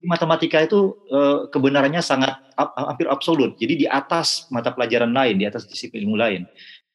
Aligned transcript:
matematika 0.00 0.64
itu 0.64 0.96
uh, 1.12 1.46
kebenarannya 1.52 2.00
sangat 2.00 2.40
hampir 2.56 3.08
absolut. 3.08 3.56
Jadi 3.60 3.84
di 3.84 3.86
atas 3.86 4.48
mata 4.48 4.72
pelajaran 4.72 5.12
lain, 5.12 5.36
di 5.40 5.46
atas 5.48 5.68
disiplin 5.68 6.08
ilmu 6.08 6.16
lain. 6.16 6.42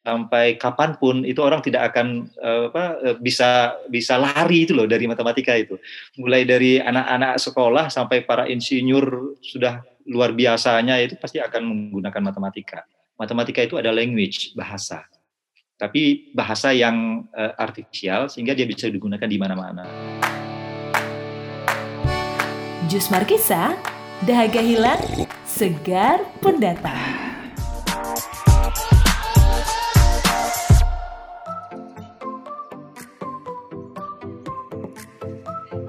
Sampai 0.05 0.61
kapan 0.61 1.01
pun 1.01 1.25
itu 1.25 1.41
orang 1.41 1.65
tidak 1.65 1.89
akan 1.93 2.29
uh, 2.37 2.69
apa, 2.69 2.83
uh, 3.01 3.17
bisa 3.17 3.73
bisa 3.89 4.21
lari 4.21 4.69
itu 4.69 4.77
loh 4.77 4.85
dari 4.85 5.09
matematika 5.09 5.57
itu. 5.57 5.81
Mulai 6.21 6.45
dari 6.45 6.77
anak-anak 6.77 7.41
sekolah 7.41 7.89
sampai 7.89 8.21
para 8.21 8.45
insinyur 8.45 9.37
sudah 9.41 9.81
luar 10.05 10.37
biasanya 10.37 11.01
itu 11.01 11.17
pasti 11.17 11.41
akan 11.41 11.61
menggunakan 11.65 12.21
matematika. 12.21 12.85
Matematika 13.17 13.65
itu 13.65 13.81
ada 13.81 13.89
language, 13.89 14.53
bahasa. 14.53 15.05
Tapi 15.75 16.31
bahasa 16.37 16.69
yang 16.71 17.25
uh, 17.33 17.53
artifisial 17.57 18.29
sehingga 18.29 18.53
dia 18.53 18.69
bisa 18.69 18.85
digunakan 18.87 19.27
di 19.27 19.37
mana-mana. 19.41 19.83
Jus 22.85 23.09
Markisa, 23.09 23.73
dahaga 24.29 24.61
hilang, 24.61 25.01
segar 25.49 26.21
pendatang. 26.37 27.25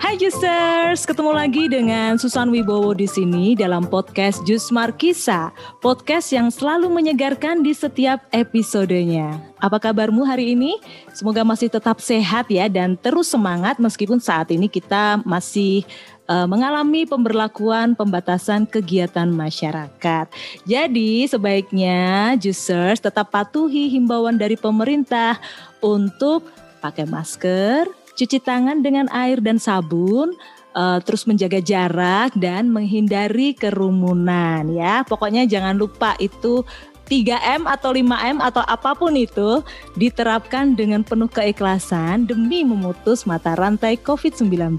Hai 0.01 0.17
Jusers, 0.17 1.05
ketemu 1.05 1.37
lagi 1.37 1.69
dengan 1.69 2.17
Susan 2.17 2.49
Wibowo 2.49 2.97
di 2.97 3.05
sini 3.05 3.53
dalam 3.53 3.85
podcast 3.85 4.41
Jus 4.49 4.73
Markisa, 4.73 5.53
podcast 5.85 6.33
yang 6.33 6.49
selalu 6.49 6.89
menyegarkan 6.89 7.61
di 7.61 7.77
setiap 7.77 8.25
episodenya. 8.33 9.37
Apa 9.61 9.77
kabarmu 9.77 10.25
hari 10.25 10.57
ini? 10.57 10.81
Semoga 11.13 11.45
masih 11.45 11.69
tetap 11.69 12.01
sehat 12.01 12.49
ya 12.49 12.73
dan 12.73 12.97
terus 12.97 13.29
semangat 13.29 13.77
meskipun 13.77 14.17
saat 14.17 14.49
ini 14.49 14.73
kita 14.73 15.21
masih 15.29 15.85
uh, 16.29 16.47
mengalami 16.47 17.07
pemberlakuan 17.07 17.95
pembatasan 17.95 18.67
kegiatan 18.67 19.27
masyarakat. 19.31 20.27
Jadi 20.67 21.27
sebaiknya 21.27 22.35
juicers 22.39 23.03
tetap 23.03 23.31
patuhi 23.33 23.91
himbauan 23.91 24.39
dari 24.39 24.55
pemerintah 24.55 25.39
untuk 25.83 26.47
pakai 26.83 27.07
masker, 27.09 27.89
cuci 28.15 28.39
tangan 28.43 28.83
dengan 28.83 29.11
air 29.11 29.43
dan 29.43 29.59
sabun, 29.59 30.35
uh, 30.77 30.99
terus 31.03 31.25
menjaga 31.25 31.59
jarak 31.59 32.37
dan 32.37 32.71
menghindari 32.71 33.57
kerumunan 33.57 34.69
ya. 34.71 35.03
Pokoknya 35.09 35.49
jangan 35.49 35.75
lupa 35.75 36.15
itu 36.21 36.63
3M 37.07 37.71
atau 37.71 37.95
5M 37.95 38.43
atau 38.43 38.67
apa 38.67 38.99
pun 38.99 39.15
itu 39.15 39.63
diterapkan 39.95 40.75
dengan 40.75 41.07
penuh 41.07 41.31
keikhlasan 41.31 42.27
demi 42.27 42.67
memutus 42.67 43.25
mata 43.25 43.55
rantai 43.55 43.95
COVID-19. 44.03 44.75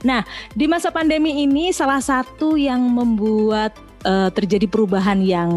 Nah, 0.00 0.24
di 0.56 0.64
masa 0.64 0.88
pandemi 0.88 1.44
ini 1.44 1.76
salah 1.76 2.00
satu 2.00 2.56
yang 2.56 2.80
membuat 2.88 3.76
uh, 4.08 4.32
terjadi 4.32 4.64
perubahan 4.64 5.20
yang 5.20 5.50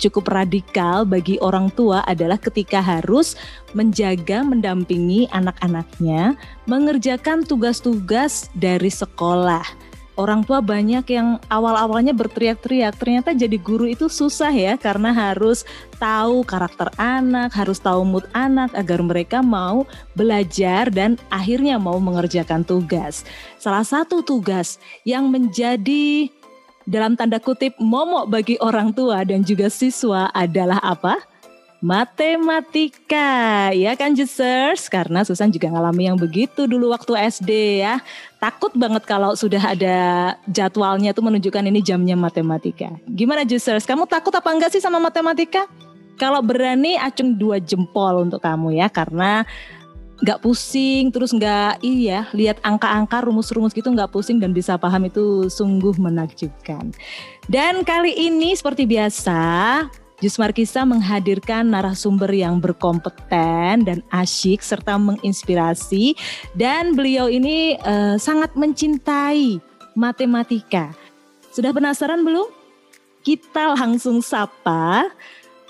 cukup 0.00 0.32
radikal 0.32 1.04
bagi 1.04 1.36
orang 1.44 1.68
tua 1.76 2.00
adalah 2.08 2.40
ketika 2.40 2.80
harus 2.80 3.36
menjaga, 3.76 4.40
mendampingi 4.40 5.28
anak-anaknya 5.32 6.36
mengerjakan 6.64 7.44
tugas-tugas 7.44 8.48
dari 8.56 8.88
sekolah 8.88 9.91
orang 10.16 10.44
tua 10.44 10.60
banyak 10.60 11.04
yang 11.08 11.40
awal-awalnya 11.48 12.12
berteriak-teriak. 12.12 12.96
Ternyata 13.00 13.32
jadi 13.32 13.56
guru 13.56 13.88
itu 13.88 14.06
susah 14.12 14.52
ya 14.52 14.74
karena 14.76 15.12
harus 15.12 15.64
tahu 15.96 16.44
karakter 16.44 16.92
anak, 17.00 17.54
harus 17.56 17.80
tahu 17.80 18.04
mood 18.04 18.26
anak 18.36 18.72
agar 18.76 19.00
mereka 19.00 19.40
mau 19.40 19.88
belajar 20.12 20.92
dan 20.92 21.16
akhirnya 21.32 21.80
mau 21.80 21.96
mengerjakan 21.96 22.66
tugas. 22.66 23.24
Salah 23.56 23.86
satu 23.86 24.20
tugas 24.20 24.76
yang 25.08 25.32
menjadi 25.32 26.28
dalam 26.82 27.14
tanda 27.14 27.38
kutip 27.38 27.78
momok 27.78 28.26
bagi 28.26 28.58
orang 28.58 28.90
tua 28.90 29.22
dan 29.22 29.46
juga 29.46 29.70
siswa 29.70 30.28
adalah 30.34 30.82
apa? 30.82 31.31
Matematika. 31.82 33.74
Ya 33.74 33.98
kan 33.98 34.14
Jusers 34.14 34.86
karena 34.86 35.26
Susan 35.26 35.50
juga 35.50 35.66
ngalami 35.68 36.06
yang 36.06 36.16
begitu 36.16 36.70
dulu 36.70 36.94
waktu 36.94 37.18
SD 37.28 37.82
ya. 37.82 37.98
Takut 38.38 38.70
banget 38.78 39.02
kalau 39.02 39.34
sudah 39.34 39.74
ada 39.74 39.98
jadwalnya 40.46 41.10
tuh 41.10 41.26
menunjukkan 41.26 41.66
ini 41.66 41.82
jamnya 41.82 42.14
matematika. 42.14 42.94
Gimana 43.10 43.42
Jusers 43.42 43.82
kamu 43.82 44.06
takut 44.06 44.32
apa 44.32 44.48
enggak 44.54 44.70
sih 44.70 44.80
sama 44.80 45.02
matematika? 45.02 45.66
Kalau 46.16 46.38
berani 46.38 46.94
acung 46.94 47.34
dua 47.34 47.58
jempol 47.58 48.30
untuk 48.30 48.38
kamu 48.38 48.78
ya. 48.78 48.86
Karena 48.86 49.42
nggak 50.22 50.38
pusing 50.38 51.10
terus 51.10 51.34
nggak 51.34 51.82
iya 51.82 52.30
lihat 52.30 52.62
angka-angka 52.62 53.26
rumus-rumus 53.26 53.74
gitu 53.74 53.90
nggak 53.90 54.14
pusing 54.14 54.38
dan 54.38 54.54
bisa 54.54 54.78
paham 54.78 55.10
itu 55.10 55.50
sungguh 55.50 55.98
menakjubkan. 55.98 56.94
Dan 57.50 57.82
kali 57.82 58.14
ini 58.14 58.54
seperti 58.54 58.86
biasa 58.86 59.42
Jus 60.22 60.38
Markisa 60.38 60.86
menghadirkan 60.86 61.66
narasumber 61.66 62.30
yang 62.30 62.62
berkompeten 62.62 63.82
dan 63.82 63.98
asyik 64.14 64.62
serta 64.62 64.94
menginspirasi 64.94 66.14
dan 66.54 66.94
beliau 66.94 67.26
ini 67.26 67.74
uh, 67.82 68.14
sangat 68.22 68.54
mencintai 68.54 69.58
matematika. 69.98 70.94
Sudah 71.50 71.74
penasaran 71.74 72.22
belum? 72.22 72.46
Kita 73.26 73.74
langsung 73.74 74.22
sapa 74.22 75.10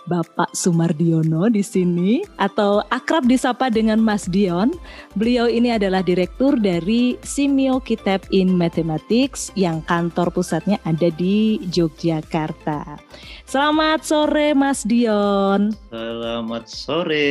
Bapak 0.06 0.50
Sumardiono 0.56 1.46
di 1.46 1.62
sini 1.62 2.22
atau 2.38 2.82
akrab 2.90 3.26
disapa 3.26 3.70
dengan 3.70 4.02
Mas 4.02 4.26
Dion. 4.26 4.74
Beliau 5.14 5.46
ini 5.46 5.74
adalah 5.74 6.02
direktur 6.02 6.58
dari 6.58 7.14
Simio 7.22 7.78
Kitab 7.78 8.26
in 8.34 8.54
Mathematics 8.54 9.54
yang 9.54 9.84
kantor 9.86 10.34
pusatnya 10.34 10.82
ada 10.82 11.10
di 11.14 11.62
Yogyakarta. 11.70 12.98
Selamat 13.46 14.02
sore 14.02 14.56
Mas 14.58 14.82
Dion. 14.82 15.76
Selamat 15.92 16.64
sore. 16.66 17.30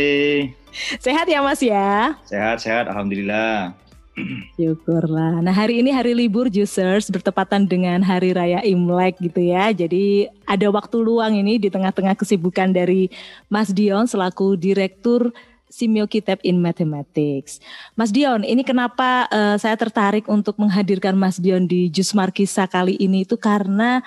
Sehat 1.04 1.28
ya 1.28 1.44
Mas 1.44 1.60
ya? 1.60 2.16
Sehat, 2.24 2.64
sehat. 2.64 2.88
Alhamdulillah. 2.88 3.76
Syukurlah. 4.58 5.42
Nah 5.42 5.54
hari 5.54 5.82
ini 5.82 5.90
hari 5.90 6.14
libur 6.14 6.48
Juicers 6.48 7.10
bertepatan 7.10 7.66
dengan 7.66 8.02
Hari 8.04 8.34
Raya 8.36 8.60
Imlek 8.62 9.20
gitu 9.20 9.42
ya. 9.42 9.74
Jadi 9.74 10.30
ada 10.46 10.68
waktu 10.70 10.98
luang 11.02 11.36
ini 11.36 11.58
di 11.58 11.68
tengah-tengah 11.68 12.16
kesibukan 12.16 12.72
dari 12.72 13.10
Mas 13.50 13.74
Dion 13.74 14.06
selaku 14.06 14.56
Direktur 14.56 15.34
Simio 15.72 16.06
Kitab 16.06 16.44
in 16.44 16.60
Mathematics. 16.60 17.64
Mas 17.96 18.12
Dion, 18.12 18.44
ini 18.44 18.62
kenapa 18.62 19.26
uh, 19.32 19.56
saya 19.56 19.80
tertarik 19.80 20.28
untuk 20.28 20.60
menghadirkan 20.60 21.16
Mas 21.16 21.40
Dion 21.40 21.64
di 21.64 21.88
Jus 21.88 22.12
Markisa 22.12 22.68
kali 22.68 23.00
ini 23.00 23.24
itu 23.24 23.40
karena 23.40 24.04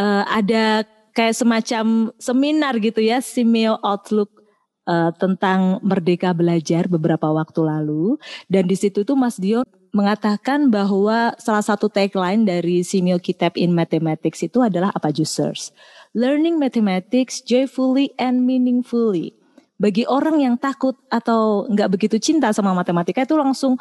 uh, 0.00 0.24
ada 0.24 0.88
kayak 1.12 1.36
semacam 1.36 2.10
seminar 2.16 2.80
gitu 2.80 3.04
ya, 3.04 3.20
Simio 3.20 3.78
Outlook 3.84 4.43
uh, 4.88 5.10
tentang 5.16 5.80
Merdeka 5.84 6.32
Belajar 6.32 6.88
beberapa 6.88 7.28
waktu 7.32 7.60
lalu 7.64 8.16
dan 8.48 8.64
di 8.68 8.76
situ 8.76 9.04
tuh 9.04 9.16
Mas 9.16 9.36
Dio 9.36 9.64
mengatakan 9.94 10.74
bahwa 10.74 11.38
salah 11.38 11.62
satu 11.62 11.86
tagline 11.86 12.42
dari 12.42 12.82
Simio 12.82 13.22
Kitab 13.22 13.54
in 13.54 13.70
Mathematics 13.70 14.42
itu 14.42 14.58
adalah 14.58 14.90
apa 14.90 15.14
users 15.14 15.70
Learning 16.14 16.62
mathematics 16.62 17.42
joyfully 17.42 18.14
and 18.22 18.46
meaningfully. 18.46 19.34
Bagi 19.82 20.06
orang 20.06 20.38
yang 20.38 20.54
takut 20.54 20.94
atau 21.10 21.66
nggak 21.66 21.90
begitu 21.90 22.22
cinta 22.22 22.54
sama 22.54 22.70
matematika 22.70 23.26
itu 23.26 23.34
langsung 23.34 23.74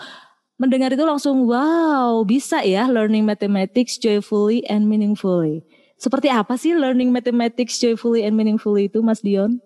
mendengar 0.58 0.90
itu 0.90 1.06
langsung 1.06 1.46
wow 1.46 2.26
bisa 2.26 2.66
ya 2.66 2.90
learning 2.90 3.22
mathematics 3.22 4.02
joyfully 4.02 4.66
and 4.66 4.90
meaningfully. 4.90 5.62
Seperti 6.02 6.34
apa 6.34 6.58
sih 6.58 6.74
learning 6.74 7.14
mathematics 7.14 7.78
joyfully 7.78 8.26
and 8.26 8.34
meaningfully 8.34 8.90
itu 8.90 9.06
Mas 9.06 9.22
Dion? 9.22 9.62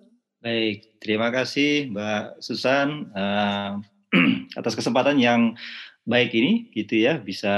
Baik, 0.47 1.03
terima 1.03 1.27
kasih 1.27 1.91
Mbak 1.91 2.39
Susan 2.39 3.11
uh, 3.11 3.83
atas 4.63 4.79
kesempatan 4.79 5.19
yang 5.19 5.59
baik 6.07 6.31
ini 6.31 6.71
gitu 6.71 7.03
ya 7.03 7.19
bisa 7.19 7.51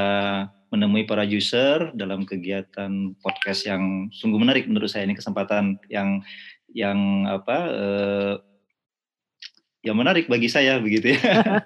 menemui 0.73 1.05
para 1.05 1.21
user 1.21 1.93
dalam 1.93 2.25
kegiatan 2.25 3.13
podcast 3.21 3.69
yang 3.69 4.09
sungguh 4.09 4.41
menarik 4.41 4.65
menurut 4.65 4.89
saya 4.89 5.05
ini 5.05 5.13
kesempatan 5.13 5.77
yang 5.85 6.25
yang 6.73 7.29
apa 7.29 7.57
uh, 7.69 8.35
yang 9.85 9.93
menarik 9.93 10.25
bagi 10.25 10.49
saya 10.49 10.81
begitu 10.81 11.13
ya. 11.13 11.61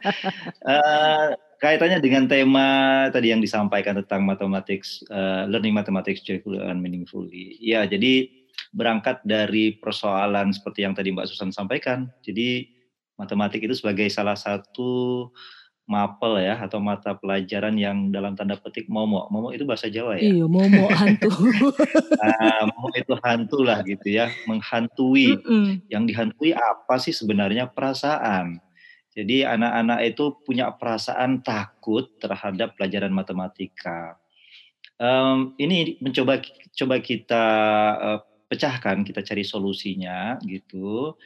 uh, 0.67 1.39
kaitannya 1.63 2.03
dengan 2.03 2.27
tema 2.27 2.67
tadi 3.15 3.31
yang 3.31 3.39
disampaikan 3.39 3.95
tentang 4.03 4.27
mathematics, 4.27 4.99
uh, 5.07 5.47
learning 5.47 5.71
mathematics 5.71 6.19
joyfully 6.19 6.59
and 6.59 6.83
meaningfully. 6.83 7.55
Ya, 7.63 7.87
jadi 7.87 8.42
berangkat 8.73 9.21
dari 9.21 9.77
persoalan 9.77 10.49
seperti 10.49 10.83
yang 10.83 10.97
tadi 10.97 11.13
Mbak 11.13 11.29
Susan 11.29 11.53
sampaikan. 11.53 12.09
Jadi 12.25 12.67
matematik 13.15 13.61
itu 13.61 13.77
sebagai 13.77 14.09
salah 14.09 14.35
satu 14.35 15.29
mapel 15.83 16.39
ya 16.39 16.55
atau 16.63 16.79
mata 16.79 17.11
pelajaran 17.13 17.75
yang 17.75 18.09
dalam 18.09 18.33
tanda 18.33 18.57
petik 18.57 18.89
momo. 18.89 19.29
Momo 19.29 19.53
itu 19.53 19.67
bahasa 19.67 19.91
Jawa 19.91 20.17
ya. 20.17 20.25
Iya, 20.25 20.45
momo 20.49 20.89
hantu. 20.89 21.29
nah, 22.17 22.65
momo 22.73 22.89
itu 22.97 23.13
hantu 23.21 23.59
lah 23.61 23.85
gitu 23.85 24.07
ya, 24.09 24.33
menghantui. 24.49 25.37
Mm 25.37 25.43
-mm. 25.45 25.65
Yang 25.93 26.03
dihantui 26.09 26.51
apa 26.57 26.95
sih 26.97 27.13
sebenarnya 27.13 27.69
perasaan. 27.69 28.57
Jadi 29.13 29.45
anak-anak 29.45 29.99
itu 30.09 30.41
punya 30.41 30.73
perasaan 30.73 31.45
takut 31.45 32.17
terhadap 32.17 32.73
pelajaran 32.73 33.13
matematika. 33.13 34.17
Um, 34.97 35.53
ini 35.61 36.01
mencoba 36.01 36.41
coba 36.73 36.95
kita 36.97 37.45
uh, 38.01 38.19
pecahkan, 38.53 39.01
kita 39.01 39.25
cari 39.25 39.41
solusinya 39.41 40.37
gitu 40.45 41.17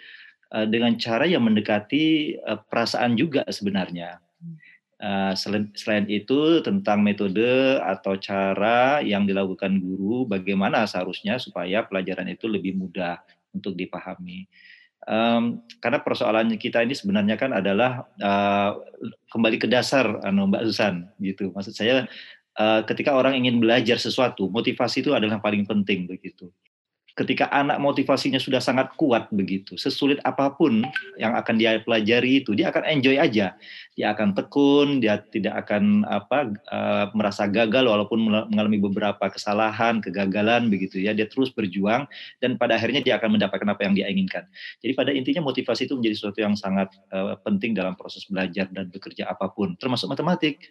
uh, 0.55 0.67
dengan 0.67 0.95
cara 0.95 1.27
yang 1.27 1.43
mendekati 1.43 2.37
uh, 2.39 2.59
perasaan 2.63 3.19
juga 3.19 3.43
sebenarnya. 3.51 4.23
Uh, 4.97 5.37
selain, 5.37 6.09
itu 6.09 6.57
tentang 6.65 7.05
metode 7.05 7.77
atau 7.85 8.17
cara 8.17 8.97
yang 9.05 9.29
dilakukan 9.29 9.77
guru, 9.77 10.25
bagaimana 10.25 10.89
seharusnya 10.89 11.37
supaya 11.37 11.85
pelajaran 11.85 12.25
itu 12.33 12.49
lebih 12.49 12.73
mudah 12.73 13.21
untuk 13.53 13.77
dipahami. 13.77 14.49
Um, 15.05 15.61
karena 15.77 16.01
persoalan 16.01 16.49
kita 16.57 16.81
ini 16.81 16.97
sebenarnya 16.97 17.37
kan 17.37 17.53
adalah 17.53 18.09
uh, 18.17 18.81
kembali 19.29 19.61
ke 19.61 19.69
dasar, 19.69 20.17
anu 20.25 20.49
Mbak 20.49 20.65
Susan, 20.65 21.05
gitu. 21.21 21.53
Maksud 21.53 21.77
saya 21.77 22.09
uh, 22.57 22.81
ketika 22.89 23.13
orang 23.13 23.37
ingin 23.37 23.61
belajar 23.61 24.01
sesuatu, 24.01 24.49
motivasi 24.49 25.05
itu 25.05 25.13
adalah 25.13 25.37
yang 25.37 25.45
paling 25.45 25.63
penting 25.69 26.09
begitu 26.09 26.49
ketika 27.17 27.49
anak 27.49 27.81
motivasinya 27.81 28.37
sudah 28.37 28.61
sangat 28.61 28.93
kuat 28.93 29.25
begitu, 29.33 29.73
sesulit 29.73 30.21
apa 30.21 30.53
pun 30.53 30.85
yang 31.17 31.33
akan 31.33 31.57
dia 31.57 31.81
pelajari 31.81 32.45
itu, 32.45 32.53
dia 32.53 32.69
akan 32.69 32.85
enjoy 32.85 33.17
aja. 33.17 33.57
Dia 33.97 34.13
akan 34.13 34.37
tekun, 34.37 35.01
dia 35.01 35.17
tidak 35.33 35.65
akan 35.65 36.05
apa 36.05 36.53
uh, 36.69 37.09
merasa 37.17 37.49
gagal 37.49 37.89
walaupun 37.89 38.21
mengalami 38.53 38.77
beberapa 38.77 39.25
kesalahan, 39.33 39.97
kegagalan 39.97 40.69
begitu 40.69 41.01
ya. 41.01 41.17
Dia 41.17 41.25
terus 41.25 41.49
berjuang 41.49 42.05
dan 42.37 42.61
pada 42.61 42.77
akhirnya 42.77 43.01
dia 43.01 43.17
akan 43.17 43.41
mendapatkan 43.41 43.65
apa 43.65 43.81
yang 43.89 43.97
dia 43.97 44.05
inginkan. 44.13 44.45
Jadi 44.85 44.93
pada 44.93 45.09
intinya 45.09 45.41
motivasi 45.49 45.89
itu 45.89 45.97
menjadi 45.97 46.15
sesuatu 46.21 46.39
yang 46.45 46.53
sangat 46.53 46.93
uh, 47.09 47.33
penting 47.41 47.73
dalam 47.73 47.97
proses 47.97 48.29
belajar 48.29 48.69
dan 48.69 48.93
bekerja 48.93 49.25
apa 49.25 49.49
pun, 49.49 49.73
termasuk 49.81 50.05
matematik 50.13 50.61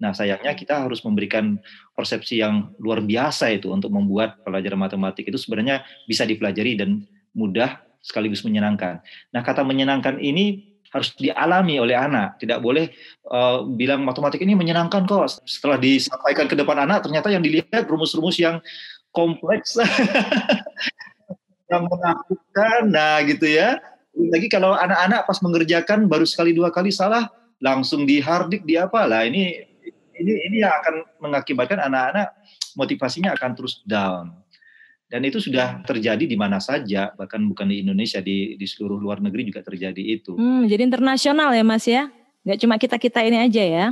Nah, 0.00 0.16
sayangnya 0.16 0.56
kita 0.56 0.88
harus 0.88 1.04
memberikan 1.04 1.60
persepsi 1.92 2.40
yang 2.40 2.72
luar 2.80 3.04
biasa 3.04 3.52
itu 3.52 3.68
untuk 3.68 3.92
membuat 3.92 4.40
pelajaran 4.40 4.80
matematik 4.80 5.28
itu 5.28 5.36
sebenarnya 5.36 5.84
bisa 6.08 6.24
dipelajari 6.24 6.80
dan 6.80 7.04
mudah 7.36 7.78
sekaligus 8.00 8.40
menyenangkan. 8.40 9.04
Nah, 9.30 9.44
kata 9.44 9.60
menyenangkan 9.60 10.16
ini 10.16 10.72
harus 10.90 11.12
dialami 11.20 11.76
oleh 11.78 11.94
anak. 11.94 12.40
Tidak 12.40 12.58
boleh 12.58 12.90
uh, 13.28 13.62
bilang 13.62 14.02
matematik 14.02 14.40
ini 14.40 14.56
menyenangkan 14.56 15.04
kok. 15.04 15.44
Setelah 15.44 15.76
disampaikan 15.76 16.48
ke 16.48 16.56
depan 16.56 16.80
anak, 16.88 17.04
ternyata 17.04 17.28
yang 17.28 17.44
dilihat 17.44 17.86
rumus-rumus 17.86 18.40
yang 18.40 18.58
kompleks, 19.12 19.78
yang 21.70 21.84
menakutkan. 21.86 22.88
Nah, 22.88 23.20
gitu 23.28 23.46
ya. 23.46 23.78
Lagi 24.16 24.48
kalau 24.50 24.74
anak-anak 24.74 25.28
pas 25.28 25.38
mengerjakan 25.44 26.10
baru 26.10 26.26
sekali 26.26 26.50
dua 26.56 26.74
kali 26.74 26.90
salah, 26.90 27.30
langsung 27.62 28.08
di 28.08 28.18
hardik 28.18 28.64
di 28.64 28.74
apa 28.80 29.04
lah 29.04 29.28
ini 29.28 29.69
ini 30.20 30.32
ini 30.52 30.56
yang 30.60 30.76
akan 30.84 30.94
mengakibatkan 31.24 31.80
anak-anak 31.80 32.36
motivasinya 32.76 33.32
akan 33.34 33.50
terus 33.56 33.80
down. 33.88 34.36
Dan 35.10 35.26
itu 35.26 35.42
sudah 35.42 35.82
terjadi 35.82 36.22
di 36.22 36.38
mana 36.38 36.62
saja, 36.62 37.10
bahkan 37.18 37.42
bukan 37.42 37.66
di 37.66 37.82
Indonesia, 37.82 38.22
di 38.22 38.54
di 38.54 38.66
seluruh 38.68 39.02
luar 39.02 39.18
negeri 39.18 39.50
juga 39.50 39.58
terjadi 39.58 39.98
itu. 39.98 40.38
Hmm, 40.38 40.70
jadi 40.70 40.86
internasional 40.86 41.50
ya 41.50 41.66
Mas 41.66 41.82
ya? 41.82 42.06
Gak 42.46 42.62
cuma 42.62 42.78
kita-kita 42.78 43.18
ini 43.26 43.42
aja 43.42 43.64
ya? 43.66 43.86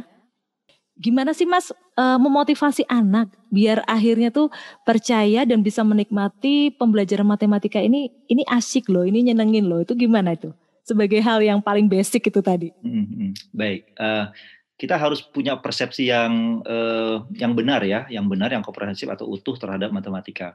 Gimana 0.95 1.35
sih 1.35 1.47
Mas 1.47 1.75
e, 1.75 2.05
memotivasi 2.23 2.87
anak 2.87 3.35
biar 3.51 3.83
akhirnya 3.87 4.31
tuh 4.31 4.51
percaya 4.87 5.43
dan 5.43 5.63
bisa 5.63 5.83
menikmati 5.83 6.71
pembelajaran 6.75 7.27
matematika 7.27 7.83
ini, 7.83 8.15
ini 8.31 8.47
asik 8.47 8.87
loh, 8.87 9.03
ini 9.03 9.27
nyenengin 9.31 9.67
loh, 9.67 9.83
itu 9.83 9.99
gimana 9.99 10.39
itu? 10.39 10.55
Sebagai 10.87 11.19
hal 11.21 11.43
yang 11.43 11.61
paling 11.63 11.91
basic 11.91 12.31
itu 12.31 12.41
tadi. 12.43 12.71
Hmm, 12.83 13.07
hmm. 13.07 13.31
Baik, 13.55 13.91
uh, 13.99 14.31
kita 14.79 14.95
harus 14.95 15.21
punya 15.21 15.59
persepsi 15.59 16.07
yang 16.07 16.63
uh, 16.63 17.27
yang 17.35 17.59
benar 17.59 17.83
ya, 17.83 18.07
yang 18.07 18.31
benar, 18.31 18.55
yang 18.55 18.63
komprehensif 18.63 19.11
atau 19.11 19.27
utuh 19.27 19.59
terhadap 19.59 19.91
matematika. 19.91 20.55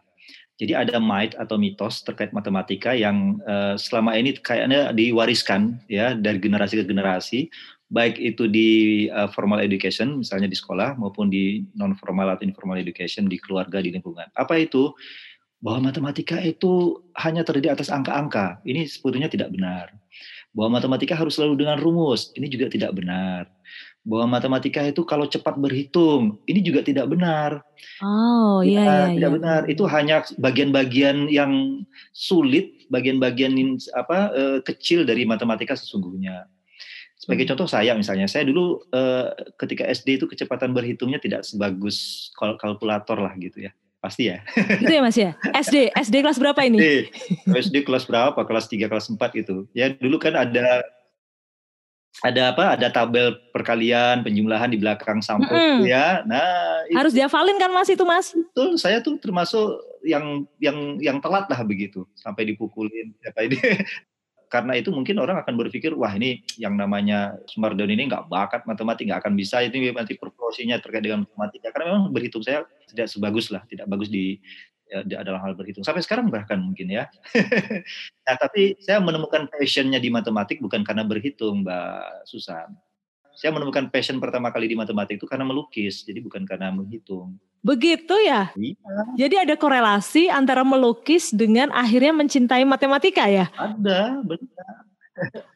Jadi 0.56 0.72
ada 0.72 0.96
might 0.96 1.36
atau 1.36 1.60
mitos 1.60 2.08
terkait 2.08 2.31
matematika 2.31 2.96
yang 2.96 3.44
uh, 3.44 3.75
selama 3.75 4.16
ini 4.16 4.40
kayaknya 4.40 4.96
diwariskan 4.96 5.75
ya 5.92 6.16
dari 6.16 6.40
generasi 6.40 6.80
ke 6.80 6.86
generasi, 6.88 7.52
baik 7.92 8.16
itu 8.16 8.48
di 8.48 8.70
uh, 9.12 9.28
formal 9.28 9.60
education 9.60 10.24
misalnya 10.24 10.48
di 10.48 10.56
sekolah 10.56 10.96
maupun 10.96 11.28
di 11.28 11.68
non 11.75 11.92
formal 12.00 12.31
atau 12.31 12.48
informal 12.48 12.80
education 12.80 13.28
di 13.28 13.36
keluarga 13.44 13.84
di 13.84 13.92
lingkungan. 13.92 14.31
Apa 14.40 14.56
itu? 14.56 14.96
Bahwa 15.64 15.92
matematika 15.92 16.40
itu 16.44 17.00
hanya 17.24 17.44
terdiri 17.44 17.72
atas 17.72 17.88
angka-angka. 17.88 18.60
Ini 18.68 18.84
sebetulnya 18.84 19.31
tidak 19.31 19.48
benar. 19.48 19.96
Bahwa 20.52 20.75
matematika 20.75 21.16
harus 21.16 21.40
selalu 21.40 21.64
dengan 21.64 21.80
rumus. 21.80 22.36
Ini 22.36 22.52
juga 22.52 22.68
tidak 22.68 22.92
benar 23.00 23.48
bahwa 24.03 24.35
matematika 24.35 24.83
itu 24.83 25.07
kalau 25.07 25.23
cepat 25.31 25.55
berhitung 25.55 26.35
ini 26.44 26.59
juga 26.59 26.83
tidak 26.83 27.07
benar. 27.07 27.63
Oh 28.03 28.59
iya 28.59 28.83
ya, 28.83 29.15
tidak 29.15 29.31
ya. 29.31 29.35
benar. 29.39 29.61
Itu 29.71 29.83
hanya 29.88 30.27
bagian-bagian 30.35 31.31
yang 31.31 31.83
sulit, 32.11 32.83
bagian-bagian 32.91 33.55
apa 33.95 34.31
uh, 34.35 34.59
kecil 34.59 35.07
dari 35.07 35.23
matematika 35.23 35.73
sesungguhnya. 35.79 36.51
Sebagai 37.15 37.47
hmm. 37.47 37.51
contoh 37.55 37.67
saya 37.71 37.95
misalnya, 37.95 38.27
saya 38.27 38.44
dulu 38.44 38.83
uh, 38.91 39.31
ketika 39.55 39.88
SD 39.88 40.19
itu 40.19 40.25
kecepatan 40.27 40.75
berhitungnya 40.75 41.23
tidak 41.23 41.47
sebagus 41.47 42.27
kal 42.35 42.59
kalkulator 42.59 43.23
lah 43.23 43.31
gitu 43.39 43.63
ya. 43.63 43.71
Pasti 44.03 44.27
ya. 44.27 44.44
Itu 44.83 44.91
ya 44.91 45.00
Mas 45.00 45.15
ya? 45.15 45.31
SD, 45.63 45.95
SD 45.95 46.19
kelas 46.19 46.35
berapa 46.35 46.59
ini? 46.67 46.75
SD, 46.75 46.91
SD 47.47 47.75
kelas 47.88 48.03
berapa? 48.03 48.35
Kelas 48.35 48.67
3, 48.67 48.91
kelas 48.91 49.07
4 49.07 49.39
gitu. 49.39 49.63
Ya 49.71 49.95
dulu 49.95 50.19
kan 50.19 50.35
ada 50.35 50.83
ada 52.21 52.54
apa? 52.54 52.77
Ada 52.77 52.94
tabel 52.94 53.33
perkalian, 53.50 54.21
penjumlahan 54.21 54.69
di 54.69 54.77
belakang 54.77 55.24
sampul 55.25 55.50
mm 55.50 55.81
-hmm. 55.81 55.89
ya. 55.89 56.21
Nah, 56.30 56.86
harus 56.94 57.15
itu, 57.15 57.25
diafalin 57.25 57.57
kan 57.57 57.74
Mas 57.74 57.89
itu 57.89 58.06
Mas? 58.06 58.30
Betul, 58.38 58.77
saya 58.77 59.01
tuh 59.01 59.18
termasuk 59.18 59.81
yang 60.06 60.45
yang 60.62 61.01
yang 61.01 61.18
telat 61.24 61.50
lah 61.50 61.65
begitu 61.65 62.06
sampai 62.13 62.45
dipukulin 62.45 63.18
apa 63.25 63.50
ini. 63.50 63.57
Karena 64.54 64.77
itu 64.77 64.94
mungkin 64.94 65.18
orang 65.18 65.42
akan 65.42 65.57
berpikir, 65.57 65.98
wah 65.98 66.13
ini 66.13 66.45
yang 66.62 66.77
namanya 66.77 67.42
Sumardono 67.50 67.89
ini 67.89 68.06
nggak 68.06 68.30
bakat 68.30 68.62
matematik, 68.69 69.10
nggak 69.10 69.25
akan 69.25 69.33
bisa 69.33 69.65
itu 69.65 69.81
nanti 69.89 70.13
proporsinya 70.13 70.77
terkait 70.77 71.01
dengan 71.01 71.25
matematika. 71.25 71.74
Karena 71.74 71.98
memang 71.98 72.13
berhitung 72.13 72.45
saya 72.45 72.62
tidak 72.86 73.10
sebagus 73.10 73.50
lah, 73.50 73.65
tidak 73.65 73.89
bagus 73.89 74.13
di 74.13 74.38
ya, 74.88 75.19
adalah 75.19 75.41
hal 75.44 75.53
berhitung. 75.57 75.83
Sampai 75.85 76.03
sekarang 76.06 76.30
bahkan 76.30 76.59
mungkin 76.59 76.89
ya. 76.91 77.09
nah, 78.25 78.35
tapi 78.38 78.77
saya 78.83 79.00
menemukan 79.00 79.50
passionnya 79.50 79.97
di 79.97 80.09
matematik 80.13 80.59
bukan 80.59 80.85
karena 80.85 81.03
berhitung, 81.03 81.63
Mbak 81.65 82.27
Susan. 82.30 82.74
Saya 83.33 83.50
menemukan 83.50 83.89
passion 83.89 84.21
pertama 84.21 84.53
kali 84.53 84.69
di 84.69 84.77
matematik 84.77 85.18
itu 85.18 85.25
karena 85.25 85.41
melukis, 85.41 86.06
jadi 86.06 86.21
bukan 86.21 86.45
karena 86.45 86.69
menghitung. 86.69 87.33
Begitu 87.65 88.13
ya? 88.21 88.53
Iya. 88.53 88.94
Jadi 89.18 89.35
ada 89.50 89.56
korelasi 89.57 90.29
antara 90.29 90.62
melukis 90.62 91.34
dengan 91.34 91.74
akhirnya 91.74 92.13
mencintai 92.13 92.62
matematika 92.67 93.25
ya? 93.25 93.50
Ada, 93.58 94.22
benar. 94.22 94.92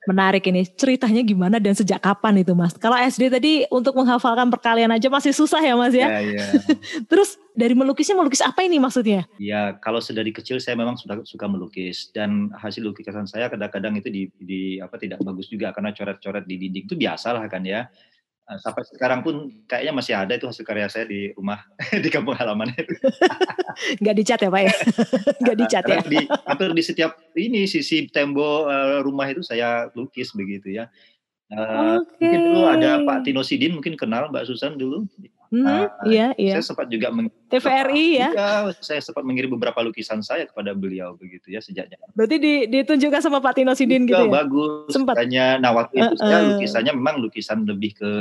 Menarik 0.07 0.45
ini. 0.47 0.63
Ceritanya 0.63 1.21
gimana 1.25 1.57
dan 1.57 1.73
sejak 1.73 1.99
kapan 1.99 2.41
itu 2.41 2.53
Mas? 2.53 2.77
Kalau 2.77 2.95
SD 2.95 3.27
tadi 3.33 3.51
untuk 3.73 3.97
menghafalkan 3.97 4.47
perkalian 4.53 4.93
aja 4.93 5.09
masih 5.09 5.33
susah 5.33 5.59
ya 5.59 5.73
Mas 5.73 5.91
ya? 5.91 6.07
Iya, 6.07 6.19
iya. 6.23 6.45
Terus 7.11 7.35
dari 7.57 7.73
melukisnya 7.73 8.15
melukis 8.15 8.39
apa 8.45 8.63
ini 8.63 8.77
maksudnya? 8.77 9.25
Ya, 9.41 9.75
kalau 9.81 9.99
sedari 9.99 10.29
kecil 10.29 10.61
saya 10.61 10.77
memang 10.77 10.95
sudah 10.95 11.19
suka 11.25 11.49
melukis 11.49 12.13
dan 12.13 12.53
hasil 12.53 12.85
lukisan 12.85 13.25
saya 13.25 13.49
kadang-kadang 13.49 13.97
itu 13.97 14.09
di, 14.13 14.23
di 14.37 14.61
apa 14.77 14.95
tidak 15.01 15.19
bagus 15.25 15.49
juga 15.49 15.73
karena 15.73 15.91
coret-coret 15.91 16.45
di 16.45 16.55
dinding 16.61 16.85
itu 16.85 16.95
biasa 16.95 17.33
lah 17.33 17.43
kan 17.49 17.65
ya. 17.65 17.89
Nah, 18.47 18.55
sampai 18.63 18.87
sekarang 18.87 19.27
pun 19.27 19.51
kayaknya 19.67 19.91
masih 19.91 20.15
ada 20.15 20.31
itu 20.39 20.47
hasil 20.47 20.63
karya 20.63 20.87
saya 20.87 21.03
di 21.03 21.35
rumah 21.35 21.67
di 22.03 22.07
kampung 22.07 22.31
halaman 22.31 22.71
itu. 22.71 22.95
Nggak 24.01 24.15
dicat 24.23 24.39
ya 24.39 24.49
Pak 24.49 24.61
ya? 24.63 24.73
Nggak 25.43 25.57
dicat 25.59 25.83
ya? 25.83 25.99
Di, 26.07 26.19
hampir 26.47 26.69
di 26.71 26.83
setiap 26.83 27.11
ini 27.35 27.67
sisi 27.67 28.07
tembok 28.07 28.71
uh, 28.71 28.97
rumah 29.03 29.27
itu 29.27 29.43
saya 29.43 29.91
lukis 29.91 30.31
begitu 30.31 30.79
ya. 30.79 30.87
Uh, 31.51 31.99
okay. 31.99 32.23
Mungkin 32.23 32.39
dulu 32.47 32.61
ada 32.71 32.91
Pak 33.03 33.27
Tino 33.27 33.43
Sidin 33.43 33.75
mungkin 33.75 33.99
kenal 33.99 34.31
Mbak 34.31 34.47
Susan 34.47 34.79
dulu. 34.79 35.03
Hmm, 35.47 35.63
nah, 35.63 35.87
iya, 36.03 36.35
iya. 36.35 36.59
Saya 36.59 36.75
sempat 36.75 36.87
juga 36.91 37.07
TVRI 37.47 38.07
ya. 38.19 38.29
Iya, 38.35 38.49
saya 38.83 38.99
sempat 38.99 39.23
mengirim 39.23 39.55
beberapa 39.55 39.79
lukisan 39.79 40.19
saya 40.19 40.43
kepada 40.43 40.75
beliau 40.75 41.15
begitu 41.15 41.55
ya 41.55 41.63
sejaknya. 41.63 41.95
Berarti 42.11 42.35
di, 42.35 42.53
ditunjukkan 42.67 43.21
sama 43.23 43.39
Pak 43.39 43.55
Tino 43.55 43.71
Sidin 43.71 44.03
gitu 44.03 44.27
ya? 44.27 44.31
bagus. 44.43 44.91
Sempat. 44.91 45.15
Hanya, 45.15 45.55
nah 45.59 45.71
waktu 45.71 46.03
itu 46.03 46.15
uh, 46.19 46.19
uh. 46.19 46.27
saya 46.27 46.41
lukisannya 46.55 46.93
memang 46.95 47.15
lukisan 47.23 47.63
lebih 47.63 47.95
ke 47.95 48.11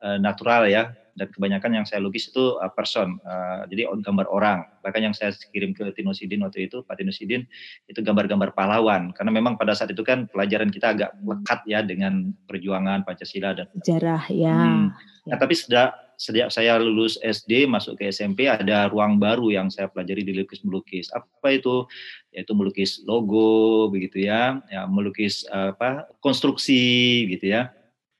uh, 0.00 0.18
natural 0.20 0.64
ya. 0.68 0.96
Dan 1.14 1.30
kebanyakan 1.30 1.78
yang 1.78 1.86
saya 1.86 2.02
lukis 2.02 2.26
itu 2.26 2.58
uh, 2.58 2.66
person, 2.74 3.22
uh, 3.22 3.62
jadi 3.70 3.86
gambar 4.02 4.26
orang. 4.26 4.66
Bahkan 4.82 4.98
yang 4.98 5.14
saya 5.14 5.30
kirim 5.54 5.70
ke 5.70 5.94
Tino 5.94 6.10
Sidin 6.10 6.42
waktu 6.42 6.66
itu, 6.66 6.82
Pak 6.82 6.98
Tino 6.98 7.14
Sidin, 7.14 7.46
itu 7.86 8.02
gambar-gambar 8.02 8.50
pahlawan. 8.50 9.14
Karena 9.14 9.30
memang 9.30 9.54
pada 9.54 9.78
saat 9.78 9.94
itu 9.94 10.02
kan 10.02 10.26
pelajaran 10.26 10.74
kita 10.74 10.90
agak 10.90 11.14
lekat 11.22 11.60
ya 11.70 11.86
dengan 11.86 12.34
perjuangan 12.50 13.06
Pancasila 13.06 13.54
dan 13.54 13.70
sejarah 13.78 14.26
ya. 14.26 14.58
Hmm. 14.58 14.90
Nah, 15.30 15.38
tapi 15.38 15.54
sudah 15.54 15.94
sejak 16.16 16.48
saya 16.50 16.78
lulus 16.78 17.18
SD 17.20 17.66
masuk 17.68 17.98
ke 17.98 18.10
SMP 18.10 18.46
ada 18.46 18.88
ruang 18.90 19.18
baru 19.18 19.50
yang 19.50 19.68
saya 19.68 19.90
pelajari 19.90 20.22
di 20.22 20.32
lukis 20.34 20.62
melukis. 20.62 21.10
Apa 21.14 21.54
itu? 21.54 21.86
Yaitu 22.34 22.52
melukis 22.54 23.02
logo 23.06 23.90
begitu 23.90 24.26
ya, 24.26 24.62
ya 24.72 24.86
melukis 24.90 25.46
apa 25.50 26.08
konstruksi 26.18 27.26
gitu 27.30 27.52
ya. 27.54 27.70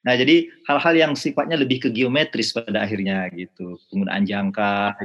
Nah, 0.04 0.14
jadi 0.20 0.52
hal-hal 0.68 0.94
yang 0.94 1.12
sifatnya 1.16 1.56
lebih 1.56 1.80
ke 1.80 1.88
geometris 1.88 2.52
pada 2.52 2.84
akhirnya 2.84 3.24
gitu. 3.32 3.80
Penggunaan 3.88 4.28
jangka 4.28 5.00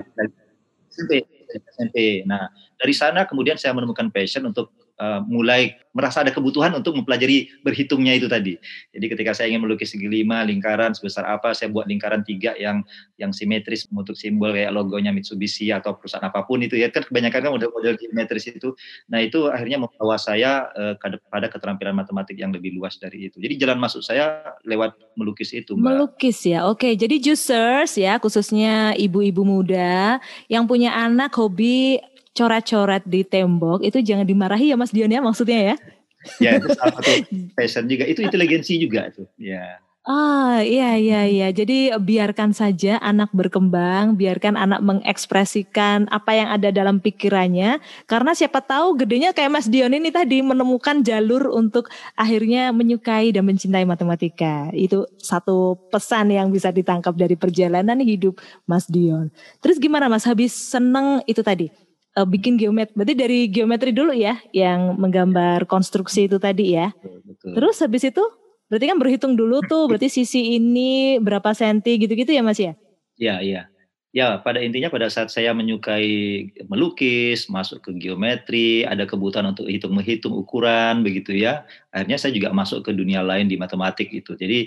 SMP, 0.91 1.24
SMP. 1.72 1.98
Nah, 2.27 2.51
dari 2.75 2.91
sana 2.91 3.24
kemudian 3.24 3.55
saya 3.55 3.72
menemukan 3.72 4.12
passion 4.12 4.43
untuk 4.43 4.75
uh, 5.00 5.24
mulai 5.25 5.79
merasa 5.89 6.22
ada 6.22 6.29
kebutuhan 6.29 6.70
untuk 6.77 6.94
mempelajari 6.94 7.50
berhitungnya 7.65 8.13
itu 8.13 8.29
tadi. 8.29 8.53
Jadi 8.94 9.06
ketika 9.10 9.32
saya 9.34 9.50
ingin 9.50 9.65
melukis 9.65 9.89
segi 9.89 10.06
lima 10.06 10.46
lingkaran 10.46 10.94
sebesar 10.94 11.25
apa, 11.25 11.58
saya 11.58 11.74
buat 11.74 11.89
lingkaran 11.89 12.22
tiga 12.22 12.53
yang 12.62 12.86
yang 13.18 13.34
simetris 13.34 13.89
untuk 13.89 14.13
simbol 14.13 14.53
kayak 14.53 14.70
logonya 14.70 15.10
Mitsubishi 15.10 15.74
atau 15.74 15.98
perusahaan 15.98 16.24
apa 16.24 16.46
pun 16.46 16.62
itu 16.62 16.77
ya 16.77 16.94
kan 16.94 17.03
kebanyakan 17.10 17.50
kan 17.50 17.51
model-model 17.58 17.98
simetris 17.98 18.46
itu. 18.48 18.77
Nah 19.10 19.20
itu 19.25 19.50
akhirnya 19.50 19.82
membawa 19.82 20.15
saya 20.22 20.70
uh, 20.77 20.94
pada 21.27 21.50
keterampilan 21.50 21.98
matematik 21.98 22.38
yang 22.38 22.53
lebih 22.53 22.77
luas 22.77 23.01
dari 23.01 23.32
itu. 23.32 23.41
Jadi 23.41 23.58
jalan 23.58 23.82
masuk 23.82 24.06
saya 24.06 24.56
lewat 24.63 24.94
melukis 25.18 25.51
itu. 25.51 25.74
Mbak. 25.74 25.89
Melukis 25.89 26.38
ya, 26.46 26.70
oke. 26.70 26.86
Jadi 26.94 27.18
juicers 27.18 27.98
ya 27.98 28.22
khususnya 28.22 28.94
ibu-ibu 28.94 29.41
muda 29.41 30.22
yang 30.46 30.70
punya 30.70 30.94
anak 30.94 31.34
hobi 31.34 31.98
coret-coret 32.39 33.03
di 33.03 33.27
tembok 33.27 33.84
itu 33.84 34.00
jangan 34.00 34.24
dimarahi 34.24 34.72
ya 34.72 34.79
Mas 34.79 34.96
Dion 34.96 35.12
ya 35.12 35.19
maksudnya 35.19 35.75
ya. 35.75 35.75
Ya 36.39 36.55
itu 36.60 36.67
salah 36.75 36.96
satu 37.00 37.12
passion 37.55 37.84
juga. 37.88 38.03
Itu 38.08 38.24
inteligensi 38.24 38.79
juga 38.79 39.12
itu. 39.12 39.27
Ya. 39.39 39.84
Ah 40.08 40.63
iya 40.63 40.96
iya 40.98 41.27
iya. 41.27 41.48
Jadi 41.51 41.93
biarkan 41.93 42.55
saja 42.55 42.98
anak 43.03 43.29
berkembang, 43.36 44.15
biarkan 44.17 44.55
anak 44.58 44.81
mengekspresikan 44.81 46.08
apa 46.10 46.31
yang 46.34 46.50
ada 46.50 46.72
dalam 46.72 47.03
pikirannya. 47.03 47.77
Karena 48.08 48.31
siapa 48.34 48.63
tahu 48.63 48.98
gedenya 48.98 49.36
kayak 49.36 49.51
Mas 49.53 49.67
Dion 49.67 49.91
ini 49.93 50.10
tadi 50.10 50.39
menemukan 50.41 51.03
jalur 51.03 51.51
untuk 51.51 51.91
akhirnya 52.17 52.72
menyukai 52.72 53.36
dan 53.36 53.46
mencintai 53.46 53.86
matematika. 53.86 54.72
Itu 54.74 55.05
satu 55.19 55.77
pesan 55.91 56.31
yang 56.31 56.50
bisa 56.50 56.72
ditangkap 56.72 57.13
dari 57.13 57.36
perjalanan 57.36 58.00
hidup 58.01 58.39
Mas 58.65 58.88
Dion. 58.88 59.29
Terus 59.62 59.77
gimana 59.77 60.08
Mas 60.08 60.25
habis 60.25 60.55
seneng 60.55 61.22
itu 61.27 61.43
tadi? 61.43 61.88
Uh, 62.18 62.28
bikin 62.28 62.58
geometri. 62.58 62.94
Berarti 62.96 63.16
dari 63.18 63.39
geometri 63.51 63.92
dulu 63.94 64.16
ya 64.16 64.39
yang 64.56 64.98
menggambar 64.98 65.68
konstruksi 65.70 66.25
itu 66.25 66.42
tadi 66.42 66.80
ya. 66.80 66.94
Betul, 66.96 67.54
Terus 67.58 67.75
habis 67.84 68.04
itu 68.08 68.24
berarti 68.70 68.86
kan 68.86 68.98
berhitung 69.01 69.34
dulu 69.34 69.66
tuh 69.66 69.89
berarti 69.89 70.13
sisi 70.13 70.58
ini 70.58 71.18
berapa 71.18 71.54
senti 71.58 71.98
gitu-gitu 71.98 72.34
ya 72.34 72.42
Mas 72.46 72.62
ya? 72.62 72.74
Iya, 73.20 73.36
iya. 73.42 73.62
Ya, 74.10 74.42
pada 74.42 74.58
intinya 74.58 74.89
pada 74.89 75.06
saat 75.06 75.30
saya 75.30 75.54
menyukai 75.54 76.50
melukis, 76.66 77.46
masuk 77.46 77.86
ke 77.86 77.94
geometri, 77.94 78.82
ada 78.82 79.06
kebutuhan 79.06 79.54
untuk 79.54 79.70
hitung 79.70 79.94
menghitung 79.94 80.34
ukuran 80.34 81.06
begitu 81.06 81.38
ya. 81.38 81.62
Akhirnya 81.94 82.18
saya 82.18 82.34
juga 82.34 82.50
masuk 82.50 82.89
ke 82.89 82.92
dunia 82.98 83.22
lain 83.22 83.46
di 83.46 83.54
matematik 83.54 84.10
itu. 84.10 84.34
Jadi 84.34 84.66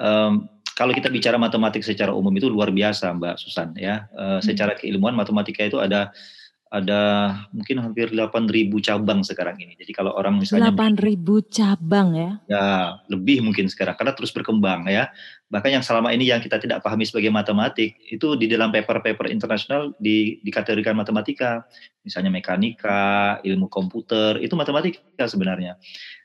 um, 0.00 0.48
kalau 0.80 0.96
kita 0.96 1.12
bicara 1.12 1.36
matematik 1.36 1.84
secara 1.84 2.16
umum 2.16 2.32
itu 2.32 2.48
luar 2.48 2.72
biasa 2.72 3.12
Mbak 3.20 3.36
Susan 3.36 3.76
ya. 3.76 4.08
Uh, 4.16 4.40
secara 4.40 4.72
keilmuan 4.72 5.12
matematika 5.12 5.60
itu 5.60 5.76
ada 5.76 6.08
ada 6.70 7.34
mungkin 7.50 7.82
hampir 7.82 8.14
8.000 8.14 8.70
cabang 8.78 9.26
sekarang 9.26 9.58
ini. 9.58 9.74
Jadi 9.74 9.90
kalau 9.90 10.14
orang 10.14 10.38
misalnya 10.38 10.70
8.000 10.70 11.18
cabang 11.50 12.08
ya. 12.14 12.30
Ya, 12.46 12.66
lebih 13.10 13.42
mungkin 13.42 13.66
sekarang 13.66 13.98
karena 13.98 14.14
terus 14.14 14.30
berkembang 14.30 14.86
ya. 14.86 15.10
Bahkan 15.50 15.66
yang 15.66 15.82
selama 15.82 16.14
ini 16.14 16.30
yang 16.30 16.38
kita 16.38 16.62
tidak 16.62 16.86
pahami 16.86 17.02
sebagai 17.02 17.34
matematik 17.34 17.98
itu 18.06 18.38
di 18.38 18.46
dalam 18.46 18.70
paper-paper 18.70 19.26
internasional 19.34 19.90
di 19.98 20.38
dikategorikan 20.46 20.94
matematika. 20.94 21.66
Misalnya 22.06 22.30
mekanika, 22.30 23.42
ilmu 23.42 23.66
komputer, 23.66 24.38
itu 24.38 24.54
matematika 24.54 25.26
sebenarnya. 25.26 25.74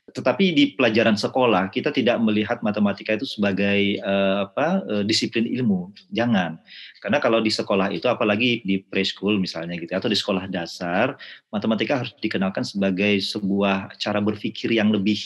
Tetapi 0.06 0.54
di 0.54 0.64
pelajaran 0.78 1.18
sekolah 1.18 1.66
kita 1.74 1.90
tidak 1.90 2.22
melihat 2.22 2.62
matematika 2.62 3.18
itu 3.18 3.26
sebagai 3.26 3.98
uh, 4.06 4.46
apa 4.46 4.86
uh, 4.86 5.02
disiplin 5.02 5.50
ilmu. 5.50 5.90
Jangan. 6.14 6.62
Karena 7.02 7.18
kalau 7.18 7.42
di 7.42 7.50
sekolah 7.50 7.90
itu 7.90 8.06
apalagi 8.06 8.62
di 8.62 8.78
preschool 8.78 9.42
misalnya 9.42 9.74
gitu 9.74 9.90
atau 9.98 10.06
di 10.06 10.14
sekolah 10.14 10.46
dasar, 10.46 11.18
matematika 11.50 12.06
harus 12.06 12.14
dikenalkan 12.22 12.62
sebagai 12.62 13.18
sebuah 13.18 13.98
cara 13.98 14.22
berpikir 14.22 14.70
yang 14.70 14.94
lebih 14.94 15.18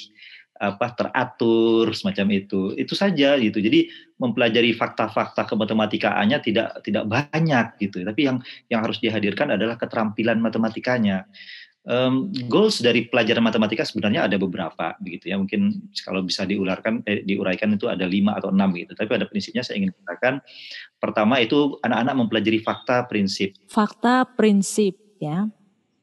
apa 0.61 0.93
teratur 0.93 1.89
semacam 1.97 2.37
itu 2.37 2.77
itu 2.77 2.93
saja 2.93 3.41
gitu 3.41 3.65
jadi 3.65 3.89
mempelajari 4.21 4.77
fakta-fakta 4.77 5.49
kematamatikaannya 5.49 6.39
tidak 6.45 6.85
tidak 6.85 7.09
banyak 7.09 7.67
gitu 7.81 8.05
tapi 8.05 8.29
yang 8.29 8.45
yang 8.69 8.85
harus 8.85 9.01
dihadirkan 9.01 9.57
adalah 9.57 9.81
keterampilan 9.81 10.37
matematikanya 10.37 11.25
um, 11.87 12.29
goals 12.51 12.83
dari 12.83 13.09
pelajaran 13.09 13.45
matematika 13.45 13.87
sebenarnya 13.87 14.29
ada 14.29 14.37
beberapa 14.37 14.97
begitu 15.01 15.33
ya. 15.33 15.37
Mungkin 15.41 15.93
kalau 16.05 16.21
bisa 16.25 16.45
diularkan 16.45 17.05
eh, 17.09 17.25
diuraikan 17.25 17.73
itu 17.77 17.89
ada 17.89 18.05
lima 18.05 18.37
atau 18.37 18.53
enam 18.53 18.75
gitu. 18.77 18.93
Tapi 18.93 19.17
ada 19.17 19.27
prinsipnya 19.29 19.65
saya 19.65 19.81
ingin 19.81 19.95
katakan 20.05 20.45
pertama 21.01 21.41
itu 21.41 21.79
anak-anak 21.81 22.15
mempelajari 22.17 22.61
fakta 22.61 23.07
prinsip. 23.09 23.57
Fakta 23.71 24.27
prinsip 24.27 24.99
ya. 25.23 25.49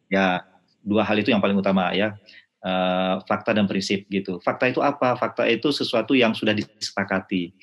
Ya 0.07 0.47
dua 0.81 1.03
hal 1.03 1.19
itu 1.19 1.29
yang 1.29 1.43
paling 1.43 1.57
utama 1.57 1.91
ya. 1.93 2.15
Uh, 2.57 3.21
fakta 3.29 3.53
dan 3.53 3.69
prinsip 3.69 4.09
gitu. 4.09 4.41
Fakta 4.41 4.67
itu 4.67 4.81
apa? 4.81 5.13
Fakta 5.13 5.45
itu 5.45 5.69
sesuatu 5.69 6.17
yang 6.17 6.33
sudah 6.33 6.57
disepakati 6.57 7.53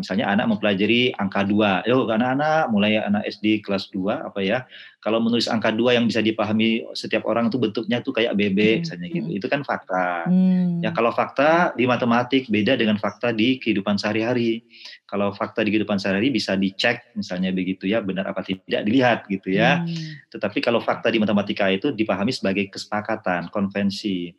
misalnya 0.00 0.32
anak 0.32 0.48
mempelajari 0.48 1.12
angka 1.16 1.44
dua, 1.44 1.84
yo 1.84 2.08
anak-anak 2.08 2.72
mulai 2.72 2.96
anak 2.96 3.28
SD 3.28 3.60
kelas 3.60 3.92
2 3.92 4.32
apa 4.32 4.40
ya, 4.40 4.64
kalau 5.04 5.20
menulis 5.20 5.52
angka 5.52 5.68
dua 5.68 5.92
yang 5.92 6.08
bisa 6.08 6.24
dipahami 6.24 6.80
setiap 6.96 7.28
orang 7.28 7.52
itu 7.52 7.60
bentuknya 7.60 8.00
tuh 8.00 8.16
kayak 8.16 8.32
bebek 8.32 8.80
hmm. 8.80 8.82
misalnya 8.88 9.08
gitu, 9.12 9.30
itu 9.36 9.46
kan 9.52 9.60
fakta. 9.60 10.24
Hmm. 10.24 10.80
Ya 10.80 10.96
kalau 10.96 11.12
fakta 11.12 11.76
di 11.76 11.84
matematik 11.84 12.48
beda 12.48 12.80
dengan 12.80 12.96
fakta 12.96 13.28
di 13.36 13.60
kehidupan 13.60 14.00
sehari-hari. 14.00 14.64
Kalau 15.04 15.30
fakta 15.36 15.60
di 15.60 15.76
kehidupan 15.76 16.00
sehari-hari 16.00 16.32
bisa 16.32 16.56
dicek 16.56 17.12
misalnya 17.12 17.52
begitu 17.52 17.84
ya, 17.84 18.00
benar 18.00 18.32
apa 18.32 18.40
tidak 18.40 18.80
dilihat 18.88 19.28
gitu 19.28 19.52
ya. 19.52 19.84
Hmm. 19.84 19.92
Tetapi 20.32 20.64
kalau 20.64 20.80
fakta 20.80 21.12
di 21.12 21.20
matematika 21.20 21.68
itu 21.68 21.92
dipahami 21.92 22.32
sebagai 22.32 22.72
kesepakatan, 22.72 23.52
konvensi. 23.52 24.32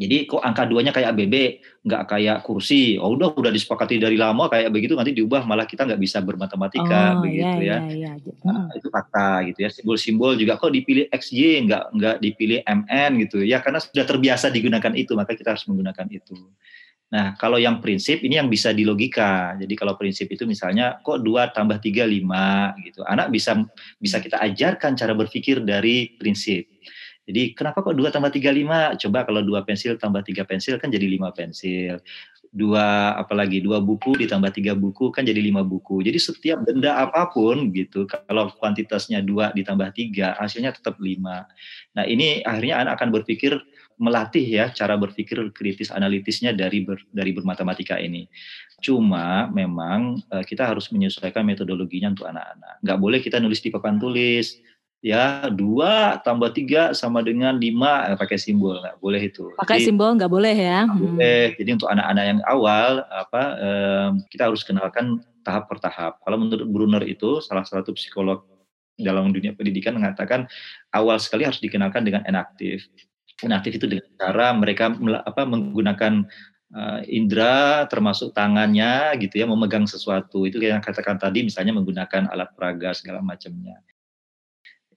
Jadi 0.00 0.24
kok 0.24 0.40
angka 0.40 0.64
duanya 0.64 0.96
kayak 0.96 1.12
BB, 1.12 1.60
nggak 1.84 2.02
kayak 2.08 2.40
kursi. 2.40 2.96
Oh 2.96 3.12
udah 3.12 3.36
udah 3.36 3.52
disepakati 3.52 4.00
dari 4.00 4.16
lama 4.16 4.48
kayak 4.48 4.72
begitu 4.72 4.96
nanti 4.96 5.12
diubah 5.12 5.44
malah 5.44 5.68
kita 5.68 5.84
nggak 5.84 6.00
bisa 6.00 6.24
bermatematika 6.24 7.20
oh, 7.20 7.28
begitu 7.28 7.60
iya, 7.60 7.76
ya. 7.84 8.08
ya. 8.08 8.12
ya. 8.16 8.32
Nah, 8.48 8.72
itu 8.72 8.88
fakta 8.88 9.44
gitu 9.52 9.60
ya. 9.60 9.68
Simbol-simbol 9.68 10.40
juga 10.40 10.56
kok 10.56 10.72
dipilih 10.72 11.04
XY 11.12 11.68
nggak 11.68 11.84
nggak 11.92 12.16
dipilih 12.24 12.64
MN 12.64 13.10
gitu 13.28 13.44
ya 13.44 13.60
karena 13.60 13.76
sudah 13.76 14.08
terbiasa 14.08 14.48
digunakan 14.48 14.92
itu 14.96 15.12
maka 15.12 15.36
kita 15.36 15.52
harus 15.52 15.68
menggunakan 15.68 16.08
itu. 16.08 16.48
Nah, 17.10 17.34
kalau 17.36 17.60
yang 17.60 17.82
prinsip 17.82 18.22
ini 18.22 18.38
yang 18.38 18.46
bisa 18.46 18.70
dilogika. 18.72 19.52
Jadi 19.58 19.74
kalau 19.76 19.98
prinsip 20.00 20.30
itu 20.32 20.46
misalnya 20.46 20.96
kok 21.02 21.20
2 21.20 21.52
tambah 21.52 21.76
3 21.76 22.08
5 22.08 22.86
gitu. 22.88 23.04
Anak 23.04 23.28
bisa 23.34 23.58
bisa 24.00 24.16
kita 24.22 24.40
ajarkan 24.40 24.96
cara 24.96 25.12
berpikir 25.12 25.60
dari 25.60 26.16
prinsip. 26.16 26.70
Jadi 27.28 27.52
kenapa 27.52 27.84
kok 27.84 27.94
2 27.94 28.08
tambah 28.08 28.32
3 28.32 28.52
5? 28.52 29.00
Coba 29.06 29.18
kalau 29.28 29.40
2 29.44 29.66
pensil 29.66 29.96
tambah 30.00 30.22
3 30.24 30.44
pensil 30.48 30.74
kan 30.80 30.88
jadi 30.88 31.06
5 31.06 31.30
pensil. 31.36 32.00
Dua 32.50 33.14
apalagi 33.14 33.62
dua 33.62 33.78
buku 33.78 34.18
ditambah 34.18 34.50
tiga 34.50 34.74
buku 34.74 35.14
kan 35.14 35.22
jadi 35.22 35.38
lima 35.38 35.62
buku. 35.62 36.02
Jadi 36.02 36.18
setiap 36.18 36.66
benda 36.66 36.98
apa 36.98 37.30
pun 37.30 37.70
gitu 37.70 38.10
kalau 38.10 38.50
kuantitasnya 38.58 39.22
dua 39.22 39.54
ditambah 39.54 39.94
tiga 39.94 40.34
hasilnya 40.34 40.74
tetap 40.74 40.98
lima. 40.98 41.46
Nah 41.94 42.02
ini 42.10 42.42
akhirnya 42.42 42.82
anak 42.82 42.98
akan 42.98 43.22
berpikir 43.22 43.54
melatih 44.02 44.42
ya 44.42 44.66
cara 44.74 44.98
berpikir 44.98 45.38
kritis 45.54 45.94
analitisnya 45.94 46.50
dari 46.50 46.82
ber, 46.82 46.98
dari 47.14 47.30
bermatematika 47.30 48.02
ini. 48.02 48.26
Cuma 48.82 49.46
memang 49.54 50.18
eh, 50.34 50.42
kita 50.42 50.66
harus 50.66 50.90
menyesuaikan 50.90 51.46
metodologinya 51.46 52.10
untuk 52.10 52.26
anak-anak. 52.34 52.82
Nggak 52.82 52.98
boleh 52.98 53.18
kita 53.22 53.38
nulis 53.38 53.62
di 53.62 53.70
papan 53.70 54.02
tulis 54.02 54.58
ya 55.00 55.48
dua 55.48 56.20
tambah 56.20 56.52
tiga 56.52 56.92
sama 56.92 57.24
dengan 57.24 57.56
lima. 57.56 58.12
Eh, 58.12 58.16
pakai 58.16 58.36
simbol. 58.36 58.80
Nggak 58.80 58.96
boleh 59.00 59.20
itu. 59.20 59.44
Pakai 59.56 59.80
simbol 59.80 60.16
nggak 60.16 60.32
boleh 60.32 60.54
ya? 60.54 60.84
boleh. 60.86 61.56
Jadi 61.56 61.70
untuk 61.76 61.88
anak-anak 61.88 62.24
yang 62.24 62.40
awal 62.46 63.04
apa 63.08 63.42
eh, 63.58 64.08
kita 64.32 64.52
harus 64.52 64.62
kenalkan 64.62 65.24
tahap 65.42 65.66
per 65.66 65.80
tahap. 65.80 66.20
Kalau 66.20 66.36
menurut 66.36 66.68
Brunner 66.68 67.04
itu 67.08 67.40
salah 67.40 67.64
satu 67.64 67.96
psikolog 67.96 68.44
dalam 69.00 69.32
dunia 69.32 69.56
pendidikan 69.56 69.96
mengatakan 69.96 70.44
awal 70.92 71.16
sekali 71.16 71.48
harus 71.48 71.56
dikenalkan 71.56 72.04
dengan 72.04 72.20
enaktif 72.28 72.84
enaktif 73.40 73.80
itu 73.80 73.88
dengan 73.88 74.04
cara 74.20 74.52
mereka 74.52 74.92
apa 75.24 75.48
menggunakan 75.48 76.28
uh, 76.76 77.00
indera 77.08 77.88
termasuk 77.88 78.36
tangannya 78.36 79.16
gitu 79.16 79.40
ya 79.40 79.48
memegang 79.48 79.88
sesuatu. 79.88 80.44
Itu 80.44 80.60
yang 80.60 80.84
katakan 80.84 81.16
tadi 81.16 81.48
misalnya 81.48 81.72
menggunakan 81.72 82.28
alat 82.28 82.52
peraga 82.52 82.92
segala 82.92 83.24
macamnya 83.24 83.80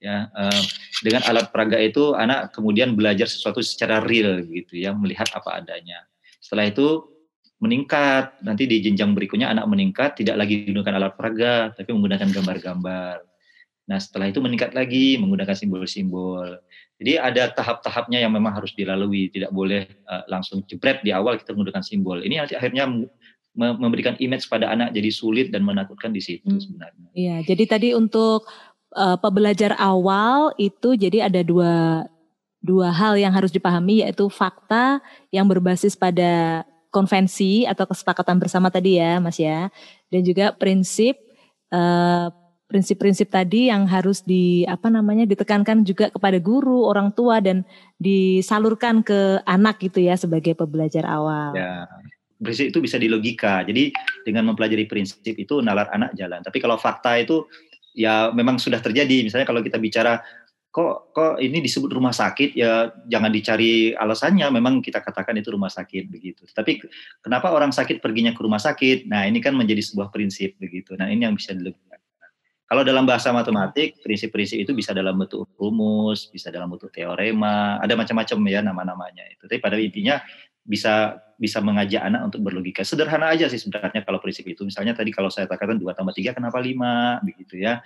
ya 0.04 0.28
uh, 0.28 0.62
dengan 1.00 1.24
alat 1.24 1.48
peraga 1.48 1.80
itu 1.80 2.12
anak 2.12 2.52
kemudian 2.52 2.92
belajar 2.92 3.24
sesuatu 3.24 3.64
secara 3.64 4.04
real 4.04 4.44
gitu 4.44 4.76
ya 4.76 4.92
melihat 4.92 5.24
apa 5.32 5.64
adanya 5.64 6.04
setelah 6.44 6.68
itu 6.68 7.08
meningkat 7.56 8.36
nanti 8.44 8.68
di 8.68 8.84
jenjang 8.84 9.16
berikutnya 9.16 9.48
anak 9.48 9.64
meningkat 9.64 10.20
tidak 10.20 10.44
lagi 10.44 10.68
menggunakan 10.68 11.00
alat 11.00 11.12
peraga 11.16 11.54
tapi 11.72 11.96
menggunakan 11.96 12.28
gambar-gambar 12.28 13.16
nah 13.88 13.96
setelah 13.96 14.28
itu 14.28 14.44
meningkat 14.44 14.76
lagi 14.76 15.16
menggunakan 15.16 15.56
simbol-simbol 15.56 16.60
jadi 17.00 17.24
ada 17.24 17.48
tahap-tahapnya 17.56 18.20
yang 18.20 18.32
memang 18.36 18.60
harus 18.60 18.76
dilalui 18.76 19.32
tidak 19.32 19.56
boleh 19.56 19.88
uh, 20.04 20.24
langsung 20.28 20.60
jebret 20.68 21.00
di 21.00 21.16
awal 21.16 21.40
kita 21.40 21.56
menggunakan 21.56 21.80
simbol 21.80 22.20
ini 22.20 22.36
nanti 22.36 22.52
akhirnya 22.52 22.84
memberikan 23.54 24.18
image 24.18 24.50
pada 24.50 24.74
anak 24.74 24.90
jadi 24.90 25.10
sulit 25.14 25.46
dan 25.54 25.62
menakutkan 25.62 26.10
di 26.10 26.18
situ 26.18 26.50
hmm. 26.50 26.58
sebenarnya. 26.58 27.08
Iya, 27.14 27.36
jadi 27.46 27.64
tadi 27.70 27.88
untuk 27.94 28.50
uh, 28.94 29.18
pembelajar 29.18 29.74
awal 29.76 30.54
itu 30.56 30.94
jadi 30.94 31.28
ada 31.28 31.42
dua 31.42 32.06
dua 32.64 32.88
hal 32.88 33.20
yang 33.20 33.34
harus 33.34 33.52
dipahami 33.52 34.00
yaitu 34.00 34.24
fakta 34.32 35.04
yang 35.28 35.44
berbasis 35.44 35.92
pada 35.92 36.64
konvensi 36.88 37.66
atau 37.66 37.84
kesepakatan 37.90 38.38
bersama 38.38 38.70
tadi 38.70 39.02
ya, 39.02 39.18
Mas 39.18 39.36
ya, 39.36 39.68
dan 40.08 40.20
juga 40.22 40.54
prinsip 40.54 41.18
uh, 41.74 42.30
prinsip-prinsip 42.70 43.28
tadi 43.28 43.68
yang 43.68 43.84
harus 43.84 44.24
di 44.24 44.64
apa 44.64 44.88
namanya 44.88 45.28
ditekankan 45.28 45.84
juga 45.84 46.08
kepada 46.08 46.40
guru, 46.40 46.88
orang 46.88 47.12
tua 47.12 47.38
dan 47.38 47.66
disalurkan 48.00 49.04
ke 49.04 49.42
anak 49.44 49.82
gitu 49.84 50.00
ya 50.00 50.16
sebagai 50.16 50.56
pembelajar 50.56 51.04
awal. 51.04 51.52
Ya. 51.52 51.84
Prinsip 52.34 52.74
itu 52.74 52.82
bisa 52.82 52.98
dilogika. 52.98 53.62
Jadi 53.62 53.94
dengan 54.26 54.50
mempelajari 54.52 54.90
prinsip 54.90 55.22
itu 55.22 55.62
nalar 55.62 55.86
anak 55.94 56.18
jalan. 56.18 56.42
Tapi 56.42 56.58
kalau 56.58 56.74
fakta 56.74 57.20
itu 57.20 57.46
ya 57.94 58.34
memang 58.34 58.58
sudah 58.58 58.82
terjadi. 58.82 59.24
Misalnya 59.24 59.46
kalau 59.46 59.62
kita 59.62 59.78
bicara 59.78 60.20
kok 60.74 61.14
kok 61.14 61.38
ini 61.38 61.62
disebut 61.62 61.94
rumah 61.94 62.10
sakit? 62.10 62.58
Ya 62.58 62.90
jangan 63.06 63.30
dicari 63.30 63.94
alasannya 63.94 64.50
memang 64.50 64.82
kita 64.82 64.98
katakan 64.98 65.38
itu 65.38 65.54
rumah 65.54 65.70
sakit 65.70 66.10
begitu. 66.10 66.42
Tapi 66.50 66.82
kenapa 67.22 67.54
orang 67.54 67.70
sakit 67.70 68.02
perginya 68.02 68.34
ke 68.34 68.42
rumah 68.42 68.58
sakit? 68.60 69.06
Nah 69.06 69.24
ini 69.24 69.38
kan 69.38 69.54
menjadi 69.54 69.80
sebuah 69.80 70.10
prinsip 70.10 70.58
begitu. 70.58 70.98
Nah 70.98 71.06
ini 71.08 71.24
yang 71.24 71.38
bisa 71.38 71.54
dilakukan. 71.54 72.02
Kalau 72.64 72.80
dalam 72.80 73.04
bahasa 73.06 73.30
matematik, 73.30 74.02
prinsip-prinsip 74.02 74.56
itu 74.56 74.72
bisa 74.74 74.96
dalam 74.96 75.14
bentuk 75.14 75.46
rumus, 75.60 76.26
bisa 76.32 76.48
dalam 76.48 76.72
bentuk 76.72 76.90
teorema, 76.90 77.78
ada 77.78 77.92
macam-macam 77.94 78.38
ya 78.50 78.60
nama-namanya 78.64 79.24
itu. 79.30 79.46
Tapi 79.46 79.60
pada 79.60 79.76
intinya 79.78 80.18
bisa 80.64 81.20
bisa 81.44 81.60
mengajak 81.60 82.00
anak 82.00 82.32
untuk 82.32 82.40
berlogika. 82.40 82.80
Sederhana 82.80 83.28
aja 83.28 83.44
sih 83.52 83.60
sebenarnya 83.60 84.00
kalau 84.00 84.16
prinsip 84.16 84.48
itu. 84.48 84.64
Misalnya 84.64 84.96
tadi 84.96 85.12
kalau 85.12 85.28
saya 85.28 85.44
katakan 85.44 85.76
2 85.76 85.84
tambah 85.92 86.16
3 86.16 86.32
kenapa 86.32 86.56
5 86.56 87.28
begitu 87.28 87.60
ya. 87.60 87.84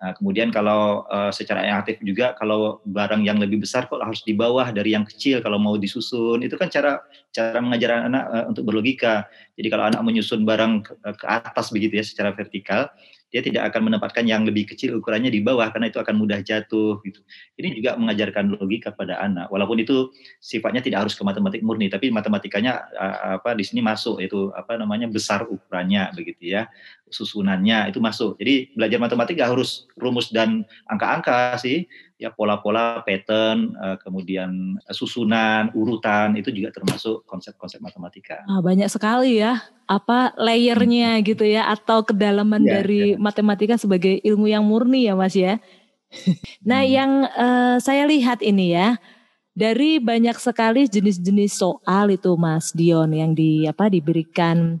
Nah, 0.00 0.14
kemudian 0.14 0.54
kalau 0.54 1.04
uh, 1.10 1.34
secara 1.34 1.66
aktif 1.76 1.98
juga 2.06 2.32
kalau 2.38 2.78
barang 2.86 3.26
yang 3.26 3.42
lebih 3.42 3.66
besar 3.66 3.90
kok 3.90 4.00
harus 4.00 4.22
di 4.22 4.32
bawah 4.32 4.70
dari 4.70 4.94
yang 4.94 5.02
kecil 5.02 5.42
kalau 5.42 5.58
mau 5.58 5.74
disusun. 5.74 6.46
Itu 6.46 6.54
kan 6.54 6.70
cara 6.70 7.02
cara 7.34 7.58
mengajar 7.58 8.06
anak 8.06 8.24
uh, 8.30 8.44
untuk 8.46 8.62
berlogika. 8.70 9.26
Jadi 9.58 9.66
kalau 9.66 9.90
anak 9.90 10.00
menyusun 10.06 10.46
barang 10.46 10.86
ke, 10.86 10.92
ke 11.18 11.26
atas 11.26 11.74
begitu 11.74 11.98
ya 11.98 12.04
secara 12.06 12.30
vertikal, 12.30 12.88
dia 13.30 13.40
tidak 13.40 13.70
akan 13.70 13.90
menempatkan 13.90 14.26
yang 14.26 14.42
lebih 14.42 14.66
kecil 14.66 14.98
ukurannya 14.98 15.30
di 15.30 15.38
bawah 15.38 15.70
karena 15.70 15.86
itu 15.86 16.02
akan 16.02 16.18
mudah 16.18 16.42
jatuh 16.42 16.98
gitu. 17.06 17.22
Ini 17.56 17.78
juga 17.78 17.94
mengajarkan 17.94 18.58
logika 18.58 18.90
pada 18.90 19.22
anak. 19.22 19.48
Walaupun 19.54 19.78
itu 19.78 20.10
sifatnya 20.42 20.82
tidak 20.82 21.06
harus 21.06 21.14
ke 21.14 21.22
matematik 21.22 21.62
murni, 21.62 21.86
tapi 21.86 22.10
matematikanya 22.10 22.90
apa 23.38 23.54
di 23.54 23.62
sini 23.62 23.80
masuk 23.80 24.18
itu 24.18 24.50
apa 24.52 24.74
namanya 24.74 25.06
besar 25.06 25.46
ukurannya 25.46 26.10
begitu 26.12 26.58
ya. 26.58 26.66
Susunannya 27.06 27.90
itu 27.90 28.02
masuk. 28.02 28.34
Jadi 28.42 28.74
belajar 28.74 28.98
matematik 28.98 29.38
gak 29.38 29.54
harus 29.54 29.86
rumus 29.94 30.30
dan 30.34 30.66
angka-angka 30.90 31.58
sih 31.58 31.86
ya 32.20 32.28
pola-pola 32.36 33.00
pattern 33.00 33.72
uh, 33.80 33.96
kemudian 33.96 34.76
uh, 34.84 34.92
susunan 34.92 35.72
urutan 35.72 36.36
itu 36.36 36.52
juga 36.52 36.68
termasuk 36.68 37.24
konsep-konsep 37.24 37.80
matematika. 37.80 38.44
Ah, 38.44 38.60
banyak 38.60 38.92
sekali 38.92 39.40
ya 39.40 39.64
apa 39.88 40.36
layernya 40.36 41.18
hmm. 41.18 41.24
gitu 41.24 41.48
ya 41.48 41.72
atau 41.72 42.04
kedalaman 42.04 42.60
ya, 42.60 42.78
dari 42.78 43.16
ya. 43.16 43.18
matematika 43.18 43.80
sebagai 43.80 44.20
ilmu 44.20 44.52
yang 44.52 44.68
murni 44.68 45.08
ya 45.08 45.16
Mas 45.16 45.32
ya. 45.32 45.56
nah 46.68 46.84
hmm. 46.84 46.92
yang 46.92 47.12
uh, 47.32 47.76
saya 47.80 48.04
lihat 48.04 48.44
ini 48.44 48.76
ya 48.76 49.00
dari 49.56 49.96
banyak 49.96 50.36
sekali 50.36 50.86
jenis-jenis 50.86 51.56
soal 51.56 52.12
itu 52.12 52.36
Mas 52.36 52.76
Dion 52.76 53.10
yang 53.16 53.32
di 53.32 53.64
apa 53.64 53.88
diberikan 53.88 54.78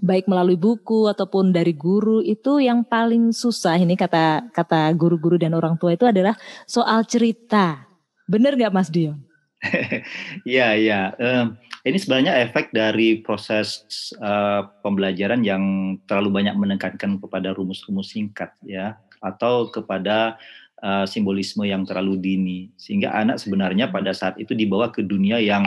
baik 0.00 0.26
melalui 0.26 0.56
buku 0.56 1.06
ataupun 1.06 1.52
dari 1.52 1.76
guru 1.76 2.24
itu 2.24 2.58
yang 2.58 2.82
paling 2.82 3.36
susah 3.36 3.76
ini 3.76 3.94
kata 3.94 4.50
kata 4.50 4.90
guru-guru 4.96 5.36
dan 5.36 5.52
orang 5.52 5.76
tua 5.76 5.94
itu 5.94 6.08
adalah 6.08 6.34
soal 6.64 7.04
cerita. 7.04 7.84
Benar 8.24 8.56
nggak 8.56 8.74
Mas 8.74 8.88
Dion? 8.88 9.20
Iya 10.48 10.72
iya. 10.76 11.00
Uh, 11.20 11.52
ini 11.84 11.96
sebenarnya 12.00 12.40
efek 12.44 12.72
dari 12.72 13.20
proses 13.20 13.84
uh, 14.20 14.68
pembelajaran 14.80 15.44
yang 15.44 15.96
terlalu 16.04 16.40
banyak 16.40 16.56
menekankan 16.56 17.20
kepada 17.20 17.52
rumus-rumus 17.56 18.12
singkat 18.12 18.52
ya 18.64 18.96
atau 19.20 19.68
kepada 19.68 20.40
uh, 20.80 21.04
simbolisme 21.04 21.64
yang 21.64 21.84
terlalu 21.84 22.16
dini 22.20 22.60
sehingga 22.76 23.12
anak 23.12 23.40
sebenarnya 23.40 23.92
pada 23.92 24.12
saat 24.16 24.36
itu 24.40 24.56
dibawa 24.56 24.88
ke 24.92 25.04
dunia 25.04 25.40
yang 25.40 25.64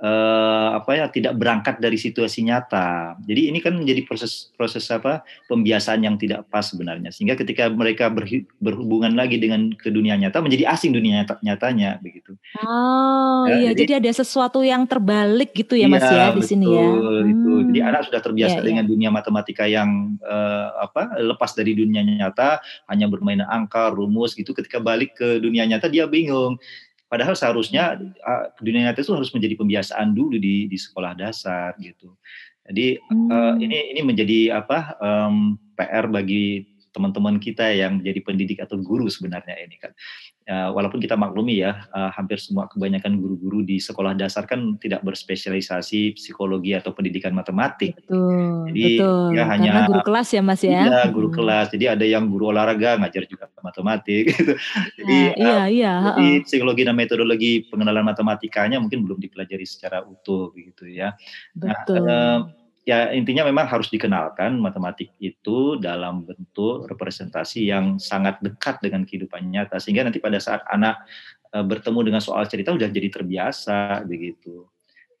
uh, 0.00 0.68
apa 0.80 0.90
ya 0.96 1.06
tidak 1.12 1.36
berangkat 1.36 1.78
dari 1.78 2.00
situasi 2.00 2.48
nyata. 2.48 3.20
Jadi 3.24 3.52
ini 3.52 3.58
kan 3.60 3.76
menjadi 3.76 4.02
proses 4.04 4.50
proses 4.56 4.88
apa 4.88 5.22
pembiasaan 5.46 6.02
yang 6.02 6.16
tidak 6.16 6.48
pas 6.48 6.64
sebenarnya. 6.64 7.12
Sehingga 7.12 7.36
ketika 7.36 7.68
mereka 7.68 8.08
berhubungan 8.58 9.12
lagi 9.14 9.36
dengan 9.36 9.70
ke 9.76 9.92
dunia 9.92 10.16
nyata 10.16 10.40
menjadi 10.40 10.72
asing 10.72 10.96
dunia 10.96 11.22
nyata, 11.22 11.38
nyatanya 11.44 12.00
begitu. 12.00 12.34
Oh 12.64 13.44
ya, 13.46 13.60
iya 13.60 13.70
jadi, 13.76 14.00
jadi 14.00 14.08
ada 14.08 14.10
sesuatu 14.24 14.64
yang 14.64 14.88
terbalik 14.88 15.52
gitu 15.52 15.76
ya 15.76 15.86
iya, 15.86 15.92
Mas 15.92 16.08
ya 16.08 16.32
di 16.32 16.40
betul, 16.40 16.48
sini 16.48 16.66
ya. 16.66 16.86
Itu. 17.28 17.50
Hmm. 17.52 17.66
Jadi 17.70 17.80
anak 17.84 18.00
sudah 18.08 18.20
terbiasa 18.24 18.58
ya, 18.58 18.64
dengan 18.64 18.84
ya. 18.84 18.90
dunia 18.90 19.10
matematika 19.12 19.64
yang 19.68 20.16
uh, 20.24 20.90
apa 20.90 21.20
lepas 21.20 21.52
dari 21.52 21.76
dunia 21.76 22.02
nyata 22.02 22.64
hanya 22.88 23.06
bermain 23.06 23.44
angka, 23.44 23.92
rumus 23.92 24.32
gitu 24.32 24.56
ketika 24.56 24.80
balik 24.80 25.14
ke 25.14 25.38
dunia 25.38 25.68
nyata 25.68 25.86
dia 25.86 26.08
bingung 26.08 26.56
Padahal 27.10 27.34
seharusnya 27.34 27.98
uh, 28.22 28.54
dunia 28.62 28.86
nyata 28.86 29.02
itu 29.02 29.10
harus 29.10 29.34
menjadi 29.34 29.58
pembiasaan 29.58 30.14
dulu 30.14 30.38
di 30.38 30.70
di 30.70 30.78
sekolah 30.78 31.18
dasar 31.18 31.74
gitu. 31.82 32.14
Jadi 32.70 33.02
hmm. 33.02 33.28
uh, 33.34 33.54
ini 33.58 33.98
ini 33.98 34.00
menjadi 34.06 34.62
apa 34.62 34.94
um, 35.02 35.58
PR 35.74 36.06
bagi 36.06 36.70
teman-teman 36.90 37.38
kita 37.38 37.70
yang 37.70 38.02
menjadi 38.02 38.20
pendidik 38.22 38.58
atau 38.62 38.78
guru 38.78 39.06
sebenarnya 39.06 39.54
ini 39.62 39.76
kan. 39.78 39.92
Uh, 40.50 40.74
walaupun 40.74 40.98
kita 40.98 41.14
maklumi 41.14 41.62
ya, 41.62 41.86
uh, 41.94 42.10
hampir 42.10 42.42
semua 42.42 42.66
kebanyakan 42.66 43.22
guru-guru 43.22 43.62
di 43.62 43.78
sekolah 43.78 44.18
dasar 44.18 44.50
kan 44.50 44.74
tidak 44.82 44.98
berspesialisasi 45.06 46.18
psikologi 46.18 46.74
atau 46.74 46.90
pendidikan 46.90 47.30
matematik. 47.30 47.94
Betul. 48.02 48.66
Jadi 48.66 48.82
betul. 48.98 49.26
ya 49.38 49.44
hanya 49.46 49.70
Karena 49.70 49.86
guru 49.86 50.00
kelas 50.10 50.28
ya 50.34 50.42
Mas 50.42 50.62
ya. 50.66 50.82
Iya, 50.90 51.02
guru 51.14 51.28
hmm. 51.30 51.36
kelas. 51.38 51.66
Jadi 51.70 51.84
ada 51.86 52.02
yang 52.02 52.26
guru 52.26 52.50
olahraga 52.50 52.98
ngajar 52.98 53.30
juga 53.30 53.46
matematik 53.62 54.22
gitu. 54.34 54.52
Jadi 54.98 55.18
nah, 55.38 55.38
iya, 55.38 55.54
uh, 55.54 55.66
iya, 55.70 55.94
jadi 56.18 56.30
psikologi 56.42 56.82
dan 56.82 56.98
metodologi 56.98 57.52
pengenalan 57.70 58.02
matematikanya 58.02 58.82
mungkin 58.82 59.06
belum 59.06 59.22
dipelajari 59.22 59.62
secara 59.62 60.02
utuh 60.02 60.50
begitu 60.50 60.90
ya. 60.90 61.14
Nah, 61.54 61.78
betul. 61.78 62.02
Nah, 62.02 62.10
uh, 62.10 62.59
ya 62.88 63.12
intinya 63.12 63.44
memang 63.44 63.68
harus 63.68 63.92
dikenalkan 63.92 64.56
matematik 64.56 65.12
itu 65.20 65.76
dalam 65.76 66.24
bentuk 66.24 66.88
representasi 66.88 67.68
yang 67.68 68.00
sangat 68.00 68.40
dekat 68.40 68.80
dengan 68.80 69.04
kehidupan 69.04 69.52
nyata 69.52 69.76
sehingga 69.76 70.08
nanti 70.08 70.18
pada 70.18 70.40
saat 70.40 70.64
anak 70.72 70.96
uh, 71.52 71.64
bertemu 71.64 72.12
dengan 72.12 72.22
soal 72.24 72.48
cerita 72.48 72.72
sudah 72.72 72.88
jadi 72.88 73.08
terbiasa 73.12 74.04
begitu. 74.08 74.64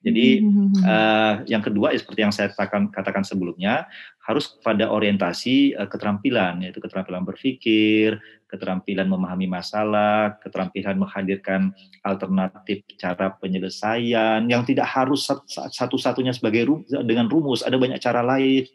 Jadi 0.00 0.40
uh, 0.80 1.44
yang 1.44 1.60
kedua 1.60 1.92
ya 1.92 2.00
seperti 2.00 2.24
yang 2.24 2.32
saya 2.32 2.48
katakan, 2.48 2.88
katakan 2.88 3.20
sebelumnya 3.20 3.84
harus 4.24 4.48
pada 4.64 4.88
orientasi 4.88 5.76
uh, 5.76 5.84
keterampilan 5.84 6.64
yaitu 6.64 6.80
keterampilan 6.80 7.20
berpikir, 7.28 8.16
keterampilan 8.50 9.06
memahami 9.06 9.46
masalah, 9.46 10.34
keterampilan 10.42 10.98
menghadirkan 10.98 11.70
alternatif 12.02 12.82
cara 12.98 13.30
penyelesaian 13.38 14.42
yang 14.50 14.66
tidak 14.66 14.90
harus 14.90 15.30
satu-satunya 15.70 16.34
sebagai 16.34 16.66
dengan 17.06 17.30
rumus, 17.30 17.62
ada 17.62 17.78
banyak 17.78 18.02
cara 18.02 18.26
lain. 18.26 18.66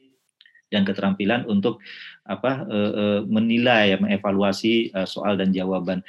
Dan 0.66 0.82
keterampilan 0.82 1.46
untuk 1.46 1.78
apa 2.26 2.66
uh, 2.66 2.92
uh, 2.98 3.20
menilai, 3.30 4.02
mengevaluasi 4.02 4.90
uh, 4.98 5.06
soal 5.06 5.38
dan 5.38 5.54
jawaban. 5.54 6.02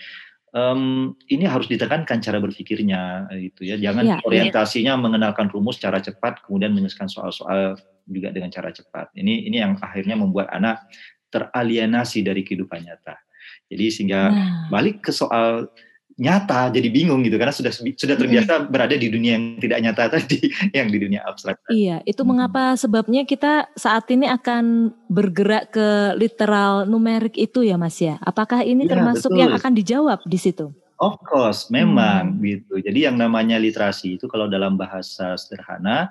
Um, 0.57 1.13
ini 1.29 1.45
harus 1.45 1.69
ditekankan 1.69 2.25
cara 2.25 2.41
berpikirnya 2.41 3.29
itu 3.37 3.69
ya. 3.69 3.77
Jangan 3.77 4.17
ya, 4.17 4.17
orientasinya 4.25 4.97
ya. 4.97 4.99
mengenalkan 4.99 5.53
rumus 5.53 5.77
secara 5.77 6.01
cepat 6.01 6.41
kemudian 6.49 6.73
menyelesaikan 6.73 7.05
soal-soal 7.13 7.77
juga 8.09 8.33
dengan 8.33 8.49
cara 8.49 8.73
cepat. 8.73 9.13
Ini 9.13 9.45
ini 9.45 9.61
yang 9.61 9.77
akhirnya 9.77 10.17
membuat 10.17 10.49
anak 10.49 10.89
teralienasi 11.29 12.25
dari 12.25 12.41
kehidupan 12.41 12.81
nyata 12.81 13.26
jadi 13.67 13.87
sehingga 13.91 14.21
nah. 14.31 14.69
balik 14.71 15.03
ke 15.03 15.11
soal 15.11 15.71
nyata 16.17 16.73
jadi 16.73 16.89
bingung 16.89 17.21
gitu 17.29 17.37
karena 17.37 17.53
sudah 17.53 17.69
sudah 17.77 18.17
terbiasa 18.17 18.53
hmm. 18.57 18.67
berada 18.73 18.97
di 18.97 19.13
dunia 19.13 19.37
yang 19.37 19.61
tidak 19.61 19.79
nyata 19.85 20.03
tadi 20.17 20.49
yang 20.73 20.89
di 20.89 20.99
dunia 20.99 21.21
abstrak. 21.29 21.61
Iya, 21.69 22.01
itu 22.09 22.25
hmm. 22.25 22.29
mengapa 22.33 22.73
sebabnya 22.81 23.29
kita 23.29 23.69
saat 23.77 24.09
ini 24.09 24.25
akan 24.25 24.97
bergerak 25.13 25.77
ke 25.77 26.17
literal 26.17 26.89
numerik 26.89 27.37
itu 27.37 27.61
ya 27.61 27.77
Mas 27.77 28.01
ya. 28.01 28.17
Apakah 28.25 28.65
ini 28.65 28.89
ya, 28.89 28.97
termasuk 28.97 29.29
betul. 29.29 29.41
yang 29.45 29.53
akan 29.53 29.73
dijawab 29.77 30.19
di 30.25 30.39
situ? 30.41 30.73
Of 30.97 31.21
course, 31.29 31.69
memang 31.69 32.41
hmm. 32.41 32.43
gitu. 32.49 32.75
Jadi 32.81 33.05
yang 33.05 33.21
namanya 33.21 33.61
literasi 33.61 34.17
itu 34.17 34.25
kalau 34.25 34.49
dalam 34.49 34.81
bahasa 34.81 35.37
sederhana 35.37 36.09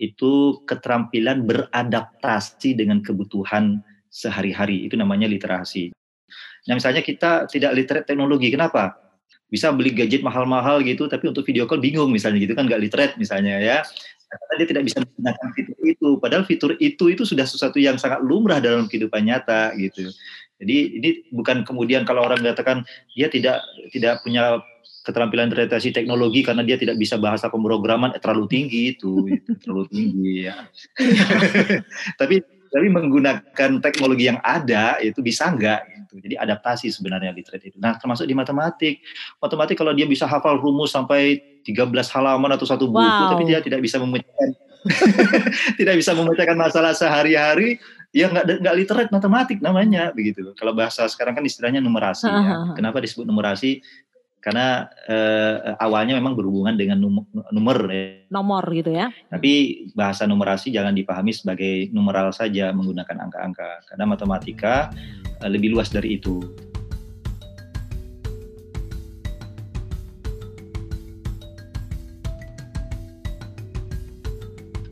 itu 0.00 0.64
keterampilan 0.64 1.44
beradaptasi 1.44 2.72
dengan 2.72 3.04
kebutuhan 3.04 3.84
sehari-hari. 4.08 4.88
Itu 4.88 4.96
namanya 4.96 5.28
literasi. 5.28 5.92
Nah, 6.68 6.74
misalnya 6.78 7.02
kita 7.02 7.50
tidak 7.50 7.72
literate 7.74 8.06
teknologi, 8.06 8.50
kenapa? 8.50 8.98
bisa 9.52 9.68
beli 9.68 9.92
gadget 9.92 10.24
mahal-mahal 10.24 10.80
gitu 10.80 11.04
tapi 11.12 11.28
untuk 11.28 11.44
video 11.44 11.68
call 11.68 11.76
bingung 11.76 12.08
misalnya 12.08 12.40
gitu 12.40 12.56
kan 12.56 12.64
nggak 12.64 12.88
literate 12.88 13.20
misalnya 13.20 13.60
ya 13.60 13.84
karena 14.32 14.54
dia 14.56 14.68
tidak 14.68 14.84
bisa 14.88 14.98
menggunakan 15.04 15.48
fitur 15.52 15.78
itu. 15.84 16.08
Padahal 16.18 16.44
fitur 16.48 16.70
itu 16.80 17.04
itu 17.12 17.22
sudah 17.28 17.44
sesuatu 17.44 17.76
yang 17.76 17.96
sangat 18.00 18.24
lumrah 18.24 18.58
dalam 18.58 18.88
kehidupan 18.88 19.28
nyata 19.28 19.76
gitu. 19.76 20.08
Jadi 20.62 20.76
ini 20.98 21.10
bukan 21.34 21.66
kemudian 21.66 22.06
kalau 22.06 22.24
orang 22.24 22.40
mengatakan 22.40 22.86
dia 23.12 23.26
tidak 23.26 23.60
tidak 23.90 24.22
punya 24.22 24.62
keterampilan 25.02 25.50
interpretasi 25.50 25.90
teknologi 25.90 26.46
karena 26.46 26.62
dia 26.62 26.78
tidak 26.78 26.94
bisa 26.94 27.18
bahasa 27.18 27.50
pemrograman 27.50 28.14
eh, 28.14 28.22
terlalu 28.22 28.46
tinggi 28.46 28.94
itu, 28.94 29.26
itu 29.26 29.50
terlalu 29.58 29.90
tinggi 29.90 30.46
ya. 30.46 30.70
tapi 32.20 32.38
tapi 32.72 32.86
menggunakan 32.88 33.70
teknologi 33.82 34.30
yang 34.30 34.40
ada 34.40 34.96
itu 35.02 35.20
bisa 35.20 35.50
enggak 35.50 35.84
gitu. 36.12 36.20
Jadi 36.28 36.36
adaptasi 36.36 36.92
sebenarnya 36.92 37.32
literate 37.32 37.72
itu. 37.72 37.78
Nah, 37.80 37.96
termasuk 37.96 38.28
di 38.28 38.36
matematik. 38.36 39.00
Matematik 39.40 39.80
kalau 39.80 39.96
dia 39.96 40.04
bisa 40.04 40.28
hafal 40.28 40.60
rumus 40.60 40.92
sampai 40.92 41.52
13 41.64 41.88
halaman 41.88 42.50
atau 42.52 42.66
satu 42.66 42.90
buku 42.90 43.00
wow. 43.00 43.30
tapi 43.32 43.42
dia 43.46 43.62
tidak 43.62 43.80
bisa 43.80 44.02
memecahkan 44.02 44.50
tidak 45.78 45.94
bisa 45.94 46.10
memecahkan 46.12 46.58
masalah 46.58 46.92
sehari-hari 46.92 47.78
ya 48.12 48.28
nggak 48.28 48.60
nggak 48.60 48.74
literate 48.76 49.10
matematik 49.14 49.58
namanya 49.64 50.12
begitu 50.12 50.52
kalau 50.58 50.76
bahasa 50.76 51.06
sekarang 51.08 51.32
kan 51.32 51.44
istilahnya 51.46 51.80
numerasi 51.80 52.28
ya. 52.28 52.60
kenapa 52.78 53.00
disebut 53.00 53.24
numerasi 53.24 53.80
karena 54.42 54.90
eh, 55.06 55.78
awalnya 55.78 56.18
memang 56.18 56.34
berhubungan 56.34 56.74
dengan 56.74 56.98
nomor, 56.98 57.24
nomor 57.54 57.76
ya. 57.86 58.26
nomor 58.26 58.66
gitu 58.74 58.90
ya. 58.90 59.14
Tapi 59.30 59.86
bahasa 59.94 60.26
numerasi 60.26 60.74
jangan 60.74 60.98
dipahami 60.98 61.30
sebagai 61.30 61.94
numeral 61.94 62.34
saja 62.34 62.74
menggunakan 62.74 63.22
angka-angka 63.22 63.86
karena 63.86 64.04
matematika 64.04 64.90
eh, 65.38 65.46
lebih 65.46 65.78
luas 65.78 65.94
dari 65.94 66.18
itu. 66.18 66.42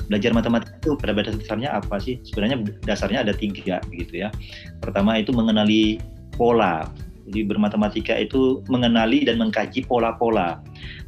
Belajar 0.06 0.30
matematika 0.34 0.74
itu 0.78 0.94
pada 0.98 1.14
dasarnya 1.22 1.70
apa 1.74 1.98
sih? 1.98 2.22
Sebenarnya 2.22 2.66
dasarnya 2.86 3.26
ada 3.26 3.34
tiga 3.34 3.82
gitu 3.90 4.14
ya. 4.14 4.30
Pertama 4.78 5.18
itu 5.18 5.34
mengenali 5.34 5.98
pola 6.34 6.86
jadi 7.28 7.44
bermatematika 7.44 8.16
itu 8.16 8.64
mengenali 8.72 9.28
dan 9.28 9.36
mengkaji 9.36 9.84
pola-pola. 9.84 10.62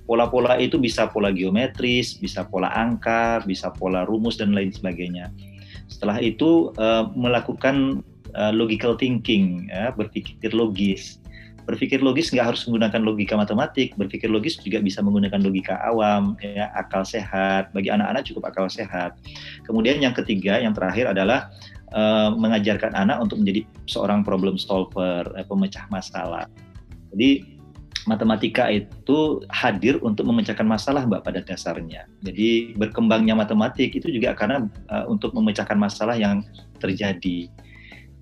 Pola-pola 0.04 0.58
itu 0.58 0.76
bisa 0.76 1.08
pola 1.08 1.32
geometris, 1.32 2.18
bisa 2.18 2.44
pola 2.44 2.68
angka, 2.74 3.40
bisa 3.46 3.70
pola 3.72 4.04
rumus 4.04 4.36
dan 4.36 4.52
lain 4.52 4.74
sebagainya. 4.74 5.32
Setelah 5.88 6.18
itu 6.20 6.74
uh, 6.76 7.08
melakukan 7.14 8.02
uh, 8.36 8.52
logical 8.52 8.98
thinking, 8.98 9.70
ya, 9.70 9.94
berpikir 9.94 10.52
logis. 10.52 11.22
Berpikir 11.62 12.02
logis 12.02 12.34
nggak 12.34 12.52
harus 12.52 12.66
menggunakan 12.66 13.06
logika 13.06 13.38
matematik, 13.38 13.94
berpikir 13.94 14.26
logis 14.26 14.58
juga 14.58 14.82
bisa 14.82 14.98
menggunakan 14.98 15.38
logika 15.38 15.78
awam, 15.86 16.34
ya, 16.42 16.74
akal 16.74 17.06
sehat. 17.06 17.70
Bagi 17.70 17.94
anak-anak 17.94 18.26
cukup 18.26 18.50
akal 18.50 18.66
sehat. 18.66 19.14
Kemudian 19.62 20.02
yang 20.02 20.10
ketiga, 20.10 20.58
yang 20.58 20.74
terakhir 20.74 21.14
adalah 21.14 21.54
uh, 21.92 22.34
mengajarkan 22.34 22.92
anak 22.96 23.22
untuk 23.22 23.40
menjadi 23.40 23.64
seorang 23.86 24.26
problem 24.26 24.56
solver, 24.58 25.24
eh, 25.36 25.46
pemecah 25.46 25.86
masalah. 25.88 26.48
Jadi 27.12 27.60
matematika 28.10 28.66
itu 28.66 29.44
hadir 29.46 30.02
untuk 30.02 30.26
memecahkan 30.26 30.66
masalah 30.66 31.06
mbak 31.06 31.22
pada 31.22 31.38
dasarnya. 31.44 32.10
Jadi 32.26 32.74
berkembangnya 32.74 33.38
matematik 33.38 33.94
itu 33.94 34.10
juga 34.10 34.34
karena 34.34 34.66
uh, 34.90 35.06
untuk 35.06 35.30
memecahkan 35.36 35.78
masalah 35.78 36.18
yang 36.18 36.42
terjadi 36.82 37.46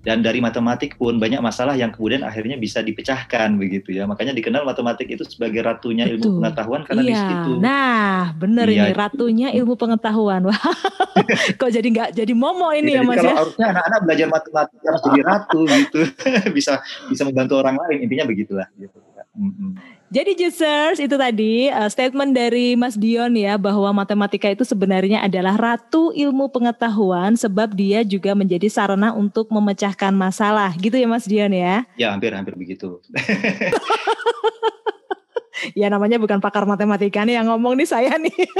dan 0.01 0.25
dari 0.25 0.41
matematik 0.41 0.97
pun 0.97 1.21
banyak 1.21 1.37
masalah 1.39 1.77
yang 1.77 1.93
kemudian 1.93 2.25
akhirnya 2.25 2.57
bisa 2.57 2.81
dipecahkan 2.81 3.53
begitu 3.53 3.93
ya 3.93 4.09
makanya 4.09 4.33
dikenal 4.33 4.65
matematik 4.65 5.05
itu 5.05 5.21
sebagai 5.29 5.61
ratunya 5.61 6.09
Betul. 6.09 6.17
ilmu 6.17 6.29
pengetahuan 6.41 6.81
karena 6.81 7.01
iya. 7.05 7.09
di 7.09 7.15
situ 7.21 7.51
nah 7.61 8.33
benar 8.33 8.65
iya. 8.65 8.89
ini 8.89 8.91
ratunya 8.97 9.47
ilmu 9.53 9.77
pengetahuan 9.77 10.41
wah 10.49 10.57
kok 11.61 11.69
jadi 11.69 11.85
nggak 11.85 12.09
jadi 12.17 12.33
momo 12.33 12.73
ini 12.73 12.97
ya, 12.97 13.05
ya 13.05 13.07
mas 13.07 13.17
kalau 13.21 13.29
ya 13.29 13.33
harusnya 13.37 13.65
anak-anak 13.77 13.99
belajar 14.09 14.27
matematik 14.33 14.79
harus 14.81 15.01
jadi 15.05 15.21
ratu 15.21 15.59
gitu 15.69 15.99
bisa 16.57 16.73
bisa 17.05 17.21
membantu 17.21 17.53
orang 17.61 17.77
lain 17.77 18.09
intinya 18.09 18.25
begitulah 18.25 18.67
gitu. 18.81 18.97
Mm 19.31 19.51
-hmm. 19.53 20.00
Jadi 20.11 20.35
Jusers 20.35 20.99
itu 20.99 21.15
tadi 21.15 21.71
uh, 21.71 21.87
statement 21.87 22.35
dari 22.35 22.75
Mas 22.75 22.99
Dion 22.99 23.31
ya 23.31 23.55
bahwa 23.55 23.95
matematika 23.95 24.51
itu 24.51 24.67
sebenarnya 24.67 25.23
adalah 25.23 25.55
ratu 25.55 26.11
ilmu 26.11 26.51
pengetahuan 26.51 27.39
sebab 27.39 27.71
dia 27.71 28.03
juga 28.03 28.35
menjadi 28.35 28.67
sarana 28.67 29.15
untuk 29.15 29.47
memecahkan 29.47 30.11
masalah. 30.11 30.75
Gitu 30.75 30.99
ya 30.99 31.07
Mas 31.07 31.23
Dion 31.23 31.55
ya? 31.55 31.87
Ya 31.95 32.11
hampir-hampir 32.11 32.59
begitu. 32.59 32.99
ya 35.79 35.87
namanya 35.87 36.19
bukan 36.19 36.43
pakar 36.43 36.67
matematika 36.67 37.23
nih 37.23 37.39
yang 37.39 37.47
ngomong 37.47 37.79
nih 37.79 37.87
saya 37.87 38.19
nih. 38.19 38.35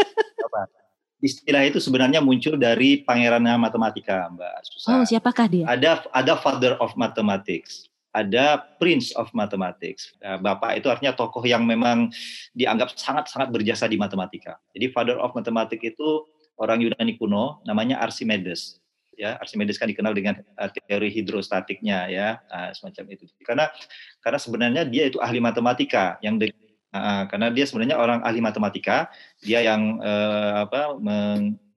Istilah 1.20 1.68
itu 1.68 1.84
sebenarnya 1.84 2.24
muncul 2.24 2.56
dari 2.56 3.04
pangerannya 3.04 3.60
matematika 3.60 4.32
Mbak 4.32 4.56
Susan. 4.72 4.92
Oh 4.96 5.04
siapakah 5.04 5.52
dia? 5.52 5.68
Ada 5.68 6.08
ada 6.16 6.40
father 6.40 6.80
of 6.80 6.96
mathematics 6.96 7.91
ada 8.12 8.60
Prince 8.78 9.16
of 9.16 9.32
Mathematics. 9.32 10.16
Nah, 10.20 10.36
Bapak 10.38 10.76
itu 10.76 10.92
artinya 10.92 11.16
tokoh 11.16 11.44
yang 11.48 11.64
memang 11.64 12.12
dianggap 12.52 12.92
sangat-sangat 12.96 13.50
berjasa 13.52 13.88
di 13.88 13.96
matematika. 13.96 14.60
Jadi 14.76 14.92
Father 14.92 15.18
of 15.18 15.32
Mathematics 15.32 15.96
itu 15.96 16.28
orang 16.60 16.84
Yunani 16.84 17.16
kuno, 17.16 17.64
namanya 17.64 18.04
Archimedes. 18.04 18.84
Ya, 19.16 19.40
Archimedes 19.40 19.80
kan 19.80 19.88
dikenal 19.88 20.12
dengan 20.16 20.40
uh, 20.60 20.70
teori 20.72 21.12
hidrostatiknya 21.12 22.12
ya, 22.12 22.28
uh, 22.52 22.72
semacam 22.76 23.16
itu. 23.16 23.28
Karena 23.44 23.72
karena 24.20 24.40
sebenarnya 24.40 24.84
dia 24.88 25.08
itu 25.08 25.20
ahli 25.24 25.40
matematika 25.40 26.20
yang 26.20 26.36
de, 26.36 26.52
uh, 26.96 27.28
karena 27.32 27.48
dia 27.54 27.64
sebenarnya 27.68 27.96
orang 27.96 28.20
ahli 28.28 28.40
matematika, 28.44 29.08
dia 29.40 29.62
yang 29.62 30.00
uh, 30.04 30.68
apa 30.68 30.98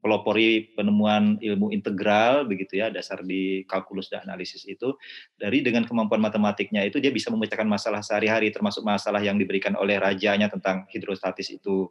pelopori 0.05 0.77
penemuan 0.77 1.41
ilmu 1.41 1.73
integral 1.73 2.45
begitu 2.45 2.77
ya 2.77 2.93
dasar 2.93 3.25
di 3.25 3.65
kalkulus 3.65 4.13
dan 4.13 4.29
analisis 4.29 4.69
itu 4.69 4.93
dari 5.41 5.65
dengan 5.65 5.89
kemampuan 5.89 6.21
matematiknya 6.21 6.85
itu 6.85 7.01
dia 7.01 7.09
bisa 7.09 7.33
memecahkan 7.33 7.65
masalah 7.65 8.05
sehari-hari 8.05 8.53
termasuk 8.53 8.85
masalah 8.85 9.25
yang 9.25 9.41
diberikan 9.41 9.73
oleh 9.81 9.97
rajanya 9.97 10.53
tentang 10.53 10.85
hidrostatis 10.93 11.49
itu 11.57 11.89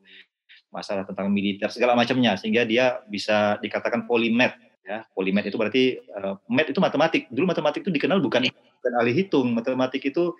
masalah 0.70 1.10
tentang 1.10 1.34
militer 1.34 1.74
segala 1.74 1.98
macamnya 1.98 2.38
sehingga 2.38 2.70
dia 2.70 3.02
bisa 3.10 3.58
dikatakan 3.66 4.06
polimet 4.06 4.54
ya. 4.86 5.02
Polimet 5.18 5.50
itu 5.50 5.58
berarti 5.58 5.98
uh, 6.14 6.38
met 6.50 6.70
itu 6.70 6.78
matematik. 6.78 7.30
Dulu 7.34 7.50
matematik 7.50 7.82
itu 7.82 7.94
dikenal 7.94 8.22
bukan 8.22 8.46
bukan 8.50 8.94
ahli 9.00 9.14
hitung 9.16 9.58
matematik 9.58 10.06
itu 10.06 10.34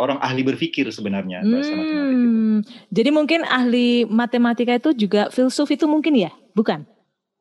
orang 0.00 0.16
ahli 0.24 0.40
berpikir 0.40 0.88
sebenarnya 0.88 1.44
hmm, 1.44 2.58
jadi 2.88 3.10
mungkin 3.12 3.44
ahli 3.44 4.08
matematika 4.08 4.72
itu 4.72 4.96
juga 4.96 5.28
filsuf 5.28 5.68
itu 5.70 5.84
mungkin 5.84 6.16
ya? 6.16 6.32
Bukan 6.56 6.86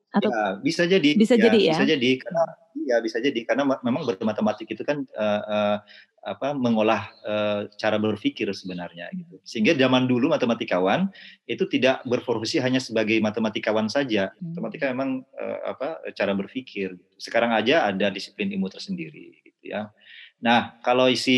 atau 0.10 0.30
ya, 0.34 0.58
bisa 0.62 0.84
jadi. 0.90 1.14
bisa 1.14 1.38
ya, 1.38 1.44
jadi 1.50 1.60
ya? 1.62 1.74
bisa 1.78 1.86
jadi 1.86 2.10
karena 2.18 2.44
ya 2.74 2.98
bisa 3.02 3.18
jadi. 3.22 3.40
Karena 3.46 3.64
memang 3.86 4.04
bermatematik 4.10 4.74
itu 4.74 4.82
kan 4.82 5.06
uh, 5.14 5.42
uh, 5.46 5.78
apa 6.26 6.52
mengolah 6.52 7.08
uh, 7.24 7.62
cara 7.80 8.02
berpikir 8.02 8.50
sebenarnya 8.52 9.08
gitu. 9.16 9.40
Sehingga 9.46 9.78
zaman 9.78 10.10
dulu 10.10 10.34
matematikawan 10.34 11.08
itu 11.46 11.64
tidak 11.70 12.04
berprofesi 12.04 12.60
hanya 12.60 12.82
sebagai 12.82 13.22
matematikawan 13.22 13.88
saja. 13.88 14.34
Hmm. 14.36 14.58
matematika 14.58 14.92
memang 14.92 15.24
uh, 15.38 15.58
apa 15.70 16.02
cara 16.18 16.34
berpikir 16.34 16.98
sekarang 17.22 17.54
aja 17.54 17.88
ada 17.88 18.10
disiplin 18.10 18.50
ilmu 18.52 18.68
tersendiri 18.68 19.40
gitu 19.46 19.64
ya. 19.72 19.94
Nah 20.42 20.80
kalau 20.82 21.08
si 21.14 21.38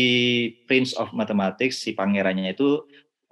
Prince 0.64 0.96
of 0.96 1.12
Mathematics 1.12 1.78
si 1.82 1.92
pangerannya 1.92 2.56
itu 2.56 2.82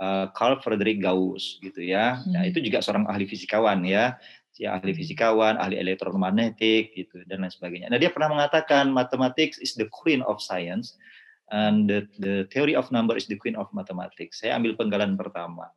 uh, 0.01 0.31
Carl 0.33 0.59
Friedrich 0.63 1.03
Gauss 1.03 1.59
gitu 1.59 1.83
ya. 1.83 2.19
Nah, 2.19 2.25
hmm. 2.25 2.33
nah 2.35 2.43
itu 2.47 2.59
juga 2.63 2.79
seorang 2.81 3.11
ahli 3.11 3.27
fisikawan 3.27 3.83
ya 3.85 4.15
ya 4.61 4.77
ahli 4.77 4.93
fisikawan, 4.93 5.57
ahli 5.57 5.81
elektromagnetik 5.81 6.93
gitu 6.93 7.25
dan 7.25 7.41
lain 7.41 7.49
sebagainya. 7.49 7.89
Nah 7.89 7.97
dia 7.97 8.13
pernah 8.13 8.29
mengatakan 8.29 8.93
mathematics 8.93 9.57
is 9.57 9.73
the 9.73 9.89
queen 9.89 10.21
of 10.29 10.37
science 10.45 11.01
and 11.49 11.89
the, 11.89 12.05
the 12.21 12.45
theory 12.53 12.77
of 12.77 12.93
number 12.93 13.17
is 13.17 13.25
the 13.25 13.41
queen 13.41 13.57
of 13.57 13.73
mathematics. 13.73 14.45
Saya 14.45 14.61
ambil 14.61 14.77
penggalan 14.77 15.17
pertama. 15.17 15.73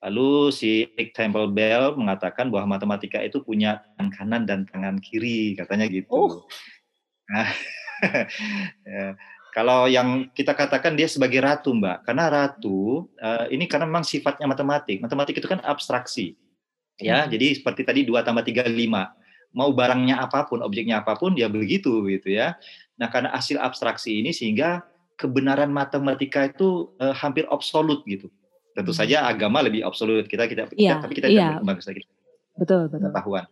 Lalu 0.00 0.54
si 0.56 0.88
Rick 0.96 1.12
Temple 1.12 1.52
Bell 1.52 2.00
mengatakan 2.00 2.48
bahwa 2.48 2.80
matematika 2.80 3.20
itu 3.20 3.44
punya 3.44 3.84
tangan 4.00 4.10
kanan 4.14 4.42
dan 4.48 4.60
tangan 4.64 4.96
kiri, 5.02 5.58
katanya 5.58 5.90
gitu. 5.90 6.14
Oh. 6.14 6.32
Nah, 7.28 7.50
ya. 8.88 9.18
kalau 9.50 9.90
yang 9.90 10.30
kita 10.32 10.54
katakan 10.54 10.94
dia 10.94 11.10
sebagai 11.10 11.42
ratu, 11.42 11.74
Mbak, 11.74 12.06
karena 12.06 12.30
ratu 12.30 13.10
uh, 13.18 13.50
ini 13.50 13.66
karena 13.66 13.90
memang 13.90 14.06
sifatnya 14.06 14.46
matematik. 14.46 15.02
Matematik 15.02 15.42
itu 15.42 15.50
kan 15.50 15.58
abstraksi 15.66 16.38
ya 16.98 17.24
hmm. 17.24 17.30
jadi 17.32 17.46
seperti 17.62 17.82
tadi 17.86 18.00
dua 18.02 18.26
tambah 18.26 18.42
tiga 18.42 18.66
lima 18.66 19.14
mau 19.54 19.72
barangnya 19.72 20.20
apa 20.20 20.44
pun 20.44 20.60
objeknya 20.60 21.00
apa 21.00 21.16
pun 21.16 21.32
ya 21.38 21.48
begitu 21.48 22.04
gitu 22.10 22.34
ya 22.34 22.58
nah 22.98 23.08
karena 23.08 23.32
hasil 23.32 23.56
abstraksi 23.62 24.18
ini 24.18 24.34
sehingga 24.34 24.82
kebenaran 25.14 25.70
matematika 25.70 26.46
itu 26.46 26.92
uh, 26.98 27.14
hampir 27.14 27.46
absolut 27.48 28.02
gitu 28.04 28.28
tentu 28.74 28.92
hmm. 28.94 29.00
saja 29.00 29.16
agama 29.26 29.62
lebih 29.64 29.82
absolut 29.82 30.26
kita 30.26 30.46
kita, 30.46 30.70
ya, 30.78 31.02
tapi 31.02 31.14
kita 31.18 31.30
ya. 31.30 31.58
tidak 31.58 31.86
lagi 31.86 32.02
betul 32.58 32.90
betul 32.90 33.08
pengetahuan 33.08 33.44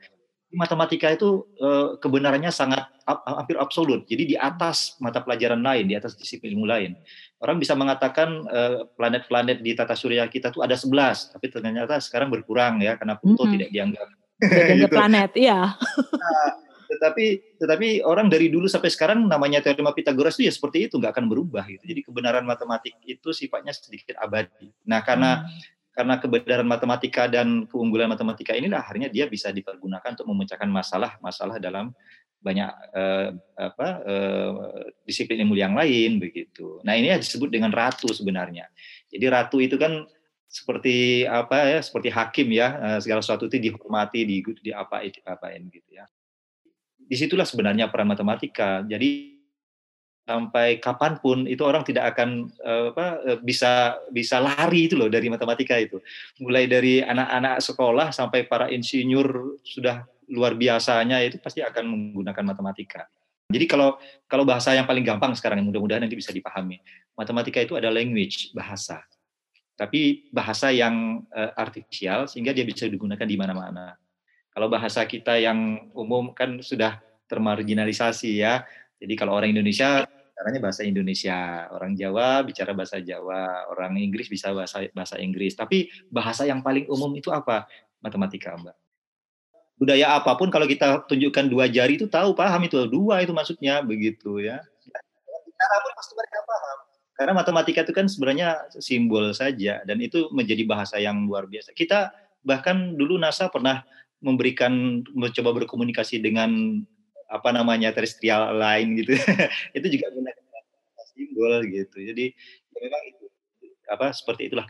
matematika 0.55 1.11
itu 1.11 1.47
uh, 1.59 1.99
kebenarannya 1.99 2.55
sangat 2.55 2.87
hampir 3.07 3.55
absolut 3.59 4.03
jadi 4.07 4.23
di 4.27 4.37
atas 4.39 4.99
mata 4.99 5.23
pelajaran 5.23 5.63
lain 5.63 5.87
di 5.87 5.95
atas 5.95 6.19
disiplin 6.19 6.55
ilmu 6.55 6.67
lain 6.67 6.99
orang 7.45 7.57
bisa 7.61 7.77
mengatakan 7.77 8.49
eh, 8.49 8.89
planet-planet 8.97 9.61
di 9.61 9.77
tata 9.77 9.93
surya 9.93 10.25
kita 10.29 10.49
tuh 10.49 10.65
ada 10.65 10.73
11, 10.73 11.37
tapi 11.37 11.47
ternyata 11.53 12.01
sekarang 12.01 12.33
berkurang 12.33 12.81
ya 12.81 12.97
karena 12.97 13.21
Pluto 13.21 13.45
mm 13.45 13.47
-hmm. 13.47 13.55
tidak 13.55 13.69
dianggap 13.75 14.07
gitu. 14.37 14.93
planet, 14.93 15.31
iya. 15.37 15.61
Nah, 15.77 16.51
tetapi 16.87 17.27
tetapi 17.61 17.89
orang 18.05 18.31
dari 18.31 18.49
dulu 18.49 18.69
sampai 18.69 18.89
sekarang 18.93 19.27
namanya 19.27 19.61
teorema 19.61 19.93
Pitagoras 19.93 20.39
itu 20.39 20.49
ya 20.49 20.53
seperti 20.55 20.87
itu 20.89 20.97
nggak 20.97 21.13
akan 21.19 21.27
berubah 21.29 21.65
gitu. 21.67 21.83
Jadi 21.83 22.01
kebenaran 22.07 22.45
matematik 22.47 22.95
itu 23.05 23.35
sifatnya 23.35 23.75
sedikit 23.75 24.15
abadi. 24.23 24.71
Nah 24.87 25.03
karena 25.03 25.45
hmm. 25.45 25.76
Karena 25.97 26.21
kebenaran 26.21 26.69
matematika 26.69 27.25
dan 27.25 27.65
keunggulan 27.65 28.13
matematika 28.13 28.53
inilah 28.53 28.85
akhirnya 28.85 29.09
dia 29.09 29.25
bisa 29.25 29.49
dipergunakan 29.49 30.13
untuk 30.13 30.29
memecahkan 30.29 30.69
masalah-masalah 30.69 31.57
dalam 31.57 31.97
banyak 32.37 32.69
eh, 32.93 33.29
apa 33.57 33.89
eh, 34.05 34.51
disiplin 35.09 35.41
ilmu 35.41 35.57
yang 35.57 35.73
lain 35.73 36.21
begitu. 36.21 36.85
Nah 36.85 36.93
ini 37.01 37.17
disebut 37.17 37.49
dengan 37.49 37.73
ratu 37.73 38.13
sebenarnya. 38.13 38.69
Jadi 39.09 39.25
ratu 39.25 39.57
itu 39.57 39.81
kan 39.81 40.05
seperti 40.47 41.25
apa 41.25 41.65
ya 41.65 41.81
seperti 41.81 42.13
hakim 42.13 42.53
ya 42.53 42.69
eh, 42.77 42.99
segala 43.01 43.25
sesuatu 43.25 43.49
itu 43.49 43.57
dihormati 43.57 44.29
di 44.29 44.45
di 44.61 44.71
apa 44.77 45.01
itu 45.01 45.25
apain 45.25 45.65
gitu 45.73 45.97
ya 45.97 46.05
di 47.07 47.15
situlah 47.15 47.47
sebenarnya 47.47 47.89
peran 47.89 48.11
matematika. 48.11 48.83
Jadi 48.83 49.36
sampai 50.27 50.83
kapan 50.83 51.23
pun 51.23 51.47
itu 51.47 51.63
orang 51.63 51.87
tidak 51.87 52.11
akan 52.13 52.51
uh, 52.67 52.91
apa, 52.91 53.07
uh, 53.23 53.39
bisa 53.39 53.95
bisa 54.11 54.43
lari 54.43 54.91
itu 54.91 54.99
loh 54.99 55.07
dari 55.07 55.31
matematika 55.31 55.79
itu. 55.79 56.03
Mulai 56.43 56.67
dari 56.67 56.99
anak-anak 56.99 57.63
sekolah 57.63 58.11
sampai 58.11 58.45
para 58.51 58.67
insinyur 58.67 59.63
sudah 59.63 60.03
luar 60.27 60.59
biasanya 60.59 61.23
itu 61.23 61.39
pasti 61.39 61.63
akan 61.63 61.87
menggunakan 61.87 62.43
matematika. 62.43 63.07
Jadi 63.47 63.71
kalau 63.71 63.95
kalau 64.27 64.43
bahasa 64.43 64.75
yang 64.75 64.91
paling 64.91 65.07
gampang 65.07 65.31
sekarang 65.39 65.63
mudah-mudahan 65.63 66.03
nanti 66.03 66.19
bisa 66.19 66.35
dipahami. 66.35 66.83
Matematika 67.15 67.63
itu 67.63 67.79
ada 67.79 67.89
language, 67.89 68.51
bahasa. 68.51 69.07
Tapi 69.79 70.27
bahasa 70.35 70.75
yang 70.75 71.23
uh, 71.31 71.55
artifisial 71.55 72.27
sehingga 72.27 72.51
dia 72.51 72.67
bisa 72.67 72.91
digunakan 72.91 73.23
di 73.23 73.39
mana-mana. 73.39 73.95
Kalau 74.51 74.67
bahasa 74.67 75.07
kita 75.07 75.39
yang 75.39 75.93
umum 75.95 76.35
kan 76.35 76.59
sudah 76.59 76.99
termarginalisasi 77.31 78.41
ya. 78.43 78.67
Jadi 78.97 79.15
kalau 79.15 79.37
orang 79.37 79.53
Indonesia 79.53 80.09
caranya 80.47 80.63
bahasa 80.63 80.87
Indonesia, 80.87 81.67
orang 81.75 81.99
Jawa 81.99 82.47
bicara 82.47 82.71
bahasa 82.71 83.03
Jawa, 83.03 83.67
orang 83.67 83.99
Inggris 83.99 84.31
bisa 84.31 84.55
bahasa 84.55 84.87
bahasa 84.95 85.19
Inggris. 85.19 85.59
Tapi 85.59 85.91
bahasa 86.07 86.47
yang 86.47 86.63
paling 86.63 86.87
umum 86.87 87.11
itu 87.19 87.35
apa? 87.35 87.67
Matematika, 87.99 88.55
Mbak. 88.55 88.77
Budaya 89.75 90.15
apa 90.15 90.39
pun 90.39 90.47
kalau 90.47 90.71
kita 90.71 91.03
tunjukkan 91.11 91.51
dua 91.51 91.67
jari 91.67 91.99
itu 91.99 92.07
tahu 92.07 92.31
paham 92.39 92.63
itu 92.63 92.79
dua 92.87 93.27
itu 93.27 93.35
maksudnya 93.35 93.83
begitu 93.83 94.39
ya. 94.39 94.63
Cara 95.59 95.77
pun 95.83 95.93
pasti 95.99 96.15
mereka 96.15 96.39
paham. 96.47 96.79
Karena 97.19 97.33
matematika 97.35 97.81
itu 97.83 97.91
kan 97.91 98.07
sebenarnya 98.07 98.71
simbol 98.79 99.35
saja 99.35 99.83
dan 99.83 99.99
itu 99.99 100.31
menjadi 100.31 100.63
bahasa 100.63 101.03
yang 101.03 101.27
luar 101.27 101.51
biasa. 101.51 101.75
Kita 101.75 102.15
bahkan 102.47 102.95
dulu 102.95 103.19
NASA 103.19 103.51
pernah 103.51 103.83
memberikan 104.23 105.03
mencoba 105.11 105.51
berkomunikasi 105.59 106.23
dengan 106.23 106.79
apa 107.27 107.51
namanya 107.51 107.91
terestrial 107.91 108.55
lain 108.55 109.03
gitu 109.03 109.19
itu 109.77 109.87
juga 109.99 110.07
simbol 111.17 111.65
gitu. 111.65 111.97
Jadi 112.05 112.37
ya 112.77 112.79
memang 112.85 113.03
itu 113.09 113.25
apa 113.89 114.13
seperti 114.13 114.53
itulah 114.53 114.69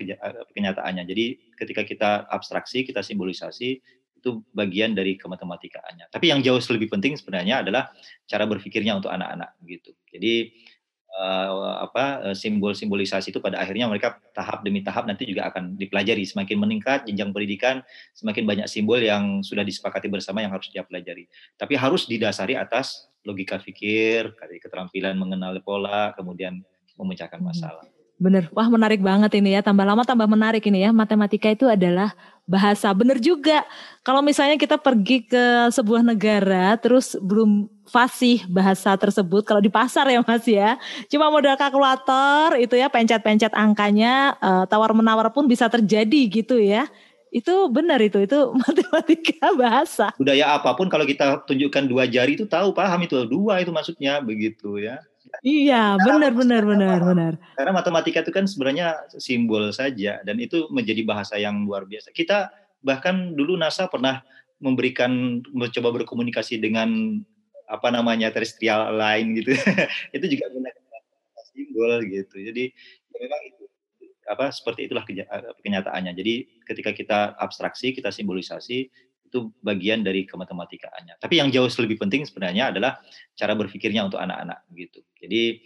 kenyataannya. 0.55 1.05
Jadi 1.11 1.25
ketika 1.59 1.83
kita 1.83 2.11
abstraksi 2.31 2.87
kita 2.87 3.03
simbolisasi 3.03 3.83
itu 4.17 4.43
bagian 4.51 4.97
dari 4.97 5.15
kemmatematikaannya 5.21 6.11
tapi 6.11 6.33
yang 6.33 6.43
jauh 6.43 6.59
lebih 6.59 6.91
penting 6.91 7.15
sebenarnya 7.15 7.63
adalah 7.63 7.93
cara 8.27 8.49
berpikirnya 8.49 8.97
untuk 8.97 9.13
anak-anak 9.13 9.55
gitu. 9.69 9.93
Jadi 10.11 10.51
uh, 11.17 11.85
apa 11.87 12.31
eh, 12.31 12.37
simbol 12.37 12.77
simbolisasi 12.77 13.33
itu 13.33 13.41
pada 13.41 13.61
akhirnya 13.61 13.89
mereka 13.89 14.21
tahap 14.37 14.63
demi 14.63 14.85
tahap 14.85 15.09
nanti 15.09 15.25
juga 15.25 15.49
akan 15.49 15.79
dipelajari. 15.81 16.25
Semakin 16.29 16.57
meningkat 16.61 17.09
jenjang 17.09 17.33
pendidikan 17.33 17.81
semakin 18.13 18.45
banyak 18.45 18.67
simbol 18.69 19.01
yang 19.01 19.41
sudah 19.41 19.65
disepakati 19.65 20.11
bersama 20.13 20.45
yang 20.45 20.53
harus 20.53 20.69
dia 20.69 20.85
pelajari. 20.85 21.27
Tapi 21.57 21.75
harus 21.79 22.05
didasari 22.05 22.59
atas 22.59 23.09
logika 23.27 23.59
pikir 23.59 24.33
keterampilan 24.63 25.19
mengenal 25.19 25.59
pola 25.67 26.15
kemudian 26.15 26.63
memecahkan 26.97 27.43
hmm. 27.43 27.49
masalah 27.51 27.85
Bener, 28.17 28.49
wah 28.57 28.65
menarik 28.73 29.05
banget 29.05 29.29
ini 29.37 29.53
ya. 29.53 29.61
Tambah 29.61 29.85
lama 29.85 30.01
tambah 30.01 30.25
menarik 30.25 30.65
ini 30.65 30.89
ya. 30.89 30.89
Matematika 30.89 31.53
itu 31.53 31.69
adalah 31.69 32.17
bahasa. 32.49 32.89
Bener 32.97 33.21
juga. 33.21 33.61
Kalau 34.01 34.25
misalnya 34.25 34.57
kita 34.57 34.81
pergi 34.81 35.29
ke 35.29 35.69
sebuah 35.69 36.01
negara, 36.01 36.81
terus 36.81 37.13
belum 37.21 37.69
fasih 37.85 38.49
bahasa 38.49 38.97
tersebut. 38.97 39.45
Kalau 39.45 39.61
di 39.61 39.69
pasar 39.69 40.09
ya 40.09 40.25
mas 40.25 40.49
ya, 40.49 40.81
cuma 41.13 41.29
modal 41.29 41.61
kalkulator 41.61 42.57
itu 42.57 42.81
ya, 42.81 42.89
pencet-pencet 42.89 43.53
angkanya, 43.53 44.33
uh, 44.41 44.65
tawar 44.65 44.97
menawar 44.97 45.29
pun 45.29 45.45
bisa 45.45 45.69
terjadi 45.69 46.21
gitu 46.33 46.57
ya. 46.57 46.89
Itu 47.35 47.69
benar 47.69 47.99
itu, 48.01 48.23
itu 48.23 48.39
matematika 48.63 49.53
bahasa. 49.55 50.07
Budaya 50.17 50.57
apa 50.57 50.73
pun 50.79 50.87
kalau 50.87 51.05
kita 51.05 51.43
tunjukkan 51.45 51.85
dua 51.91 52.05
jari 52.07 52.39
itu 52.39 52.47
tahu 52.47 52.73
paham 52.73 53.05
itu 53.05 53.27
dua 53.27 53.61
itu 53.61 53.71
maksudnya 53.75 54.23
begitu 54.23 54.79
ya. 54.81 55.03
Iya, 55.43 55.99
benar 56.01 56.33
benar 56.33 56.63
benar 56.65 56.99
benar. 57.03 57.33
Karena 57.59 57.73
matematika 57.75 58.23
itu 58.23 58.33
kan 58.33 58.47
sebenarnya 58.49 59.11
simbol 59.21 59.69
saja 59.75 60.23
dan 60.23 60.37
itu 60.39 60.71
menjadi 60.73 61.03
bahasa 61.03 61.37
yang 61.37 61.67
luar 61.67 61.85
biasa. 61.85 62.15
Kita 62.15 62.49
bahkan 62.81 63.35
dulu 63.35 63.59
NASA 63.59 63.91
pernah 63.91 64.23
memberikan 64.63 65.43
mencoba 65.53 65.93
berkomunikasi 65.93 66.63
dengan 66.63 67.21
apa 67.67 67.89
namanya 67.91 68.31
terestrial 68.31 68.95
lain 68.95 69.37
gitu. 69.43 69.53
itu 70.17 70.25
juga 70.31 70.49
menggunakan 70.55 70.83
simbol 71.53 71.93
gitu. 72.07 72.37
Jadi 72.41 72.65
ya 73.13 73.17
memang 73.21 73.41
itu 73.51 73.66
apa 74.27 74.51
seperti 74.51 74.91
itulah 74.91 75.07
kenyataannya. 75.63 76.13
Jadi 76.13 76.35
ketika 76.67 76.91
kita 76.91 77.19
abstraksi, 77.39 77.95
kita 77.95 78.11
simbolisasi, 78.11 78.91
itu 79.27 79.51
bagian 79.61 80.07
dari 80.07 80.23
kemmatematikaannya. 80.23 81.19
Tapi 81.19 81.35
yang 81.43 81.51
jauh 81.51 81.67
lebih 81.83 81.99
penting 81.99 82.23
sebenarnya 82.23 82.71
adalah 82.71 83.03
cara 83.35 83.53
berpikirnya 83.59 84.07
untuk 84.07 84.23
anak-anak 84.23 84.63
gitu. 84.75 85.03
Jadi 85.19 85.61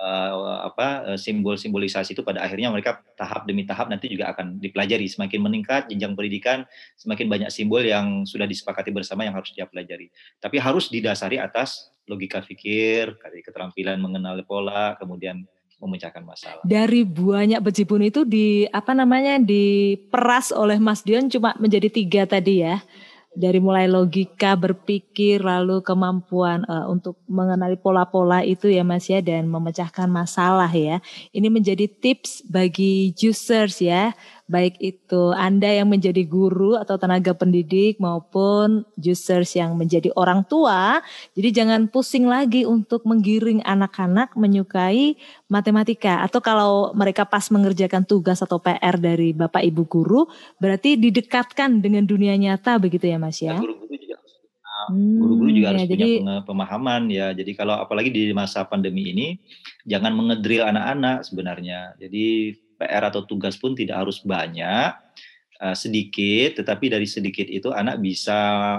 uh, 0.00 0.68
apa 0.68 1.14
eh, 1.14 1.18
simbol 1.20 1.56
simbolisasi 1.60 2.16
itu 2.16 2.22
pada 2.22 2.44
akhirnya 2.44 2.72
mereka 2.72 3.04
tahap 3.18 3.44
demi 3.44 3.68
tahap 3.68 3.92
nanti 3.92 4.08
juga 4.08 4.32
akan 4.32 4.60
dipelajari 4.60 5.06
semakin 5.06 5.40
meningkat 5.42 5.82
jenjang 5.92 6.16
pendidikan 6.16 6.64
semakin 6.96 7.26
banyak 7.26 7.50
simbol 7.52 7.82
yang 7.82 8.24
sudah 8.24 8.48
disepakati 8.48 8.90
bersama 8.94 9.26
yang 9.26 9.36
harus 9.36 9.52
dia 9.52 9.68
pelajari 9.68 10.08
tapi 10.40 10.56
harus 10.56 10.88
didasari 10.88 11.36
atas 11.36 11.92
logika 12.08 12.40
pikir 12.42 13.18
keterampilan 13.44 14.00
mengenal 14.00 14.40
pola 14.48 14.96
kemudian 14.98 15.44
memecahkan 15.80 16.22
masalah. 16.22 16.62
Dari 16.62 17.02
banyak 17.02 17.58
bejibun 17.64 18.04
itu 18.04 18.28
di 18.28 18.68
apa 18.68 18.92
namanya 18.92 19.40
diperas 19.40 20.52
oleh 20.52 20.76
Mas 20.76 21.00
Dion 21.02 21.32
cuma 21.32 21.56
menjadi 21.56 21.88
tiga 21.88 22.28
tadi 22.28 22.62
ya. 22.62 22.84
Dari 23.30 23.62
mulai 23.62 23.86
logika 23.86 24.58
berpikir 24.58 25.38
lalu 25.46 25.86
kemampuan 25.86 26.66
uh, 26.66 26.90
untuk 26.90 27.14
mengenali 27.30 27.78
pola-pola 27.78 28.42
itu 28.42 28.66
ya 28.66 28.82
Mas 28.82 29.06
ya 29.06 29.22
dan 29.22 29.46
memecahkan 29.46 30.10
masalah 30.10 30.68
ya. 30.68 30.98
Ini 31.30 31.46
menjadi 31.46 31.86
tips 31.86 32.42
bagi 32.50 33.14
users 33.14 33.78
ya 33.78 34.12
baik 34.50 34.82
itu 34.82 35.30
Anda 35.30 35.70
yang 35.70 35.86
menjadi 35.86 36.26
guru 36.26 36.74
atau 36.74 36.98
tenaga 36.98 37.30
pendidik 37.38 38.02
maupun 38.02 38.82
users 38.98 39.54
yang 39.54 39.78
menjadi 39.78 40.10
orang 40.18 40.42
tua. 40.42 40.98
Jadi 41.38 41.54
jangan 41.54 41.86
pusing 41.86 42.26
lagi 42.26 42.66
untuk 42.66 43.06
menggiring 43.06 43.62
anak-anak 43.62 44.34
menyukai 44.34 45.14
matematika 45.46 46.26
atau 46.26 46.42
kalau 46.42 46.90
mereka 46.98 47.22
pas 47.22 47.46
mengerjakan 47.54 48.02
tugas 48.02 48.42
atau 48.42 48.58
PR 48.58 48.98
dari 48.98 49.30
Bapak 49.30 49.62
Ibu 49.62 49.86
guru 49.86 50.26
berarti 50.58 50.98
didekatkan 50.98 51.78
dengan 51.78 52.02
dunia 52.02 52.34
nyata 52.34 52.82
begitu 52.82 53.06
ya 53.06 53.22
Mas 53.22 53.38
ya. 53.38 53.54
Guru-guru 53.54 53.94
juga 53.94 54.18
harus 54.18 54.34
hmm, 54.90 55.18
guru-guru 55.22 55.50
juga 55.54 55.66
ya, 55.66 55.70
harus 55.70 55.82
jadi, 55.86 56.10
punya 56.18 56.36
pemahaman 56.42 57.02
ya. 57.06 57.26
Jadi 57.38 57.52
kalau 57.54 57.78
apalagi 57.78 58.10
di 58.10 58.34
masa 58.34 58.66
pandemi 58.66 59.14
ini 59.14 59.38
jangan 59.86 60.10
mengedril 60.10 60.66
anak-anak 60.66 61.22
sebenarnya. 61.22 61.94
Jadi 62.02 62.58
PR 62.80 63.12
atau 63.12 63.28
tugas 63.28 63.60
pun 63.60 63.76
tidak 63.76 64.00
harus 64.00 64.24
banyak, 64.24 64.96
uh, 65.60 65.76
sedikit, 65.76 66.64
tetapi 66.64 66.88
dari 66.88 67.04
sedikit 67.04 67.44
itu 67.44 67.68
anak 67.68 68.00
bisa 68.00 68.34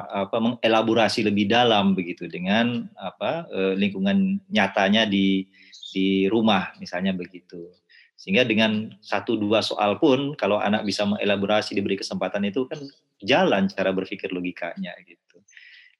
apa 0.09 0.41
mengelaborasi 0.41 1.21
lebih 1.29 1.45
dalam 1.45 1.93
begitu 1.93 2.25
dengan 2.25 2.89
apa 2.97 3.45
uh, 3.53 3.73
lingkungan 3.77 4.41
nyatanya 4.49 5.05
di 5.05 5.45
di 5.93 6.25
rumah 6.25 6.73
misalnya 6.81 7.13
begitu. 7.13 7.69
Sehingga 8.17 8.45
dengan 8.45 8.93
satu 9.01 9.33
dua 9.37 9.65
soal 9.65 9.97
pun 9.97 10.37
kalau 10.37 10.61
anak 10.61 10.85
bisa 10.85 11.05
mengelaborasi 11.05 11.73
diberi 11.73 11.97
kesempatan 11.97 12.45
itu 12.45 12.69
kan 12.69 12.77
jalan 13.21 13.65
cara 13.69 13.89
berpikir 13.93 14.29
logikanya 14.29 14.93
gitu. 15.05 15.41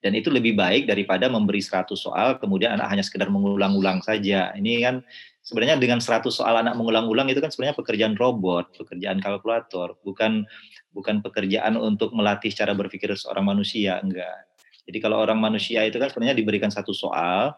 Dan 0.01 0.17
itu 0.17 0.33
lebih 0.33 0.57
baik 0.57 0.89
daripada 0.89 1.29
memberi 1.29 1.61
100 1.61 1.93
soal 1.93 2.41
kemudian 2.41 2.73
anak 2.73 2.89
hanya 2.89 3.05
sekedar 3.05 3.29
mengulang-ulang 3.29 4.01
saja. 4.01 4.49
Ini 4.57 4.81
kan 4.81 4.95
sebenarnya 5.51 5.75
dengan 5.75 5.99
100 5.99 6.31
soal 6.31 6.63
anak 6.63 6.79
mengulang-ulang 6.79 7.27
itu 7.27 7.43
kan 7.43 7.51
sebenarnya 7.51 7.75
pekerjaan 7.75 8.15
robot, 8.15 8.71
pekerjaan 8.79 9.19
kalkulator, 9.19 9.99
bukan 10.07 10.47
bukan 10.95 11.19
pekerjaan 11.19 11.75
untuk 11.75 12.15
melatih 12.15 12.55
cara 12.55 12.71
berpikir 12.71 13.11
seorang 13.19 13.43
manusia, 13.43 13.99
enggak. 13.99 14.47
Jadi 14.87 14.97
kalau 15.03 15.19
orang 15.19 15.43
manusia 15.43 15.83
itu 15.83 15.99
kan 15.99 16.07
sebenarnya 16.07 16.39
diberikan 16.39 16.71
satu 16.71 16.95
soal, 16.95 17.51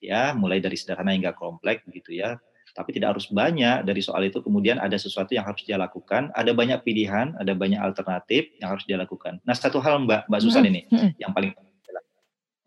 ya 0.00 0.32
mulai 0.32 0.64
dari 0.64 0.80
sederhana 0.80 1.12
hingga 1.12 1.36
kompleks 1.36 1.84
begitu 1.84 2.16
ya. 2.16 2.40
tapi 2.74 2.90
tidak 2.90 3.14
harus 3.14 3.30
banyak 3.30 3.86
dari 3.86 4.02
soal 4.02 4.26
itu 4.26 4.42
kemudian 4.42 4.82
ada 4.82 4.98
sesuatu 4.98 5.30
yang 5.30 5.46
harus 5.46 5.62
dia 5.62 5.78
lakukan, 5.78 6.34
ada 6.34 6.50
banyak 6.50 6.82
pilihan, 6.82 7.30
ada 7.38 7.54
banyak 7.54 7.78
alternatif 7.78 8.50
yang 8.58 8.74
harus 8.74 8.82
dia 8.82 8.98
lakukan. 8.98 9.38
Nah, 9.46 9.54
satu 9.54 9.78
hal 9.78 10.02
Mbak 10.02 10.26
Mbak 10.26 10.40
Susan 10.42 10.66
ini 10.66 10.82
yang 11.22 11.30
paling 11.30 11.54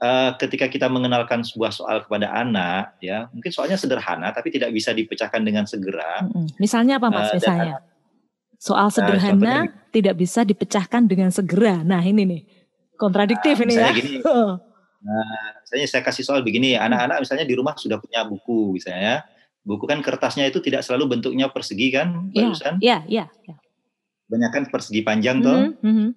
uh, 0.02 0.32
ketika 0.38 0.66
kita 0.70 0.88
mengenalkan 0.90 1.42
sebuah 1.42 1.72
soal 1.74 2.04
kepada 2.06 2.30
anak, 2.34 2.98
ya 3.02 3.30
mungkin 3.34 3.52
soalnya 3.54 3.78
sederhana 3.78 4.34
tapi 4.34 4.54
tidak 4.54 4.74
bisa 4.74 4.94
dipecahkan 4.94 5.42
dengan 5.42 5.66
segera. 5.66 6.26
Misalnya 6.62 7.02
apa 7.02 7.08
Mas? 7.10 7.34
Uh, 7.34 7.42
misalnya 7.42 7.76
soal 8.58 8.90
sederhana 8.90 9.70
uh, 9.70 9.90
tidak 9.94 10.18
bisa 10.18 10.42
dipecahkan 10.42 11.06
dengan 11.06 11.30
segera. 11.30 11.82
Nah 11.82 12.02
ini 12.02 12.24
nih 12.26 12.42
kontradiktif 12.98 13.58
uh, 13.58 13.64
ini 13.66 13.74
ya. 13.78 13.90
Gini, 13.94 14.22
Nah, 14.98 15.62
misalnya 15.62 15.88
saya 15.88 16.02
kasih 16.04 16.26
soal 16.26 16.42
begini, 16.42 16.74
anak-anak 16.74 17.22
misalnya 17.22 17.46
di 17.46 17.54
rumah 17.54 17.78
sudah 17.78 18.02
punya 18.02 18.26
buku 18.26 18.76
misalnya. 18.76 19.24
Buku 19.62 19.84
kan 19.84 20.00
kertasnya 20.00 20.48
itu 20.48 20.64
tidak 20.64 20.80
selalu 20.80 21.16
bentuknya 21.16 21.52
persegi 21.52 21.92
kan, 21.92 22.32
Iya, 22.32 22.56
iya, 22.80 22.98
iya. 23.08 23.26
Ya. 23.28 23.56
Banyak 24.28 24.52
kan 24.52 24.64
persegi 24.72 25.04
panjang 25.04 25.44
toh. 25.44 25.76
Mm 25.84 25.94
-hmm. 25.94 26.10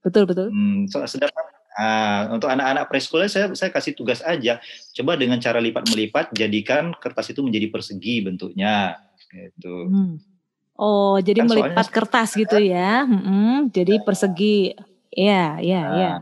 Betul, 0.00 0.24
betul. 0.24 0.48
Hmm, 0.48 0.88
so, 0.88 1.04
sedangkan 1.04 1.44
Nah, 1.78 2.34
untuk 2.34 2.50
anak-anak 2.50 2.90
preschool 2.90 3.22
saya 3.30 3.54
saya 3.54 3.70
kasih 3.70 3.94
tugas 3.94 4.18
aja. 4.26 4.58
Coba 4.98 5.14
dengan 5.14 5.38
cara 5.38 5.62
lipat 5.62 5.86
melipat 5.86 6.34
jadikan 6.34 6.90
kertas 6.98 7.30
itu 7.30 7.38
menjadi 7.38 7.70
persegi 7.70 8.26
bentuknya 8.26 8.98
gitu. 9.30 9.86
Hmm. 9.86 10.18
Oh, 10.74 11.22
jadi 11.22 11.46
kan 11.46 11.54
melipat 11.54 11.86
kertas 11.94 12.34
gitu 12.34 12.58
ya. 12.74 13.06
Hmm, 13.06 13.70
jadi 13.70 14.02
ya. 14.02 14.04
persegi. 14.04 14.74
Iya, 15.08 15.58
iya, 15.62 15.82
nah, 15.82 15.96
iya 15.96 16.12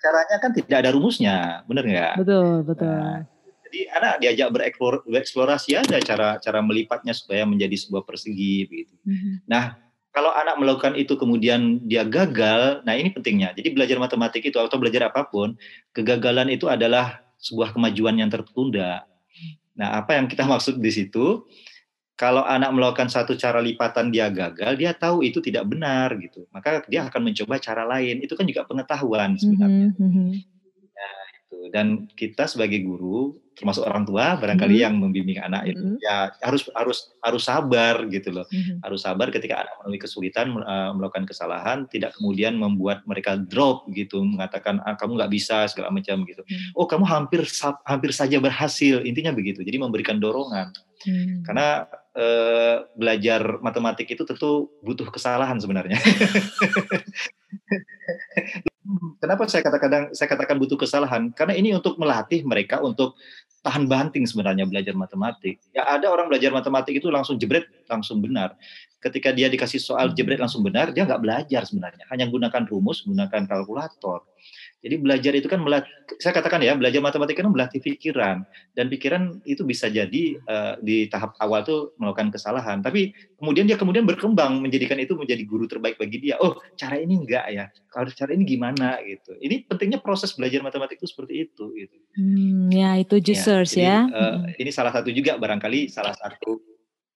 caranya 0.00 0.36
kan 0.40 0.50
tidak 0.56 0.76
ada 0.80 0.90
rumusnya, 0.96 1.36
benar 1.68 1.84
nggak? 1.84 2.14
Betul, 2.24 2.64
betul. 2.64 2.88
Nah, 2.88 3.20
jadi 3.68 3.80
anak 3.94 4.14
diajak 4.24 4.48
bereksplor, 4.50 4.94
bereksplorasi 5.04 5.70
ada 5.76 5.96
cara 6.00 6.28
cara 6.40 6.58
melipatnya 6.64 7.12
supaya 7.12 7.44
menjadi 7.44 7.76
sebuah 7.76 8.02
persegi 8.08 8.66
begitu. 8.66 8.96
Mm-hmm. 9.04 9.34
Nah, 9.46 9.76
kalau 10.10 10.34
anak 10.34 10.58
melakukan 10.58 10.98
itu 10.98 11.14
kemudian 11.14 11.82
dia 11.86 12.02
gagal, 12.02 12.82
nah 12.82 12.98
ini 12.98 13.14
pentingnya. 13.14 13.54
Jadi 13.54 13.70
belajar 13.70 13.96
matematik 14.02 14.42
itu 14.42 14.58
atau 14.58 14.76
belajar 14.76 15.10
apa 15.10 15.26
pun, 15.30 15.54
kegagalan 15.94 16.50
itu 16.50 16.66
adalah 16.66 17.22
sebuah 17.38 17.72
kemajuan 17.72 18.18
yang 18.18 18.30
tertunda. 18.30 19.06
Nah, 19.78 20.02
apa 20.02 20.18
yang 20.18 20.26
kita 20.26 20.42
maksud 20.52 20.82
di 20.82 20.90
situ? 20.90 21.46
kalau 22.20 22.44
anak 22.44 22.68
melakukan 22.76 23.08
satu 23.08 23.32
cara 23.32 23.64
lipatan 23.64 24.12
dia 24.12 24.28
gagal, 24.28 24.76
dia 24.76 24.92
tahu 24.92 25.24
itu 25.24 25.40
tidak 25.40 25.64
benar 25.64 26.12
gitu. 26.20 26.44
Maka 26.52 26.84
dia 26.84 27.08
akan 27.08 27.32
mencoba 27.32 27.56
cara 27.56 27.88
lain. 27.88 28.20
Itu 28.20 28.36
kan 28.36 28.44
juga 28.44 28.68
pengetahuan 28.68 29.40
sebenarnya. 29.40 29.96
Mm 29.96 30.10
-hmm. 30.12 30.28
Nah, 30.92 31.20
itu. 31.32 31.58
Dan 31.72 31.86
kita 32.12 32.44
sebagai 32.44 32.84
guru, 32.84 33.40
termasuk 33.58 33.84
orang 33.84 34.08
tua, 34.08 34.40
barangkali 34.40 34.72
mm 34.72 34.80
-hmm. 34.80 34.86
yang 34.88 34.94
membimbing 34.96 35.38
anak 35.42 35.62
itu, 35.68 35.82
mm 35.82 35.92
-hmm. 35.96 36.04
ya 36.04 36.32
harus 36.40 36.64
harus 36.72 36.98
harus 37.20 37.42
sabar 37.44 38.08
gitu 38.08 38.32
loh. 38.32 38.46
Mm 38.48 38.60
-hmm. 38.60 38.76
Harus 38.86 39.00
sabar 39.04 39.28
ketika 39.28 39.66
anak 39.66 39.74
menemui 39.82 40.00
kesulitan 40.00 40.46
uh, 40.54 40.92
melakukan 40.96 41.28
kesalahan, 41.28 41.84
tidak 41.92 42.16
kemudian 42.16 42.56
membuat 42.56 43.04
mereka 43.04 43.36
drop 43.36 43.84
gitu, 43.92 44.22
mengatakan 44.24 44.80
ah, 44.86 44.96
kamu 44.96 45.20
nggak 45.20 45.32
bisa 45.32 45.68
segala 45.68 45.92
macam 45.92 46.24
gitu. 46.24 46.40
Mm 46.46 46.56
-hmm. 46.56 46.78
Oh 46.78 46.86
kamu 46.88 47.04
hampir 47.04 47.44
hampir 47.84 48.10
saja 48.16 48.40
berhasil, 48.40 49.04
intinya 49.04 49.34
begitu. 49.34 49.60
Jadi 49.60 49.76
memberikan 49.76 50.16
dorongan. 50.16 50.72
Hmm. 51.00 51.40
Karena 51.44 51.88
eh, 52.12 52.84
belajar 52.92 53.60
matematik 53.64 54.12
itu 54.12 54.28
tentu 54.28 54.68
butuh 54.84 55.08
kesalahan 55.08 55.56
sebenarnya. 55.56 55.96
Kenapa 59.20 59.48
saya 59.48 59.64
katakan 59.64 60.12
saya 60.12 60.28
katakan 60.28 60.56
butuh 60.60 60.76
kesalahan? 60.76 61.32
Karena 61.32 61.56
ini 61.56 61.72
untuk 61.72 61.96
melatih 61.96 62.44
mereka 62.44 62.84
untuk 62.84 63.16
tahan 63.60 63.88
banting 63.88 64.24
sebenarnya 64.24 64.64
belajar 64.68 64.92
matematik. 64.96 65.60
Ya 65.72 65.84
ada 65.84 66.08
orang 66.08 66.28
belajar 66.28 66.52
matematik 66.52 67.00
itu 67.00 67.08
langsung 67.12 67.36
jebret 67.36 67.68
langsung 67.90 68.22
benar. 68.22 68.54
Ketika 69.00 69.32
dia 69.34 69.48
dikasih 69.50 69.80
soal 69.80 70.12
jebret 70.12 70.38
langsung 70.38 70.62
benar, 70.62 70.92
dia 70.94 71.08
nggak 71.08 71.22
belajar 71.24 71.64
sebenarnya. 71.66 72.04
Hanya 72.12 72.28
gunakan 72.28 72.62
rumus, 72.68 73.02
gunakan 73.02 73.48
kalkulator. 73.48 74.28
Jadi 74.80 74.96
belajar 74.96 75.32
itu 75.36 75.44
kan 75.44 75.60
melatih, 75.60 75.92
saya 76.16 76.32
katakan 76.32 76.64
ya 76.64 76.72
belajar 76.72 77.04
matematika 77.04 77.44
kan 77.44 77.52
melatih 77.52 77.84
pikiran 77.84 78.48
dan 78.72 78.88
pikiran 78.88 79.36
itu 79.44 79.60
bisa 79.60 79.92
jadi 79.92 80.40
uh, 80.48 80.80
di 80.80 81.04
tahap 81.12 81.36
awal 81.36 81.60
tuh 81.60 81.92
melakukan 82.00 82.32
kesalahan, 82.32 82.80
tapi 82.80 83.12
kemudian 83.36 83.68
dia 83.68 83.76
kemudian 83.76 84.08
berkembang 84.08 84.64
menjadikan 84.64 84.96
itu 84.96 85.12
menjadi 85.12 85.44
guru 85.44 85.68
terbaik 85.68 86.00
bagi 86.00 86.24
dia. 86.24 86.40
Oh 86.40 86.56
cara 86.80 86.96
ini 86.96 87.20
enggak 87.20 87.44
ya, 87.52 87.68
kalau 87.92 88.08
cara 88.08 88.32
ini 88.32 88.48
gimana 88.48 88.96
gitu. 89.04 89.36
Ini 89.36 89.68
pentingnya 89.68 90.00
proses 90.00 90.32
belajar 90.32 90.64
matematik 90.64 90.96
itu 90.96 91.12
seperti 91.12 91.44
itu. 91.44 91.64
Gitu. 91.76 91.96
Hmm, 92.16 92.72
ya 92.72 92.96
itu 92.96 93.20
juicers 93.20 93.76
ya. 93.76 94.08
Jadi, 94.08 94.16
ya. 94.16 94.16
Uh, 94.16 94.36
ini 94.56 94.70
salah 94.72 94.96
satu 94.96 95.12
juga 95.12 95.36
barangkali 95.36 95.92
salah 95.92 96.16
satu 96.16 96.56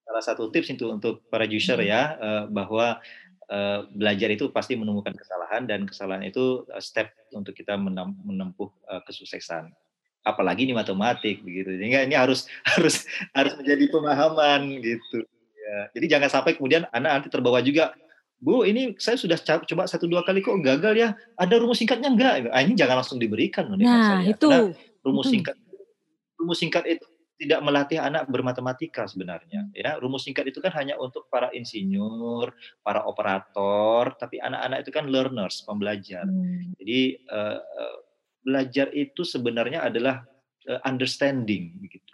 salah 0.05 0.23
satu 0.23 0.53
tips 0.53 0.77
itu 0.77 0.87
untuk 0.93 1.25
para 1.33 1.49
juicer 1.49 1.81
hmm. 1.81 1.89
ya 1.89 2.03
uh, 2.21 2.45
bahwa 2.47 3.01
Eh, 3.45 3.81
belajar 3.93 4.33
itu 4.33 4.49
pasti 4.49 4.73
menemukan 4.73 5.13
kesalahan 5.13 5.69
dan 5.69 5.85
kesalahan 5.85 6.25
itu 6.25 6.65
eh, 6.73 6.81
step 6.81 7.13
untuk 7.37 7.53
kita 7.53 7.77
menempuh 7.77 8.73
uh, 8.89 9.05
kesuksesan. 9.05 9.69
Apalagi 10.25 10.65
di 10.65 10.73
matematik 10.73 11.45
begitu. 11.45 11.77
Jadi 11.77 12.09
ini 12.09 12.17
harus 12.17 12.49
harus 12.73 13.05
harus 13.37 13.53
menjadi 13.61 13.85
pemahaman 13.93 14.81
gitu. 14.81 15.29
Ya. 15.61 15.79
Jadi 15.93 16.07
jangan 16.09 16.29
sampai 16.33 16.57
kemudian 16.57 16.89
anak 16.89 17.21
nanti 17.21 17.29
terbawa 17.29 17.61
juga 17.61 17.93
Bu, 18.45 18.61
ini 18.69 18.93
saya 19.01 19.17
sudah 19.17 19.41
coba 19.41 19.89
satu 19.89 20.05
dua 20.05 20.21
kali 20.21 20.41
kok 20.41 20.61
gagal 20.65 20.97
ya. 20.97 21.09
Ada 21.37 21.61
rumus 21.61 21.81
singkatnya 21.81 22.13
enggak? 22.13 22.49
Ah, 22.53 22.61
ini 22.61 22.77
jangan 22.77 23.01
langsung 23.01 23.17
diberikan. 23.17 23.73
Nah, 23.77 24.21
itu. 24.21 24.49
Karena 24.49 24.73
rumus 25.01 25.33
singkat, 25.33 25.57
rumus 26.37 26.61
singkat 26.61 26.85
itu 26.85 27.07
tidak 27.35 27.61
melatih 27.67 27.99
anak 27.99 28.31
bermatematika 28.31 29.11
sebenarnya 29.11 29.67
hmm. 29.67 29.75
ya 29.75 29.99
rumus 29.99 30.27
singkat 30.27 30.47
itu 30.49 30.63
kan 30.63 30.71
hanya 30.79 30.95
untuk 31.03 31.27
para 31.27 31.51
insinyur 31.51 32.55
para 32.87 33.03
operator 33.05 34.15
tapi 34.15 34.39
anak-anak 34.39 34.87
itu 34.87 34.91
kan 34.95 35.11
learners 35.11 35.67
pembelajar 35.67 36.25
hmm. 36.25 36.79
jadi 36.79 37.01
uh, 37.31 37.61
belajar 38.45 38.87
itu 38.95 39.27
sebenarnya 39.27 39.83
adalah 39.83 40.23
uh, 40.71 40.81
understanding 40.87 41.75
begitu 41.83 42.13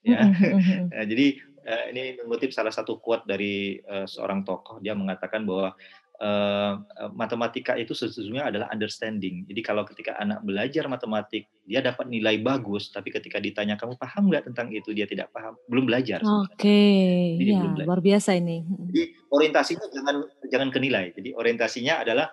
ya 0.00 0.24
hmm. 0.24 0.88
nah, 0.92 1.04
jadi 1.04 1.26
uh, 1.68 1.84
ini 1.92 2.02
mengutip 2.24 2.52
salah 2.56 2.72
satu 2.72 2.96
quote 3.04 3.28
dari 3.28 3.76
uh, 3.84 4.08
seorang 4.08 4.48
tokoh 4.48 4.80
dia 4.80 4.96
mengatakan 4.96 5.44
bahwa 5.44 5.76
uh, 6.22 6.78
matematika 7.16 7.74
itu 7.74 7.96
sesungguhnya 7.96 8.52
adalah 8.52 8.68
understanding. 8.70 9.42
Jadi 9.50 9.60
kalau 9.64 9.82
ketika 9.82 10.14
anak 10.20 10.44
belajar 10.46 10.86
matematik, 10.86 11.50
dia 11.64 11.80
dapat 11.82 12.06
nilai 12.06 12.38
bagus, 12.38 12.92
tapi 12.92 13.10
ketika 13.10 13.40
ditanya 13.42 13.74
kamu 13.74 13.98
paham 13.98 14.30
nggak 14.30 14.46
tentang 14.52 14.70
itu, 14.70 14.94
dia 14.94 15.08
tidak 15.08 15.32
paham, 15.34 15.58
belum 15.66 15.88
belajar. 15.88 16.20
Oke, 16.22 16.54
okay. 16.60 17.40
ya, 17.40 17.64
luar 17.88 17.98
biasa 18.04 18.36
ini. 18.38 18.62
Jadi 18.92 19.02
orientasinya 19.32 19.86
jangan 19.90 20.16
jangan 20.46 20.68
ke 20.70 20.78
nilai. 20.78 21.04
Jadi 21.16 21.30
orientasinya 21.34 22.04
adalah 22.06 22.30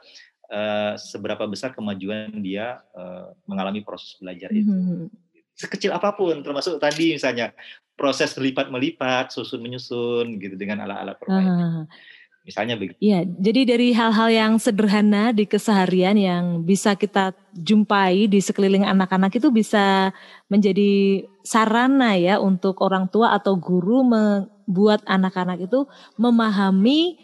uh, 0.52 0.94
seberapa 1.00 1.48
besar 1.50 1.74
kemajuan 1.74 2.38
dia 2.44 2.84
uh, 2.94 3.34
mengalami 3.50 3.82
proses 3.82 4.20
belajar 4.22 4.52
itu. 4.54 4.70
Mm 4.70 4.82
-hmm. 4.84 5.04
Sekecil 5.58 5.94
apa 5.94 6.18
pun, 6.18 6.42
termasuk 6.42 6.82
tadi 6.82 7.14
misalnya 7.14 7.54
proses 7.94 8.34
lipat 8.34 8.74
melipat, 8.74 9.30
susun 9.30 9.62
menyusun, 9.62 10.42
gitu 10.42 10.58
dengan 10.58 10.82
alat-alat 10.90 11.16
permainan. 11.22 11.86
Uh. 11.86 11.86
Misalnya 12.42 12.74
begitu. 12.74 12.98
Iya, 12.98 13.22
jadi 13.38 13.62
dari 13.70 13.94
hal-hal 13.94 14.30
yang 14.34 14.54
sederhana 14.58 15.30
di 15.30 15.46
keseharian 15.46 16.18
yang 16.18 16.44
bisa 16.66 16.98
kita 16.98 17.38
jumpai 17.54 18.26
di 18.26 18.42
sekeliling 18.42 18.82
anak-anak 18.82 19.38
itu 19.38 19.54
bisa 19.54 20.10
menjadi 20.50 21.22
sarana 21.46 22.18
ya 22.18 22.42
untuk 22.42 22.82
orang 22.82 23.06
tua 23.14 23.38
atau 23.38 23.54
guru 23.54 24.02
membuat 24.02 25.06
anak-anak 25.06 25.70
itu 25.70 25.86
memahami 26.18 27.22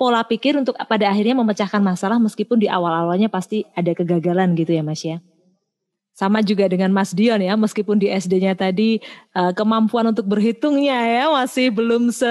pola 0.00 0.24
pikir 0.24 0.56
untuk 0.56 0.80
pada 0.88 1.12
akhirnya 1.12 1.36
memecahkan 1.36 1.84
masalah 1.84 2.16
meskipun 2.16 2.56
di 2.56 2.72
awal-awalnya 2.72 3.28
pasti 3.28 3.68
ada 3.76 3.92
kegagalan 3.92 4.56
gitu 4.56 4.72
ya 4.72 4.80
Mas 4.80 5.04
ya. 5.04 5.20
Sama 6.16 6.42
juga 6.42 6.66
dengan 6.66 6.90
Mas 6.90 7.14
Dion 7.14 7.38
ya, 7.38 7.54
meskipun 7.54 7.94
di 7.94 8.10
SD-nya 8.10 8.58
tadi 8.58 8.98
uh, 9.38 9.54
kemampuan 9.54 10.10
untuk 10.10 10.26
berhitungnya 10.26 10.98
ya 10.98 11.24
masih 11.30 11.70
belum 11.70 12.10
se 12.10 12.26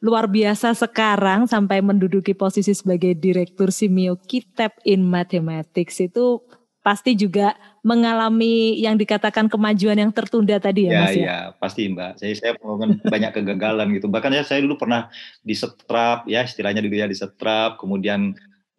luar 0.00 0.24
biasa 0.24 0.72
sekarang 0.72 1.44
sampai 1.44 1.84
menduduki 1.84 2.32
posisi 2.32 2.72
sebagai 2.72 3.12
direktur 3.12 3.68
Simio 3.68 4.16
Kitab 4.16 4.72
in 4.88 5.04
Mathematics 5.04 6.00
itu 6.00 6.40
pasti 6.80 7.12
juga 7.12 7.52
mengalami 7.84 8.80
yang 8.80 8.96
dikatakan 8.96 9.52
kemajuan 9.52 10.00
yang 10.00 10.12
tertunda 10.12 10.56
tadi 10.56 10.88
ya, 10.88 10.92
ya 10.92 11.00
Mas 11.00 11.12
ya? 11.12 11.20
Iya, 11.20 11.38
pasti 11.60 11.82
Mbak. 11.92 12.12
Saya 12.16 12.32
saya 12.36 12.52
melakukan 12.56 12.90
banyak 13.12 13.30
kegagalan 13.36 13.88
gitu. 14.00 14.06
Bahkan 14.08 14.32
ya 14.32 14.42
saya 14.44 14.64
dulu 14.64 14.80
pernah 14.80 15.12
disetrap 15.44 16.24
ya 16.24 16.40
istilahnya 16.48 16.80
dulu 16.80 16.96
ya 16.96 17.04
disetrap, 17.04 17.76
kemudian 17.76 18.32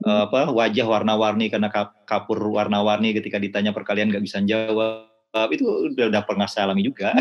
uh, 0.05 0.25
apa 0.25 0.49
wajah 0.49 0.85
warna-warni 0.89 1.53
karena 1.53 1.69
kapur 2.09 2.41
warna-warni 2.41 3.13
ketika 3.13 3.37
ditanya 3.37 3.69
perkalian 3.69 4.09
nggak 4.09 4.25
bisa 4.25 4.41
jawab 4.41 5.10
itu 5.31 5.63
udah, 5.63 6.11
udah 6.11 6.21
pernah 6.27 6.43
saya 6.43 6.67
alami 6.67 6.83
juga. 6.83 7.15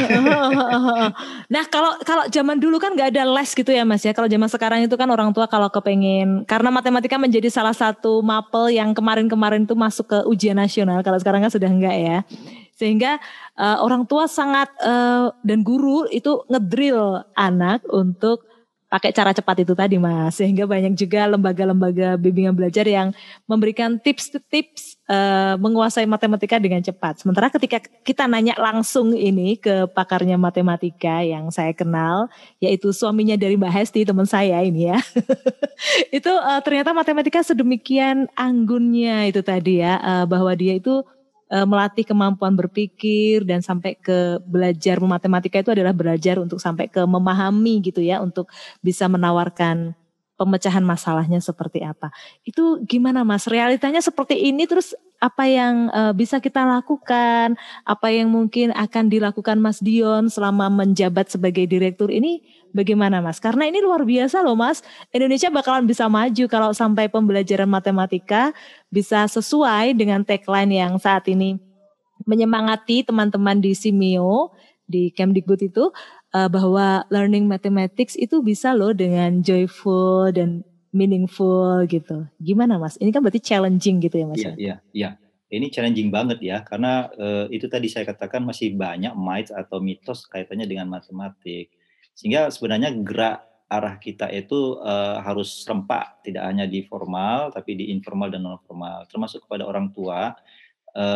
nah 1.54 1.64
kalau 1.70 1.94
kalau 2.02 2.26
zaman 2.26 2.58
dulu 2.58 2.82
kan 2.82 2.98
nggak 2.98 3.14
ada 3.14 3.22
les 3.22 3.50
gitu 3.54 3.70
ya 3.70 3.86
mas 3.86 4.02
ya. 4.02 4.10
Kalau 4.10 4.26
zaman 4.26 4.50
sekarang 4.50 4.82
itu 4.82 4.94
kan 4.98 5.06
orang 5.06 5.30
tua 5.30 5.46
kalau 5.46 5.70
kepengen 5.70 6.42
karena 6.42 6.74
matematika 6.74 7.14
menjadi 7.22 7.46
salah 7.46 7.74
satu 7.74 8.18
mapel 8.18 8.74
yang 8.74 8.90
kemarin-kemarin 8.90 9.62
itu 9.62 9.78
masuk 9.78 10.10
ke 10.10 10.18
ujian 10.26 10.58
nasional. 10.58 11.06
Kalau 11.06 11.22
sekarang 11.22 11.46
kan 11.46 11.54
sudah 11.54 11.70
enggak 11.70 11.96
ya. 11.96 12.18
Sehingga 12.74 13.22
uh, 13.54 13.78
orang 13.84 14.08
tua 14.08 14.26
sangat 14.26 14.72
uh, 14.82 15.30
dan 15.46 15.62
guru 15.62 16.08
itu 16.10 16.42
ngedrill 16.50 17.22
anak 17.38 17.86
untuk 17.92 18.42
pakai 18.90 19.14
cara 19.14 19.30
cepat 19.30 19.62
itu 19.62 19.72
tadi 19.78 20.02
mas 20.02 20.34
sehingga 20.34 20.66
banyak 20.66 20.98
juga 20.98 21.30
lembaga-lembaga 21.30 22.18
bimbingan 22.18 22.58
belajar 22.58 22.82
yang 22.82 23.14
memberikan 23.46 24.02
tips-tips 24.02 24.98
uh, 25.10 25.54
menguasai 25.58 26.06
matematika 26.06 26.62
dengan 26.62 26.78
cepat. 26.80 27.20
Sementara 27.20 27.50
ketika 27.50 27.82
kita 28.06 28.30
nanya 28.30 28.54
langsung 28.56 29.12
ini 29.12 29.58
ke 29.58 29.90
pakarnya 29.90 30.38
matematika 30.38 31.20
yang 31.26 31.50
saya 31.50 31.74
kenal 31.74 32.30
yaitu 32.62 32.94
suaminya 32.94 33.34
dari 33.34 33.58
Mbak 33.58 33.72
Hesti 33.74 34.06
teman 34.06 34.24
saya 34.24 34.62
ini 34.62 34.94
ya. 34.94 34.98
Itu 36.16 36.30
uh, 36.30 36.62
ternyata 36.62 36.94
matematika 36.94 37.42
sedemikian 37.42 38.30
anggunnya 38.36 39.26
itu 39.26 39.40
tadi 39.40 39.80
ya 39.80 39.96
uh, 39.98 40.24
bahwa 40.28 40.52
dia 40.52 40.76
itu 40.76 41.00
uh, 41.50 41.66
melatih 41.66 42.04
kemampuan 42.04 42.54
berpikir 42.54 43.42
dan 43.48 43.64
sampai 43.64 43.96
ke 43.96 44.38
belajar. 44.44 45.00
Matematika 45.00 45.58
itu 45.64 45.72
adalah 45.72 45.96
belajar 45.96 46.36
untuk 46.38 46.60
sampai 46.60 46.86
ke 46.86 47.00
memahami 47.02 47.80
gitu 47.80 48.04
ya 48.04 48.20
untuk 48.20 48.52
bisa 48.84 49.08
menawarkan 49.08 49.96
pemecahan 50.40 50.80
masalahnya 50.80 51.36
seperti 51.44 51.84
apa. 51.84 52.08
Itu 52.40 52.80
gimana 52.88 53.20
Mas? 53.28 53.44
Realitanya 53.44 54.00
seperti 54.00 54.40
ini 54.40 54.64
terus 54.64 54.96
apa 55.20 55.44
yang 55.44 55.92
uh, 55.92 56.16
bisa 56.16 56.40
kita 56.40 56.64
lakukan? 56.64 57.60
Apa 57.84 58.08
yang 58.08 58.32
mungkin 58.32 58.72
akan 58.72 59.12
dilakukan 59.12 59.60
Mas 59.60 59.84
Dion 59.84 60.32
selama 60.32 60.72
menjabat 60.72 61.28
sebagai 61.28 61.68
direktur 61.68 62.08
ini 62.08 62.40
bagaimana 62.72 63.20
Mas? 63.20 63.36
Karena 63.36 63.68
ini 63.68 63.84
luar 63.84 64.08
biasa 64.08 64.40
loh 64.40 64.56
Mas. 64.56 64.80
Indonesia 65.12 65.52
bakalan 65.52 65.84
bisa 65.84 66.08
maju 66.08 66.44
kalau 66.48 66.72
sampai 66.72 67.12
pembelajaran 67.12 67.68
matematika 67.68 68.56
bisa 68.88 69.28
sesuai 69.28 69.92
dengan 69.92 70.24
tagline 70.24 70.80
yang 70.80 70.96
saat 70.96 71.28
ini 71.28 71.60
menyemangati 72.24 73.04
teman-teman 73.04 73.60
di 73.60 73.76
Simeo 73.76 74.56
di 74.90 75.14
Kemdikbud 75.14 75.60
itu 75.62 75.84
uh, 76.34 76.48
bahwa 76.50 77.06
learning 77.10 77.46
mathematics 77.46 78.14
itu 78.18 78.42
bisa 78.42 78.74
loh 78.74 78.94
dengan 78.94 79.42
joyful 79.42 80.30
dan 80.30 80.66
meaningful 80.90 81.86
gitu. 81.86 82.26
Gimana 82.42 82.78
Mas? 82.78 82.98
Ini 82.98 83.14
kan 83.14 83.22
berarti 83.22 83.42
challenging 83.42 84.02
gitu 84.02 84.16
ya 84.18 84.26
Mas? 84.26 84.42
Iya, 84.42 84.52
iya, 84.58 84.76
iya. 84.94 85.10
Ini 85.50 85.66
challenging 85.74 86.14
banget 86.14 86.38
ya, 86.46 86.62
karena 86.62 87.10
uh, 87.18 87.50
itu 87.50 87.66
tadi 87.66 87.90
saya 87.90 88.06
katakan 88.06 88.46
masih 88.46 88.70
banyak 88.78 89.10
myths 89.18 89.50
atau 89.50 89.82
mitos 89.82 90.22
kaitannya 90.30 90.62
dengan 90.62 90.86
matematik. 90.86 91.74
Sehingga 92.14 92.54
sebenarnya 92.54 92.94
gerak 93.02 93.50
arah 93.70 93.98
kita 93.98 94.30
itu 94.30 94.78
uh, 94.78 95.18
harus 95.22 95.66
serempak, 95.66 96.22
tidak 96.22 96.46
hanya 96.46 96.70
di 96.70 96.86
formal, 96.86 97.50
tapi 97.50 97.74
di 97.78 97.90
informal 97.90 98.30
dan 98.30 98.46
non 98.46 98.62
formal, 98.62 99.06
termasuk 99.10 99.46
kepada 99.46 99.66
orang 99.66 99.90
tua 99.90 100.34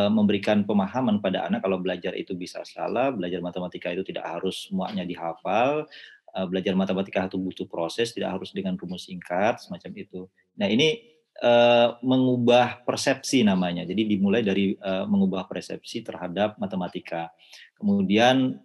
memberikan 0.09 0.63
pemahaman 0.63 1.19
pada 1.19 1.51
anak 1.51 1.67
kalau 1.67 1.83
belajar 1.83 2.15
itu 2.15 2.39
bisa 2.39 2.63
salah, 2.63 3.11
belajar 3.11 3.43
matematika 3.43 3.91
itu 3.91 4.07
tidak 4.07 4.27
harus 4.27 4.71
semuanya 4.71 5.03
dihafal, 5.03 5.87
uh, 6.35 6.47
belajar 6.47 6.75
matematika 6.79 7.27
itu 7.27 7.39
butuh 7.39 7.67
proses, 7.67 8.15
tidak 8.15 8.39
harus 8.39 8.51
dengan 8.51 8.75
rumus 8.79 9.07
singkat, 9.07 9.63
semacam 9.63 9.91
itu. 9.95 10.21
Nah 10.59 10.71
ini 10.71 11.03
uh, 11.43 11.99
mengubah 12.03 12.83
persepsi 12.87 13.43
namanya. 13.47 13.87
Jadi 13.87 14.15
dimulai 14.15 14.43
dari 14.43 14.75
mengubah 14.83 15.47
persepsi 15.47 16.03
terhadap 16.03 16.59
matematika. 16.59 17.31
Kemudian 17.79 18.63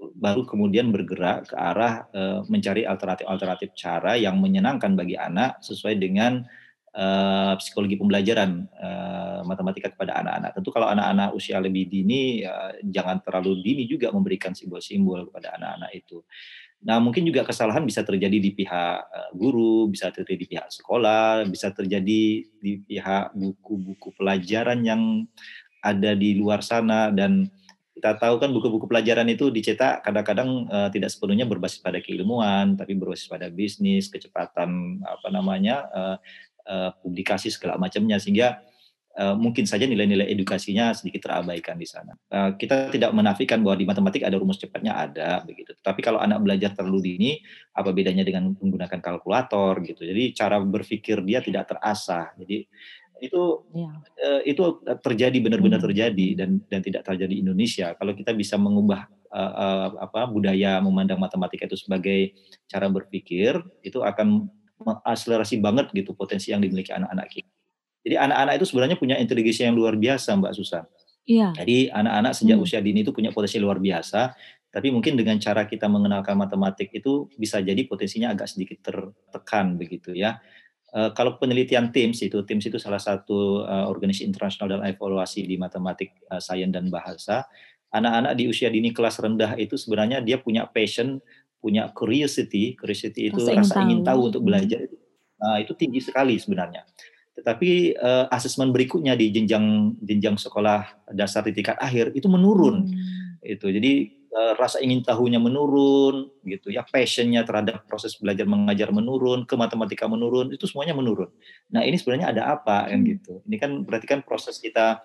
baru 0.00 0.48
kemudian 0.48 0.88
bergerak 0.88 1.52
ke 1.52 1.56
arah 1.60 2.08
mencari 2.48 2.88
alternatif-alternatif 2.88 3.76
cara 3.76 4.16
yang 4.16 4.40
menyenangkan 4.40 4.96
bagi 4.96 5.18
anak 5.18 5.60
sesuai 5.60 6.00
dengan 6.00 6.40
uh, 6.94 7.54
psikologi 7.58 7.96
pembelajaran 7.98 8.66
uh, 8.76 9.40
matematika 9.46 9.90
kepada 9.92 10.18
anak-anak. 10.20 10.50
Tentu 10.56 10.70
kalau 10.74 10.88
anak-anak 10.90 11.34
usia 11.34 11.58
lebih 11.62 11.86
dini 11.86 12.42
uh, 12.42 12.74
jangan 12.82 13.22
terlalu 13.22 13.62
dini 13.62 13.84
juga 13.86 14.10
memberikan 14.10 14.54
simbol-simbol 14.54 15.30
kepada 15.30 15.56
anak-anak 15.58 15.90
itu. 15.94 16.22
Nah, 16.80 16.96
mungkin 16.96 17.28
juga 17.28 17.44
kesalahan 17.44 17.84
bisa 17.84 18.00
terjadi 18.00 18.40
di 18.40 18.56
pihak 18.56 19.04
guru, 19.36 19.92
bisa 19.92 20.08
terjadi 20.08 20.38
di 20.40 20.48
pihak 20.48 20.68
sekolah, 20.72 21.44
bisa 21.44 21.68
terjadi 21.76 22.22
di 22.40 22.72
pihak 22.80 23.36
buku-buku 23.36 24.16
pelajaran 24.16 24.80
yang 24.80 25.28
ada 25.84 26.16
di 26.16 26.40
luar 26.40 26.64
sana 26.64 27.12
dan 27.12 27.52
kita 28.00 28.16
tahu 28.16 28.40
kan 28.40 28.48
buku-buku 28.48 28.88
pelajaran 28.88 29.28
itu 29.28 29.52
dicetak 29.52 30.00
kadang-kadang 30.00 30.64
uh, 30.72 30.88
tidak 30.88 31.12
sepenuhnya 31.12 31.44
berbasis 31.44 31.84
pada 31.84 32.00
keilmuan, 32.00 32.72
tapi 32.72 32.96
berbasis 32.96 33.28
pada 33.28 33.52
bisnis, 33.52 34.08
kecepatan 34.08 35.04
apa 35.04 35.28
namanya 35.28 35.84
uh, 35.92 36.16
uh, 36.66 36.90
publikasi 37.00 37.48
segala 37.52 37.80
macamnya 37.80 38.20
sehingga 38.20 38.60
uh, 39.18 39.34
mungkin 39.34 39.66
saja 39.66 39.88
nilai-nilai 39.88 40.28
edukasinya 40.30 40.94
sedikit 40.94 41.26
terabaikan 41.26 41.76
di 41.76 41.88
sana. 41.88 42.14
Uh, 42.30 42.54
kita 42.54 42.92
tidak 42.92 43.10
menafikan 43.12 43.60
bahwa 43.64 43.76
di 43.80 43.86
matematik 43.88 44.22
ada 44.22 44.36
rumus 44.38 44.60
cepatnya 44.60 44.94
ada 44.94 45.42
begitu. 45.42 45.74
Tapi 45.80 46.00
kalau 46.04 46.22
anak 46.22 46.40
belajar 46.44 46.76
terlalu 46.76 47.14
dini, 47.14 47.30
apa 47.74 47.90
bedanya 47.90 48.22
dengan 48.22 48.54
menggunakan 48.54 49.00
kalkulator 49.02 49.82
gitu. 49.84 50.06
Jadi 50.06 50.36
cara 50.36 50.60
berpikir 50.62 51.20
dia 51.26 51.42
tidak 51.42 51.74
terasah. 51.74 52.32
Jadi 52.38 52.68
itu 53.20 53.42
ya. 53.76 53.92
uh, 54.24 54.40
itu 54.48 54.62
terjadi 55.04 55.38
benar-benar 55.44 55.80
hmm. 55.82 55.86
terjadi 55.92 56.28
dan 56.40 56.50
dan 56.72 56.80
tidak 56.80 57.02
terjadi 57.04 57.32
di 57.32 57.40
Indonesia. 57.44 57.92
Kalau 57.98 58.16
kita 58.16 58.32
bisa 58.32 58.56
mengubah 58.56 59.04
uh, 59.28 59.52
uh, 59.54 59.88
apa 60.00 60.24
budaya 60.24 60.80
memandang 60.80 61.20
matematika 61.20 61.68
itu 61.68 61.76
sebagai 61.76 62.32
cara 62.64 62.88
berpikir, 62.88 63.60
itu 63.84 64.00
akan 64.00 64.48
mengakselerasi 64.80 65.60
banget 65.60 65.92
gitu 65.92 66.16
potensi 66.16 66.50
yang 66.50 66.64
dimiliki 66.64 66.90
anak-anak 66.90 67.26
kita. 67.28 67.50
Jadi 68.00 68.16
anak-anak 68.16 68.54
itu 68.56 68.66
sebenarnya 68.66 68.96
punya 68.96 69.16
inteligensi 69.20 69.60
yang 69.64 69.76
luar 69.76 69.94
biasa, 69.96 70.32
Mbak 70.40 70.52
Susan. 70.56 70.84
Iya. 71.28 71.52
Jadi 71.52 71.92
anak-anak 71.92 72.32
sejak 72.32 72.56
hmm. 72.56 72.64
usia 72.64 72.80
dini 72.80 73.04
itu 73.04 73.12
punya 73.12 73.28
potensi 73.30 73.60
luar 73.60 73.76
biasa, 73.76 74.32
tapi 74.72 74.88
mungkin 74.88 75.18
dengan 75.18 75.36
cara 75.36 75.68
kita 75.68 75.90
mengenalkan 75.90 76.38
matematik 76.38 76.94
itu 76.96 77.28
bisa 77.36 77.60
jadi 77.60 77.84
potensinya 77.84 78.32
agak 78.32 78.48
sedikit 78.48 78.80
tertekan 78.80 79.76
begitu 79.76 80.16
ya. 80.16 80.40
Uh, 80.90 81.14
kalau 81.14 81.38
penelitian 81.38 81.94
TIMS 81.94 82.26
itu, 82.26 82.42
TIMS 82.42 82.66
itu 82.66 82.78
salah 82.82 82.98
satu 82.98 83.62
uh, 83.62 83.86
organisasi 83.86 84.26
internasional 84.26 84.66
dalam 84.74 84.84
evaluasi 84.90 85.46
di 85.46 85.54
matematik, 85.54 86.18
uh, 86.34 86.42
sains 86.42 86.74
dan 86.74 86.90
bahasa. 86.90 87.46
Anak-anak 87.94 88.34
di 88.34 88.50
usia 88.50 88.70
dini 88.70 88.90
kelas 88.90 89.22
rendah 89.22 89.54
itu 89.54 89.78
sebenarnya 89.78 90.18
dia 90.22 90.42
punya 90.42 90.66
passion, 90.66 91.22
punya 91.60 91.92
curiosity, 91.92 92.74
curiosity 92.74 93.28
itu 93.28 93.40
rasa, 93.44 93.60
rasa 93.60 93.76
ingin, 93.84 94.00
tahu. 94.02 94.32
untuk 94.32 94.42
belajar 94.42 94.80
itu, 94.80 94.96
uh, 95.44 95.58
itu 95.60 95.72
tinggi 95.76 96.00
sekali 96.00 96.40
sebenarnya. 96.40 96.88
Tetapi 97.36 98.00
uh, 98.00 98.26
asesmen 98.32 98.72
berikutnya 98.72 99.14
di 99.14 99.30
jenjang 99.30 99.96
jenjang 100.00 100.36
sekolah 100.40 101.12
dasar 101.12 101.44
di 101.44 101.52
tingkat 101.52 101.76
akhir 101.76 102.16
itu 102.16 102.26
menurun. 102.26 102.88
Hmm. 102.88 103.44
Itu 103.44 103.68
jadi 103.68 104.20
Eh, 104.30 104.54
rasa 104.54 104.78
ingin 104.78 105.02
tahunya 105.02 105.42
menurun 105.42 106.30
gitu 106.46 106.70
ya 106.70 106.86
passionnya 106.86 107.42
terhadap 107.42 107.82
proses 107.90 108.14
belajar 108.14 108.46
mengajar 108.46 108.94
menurun 108.94 109.42
ke 109.42 109.58
matematika 109.58 110.06
menurun 110.06 110.54
itu 110.54 110.70
semuanya 110.70 110.94
menurun 110.94 111.34
nah 111.66 111.82
ini 111.82 111.98
sebenarnya 111.98 112.30
ada 112.30 112.42
apa 112.54 112.94
kan 112.94 113.02
hmm. 113.02 113.08
gitu 113.10 113.42
ini 113.50 113.58
kan 113.58 113.82
berarti 113.82 114.06
kan 114.06 114.22
proses 114.22 114.62
kita 114.62 115.02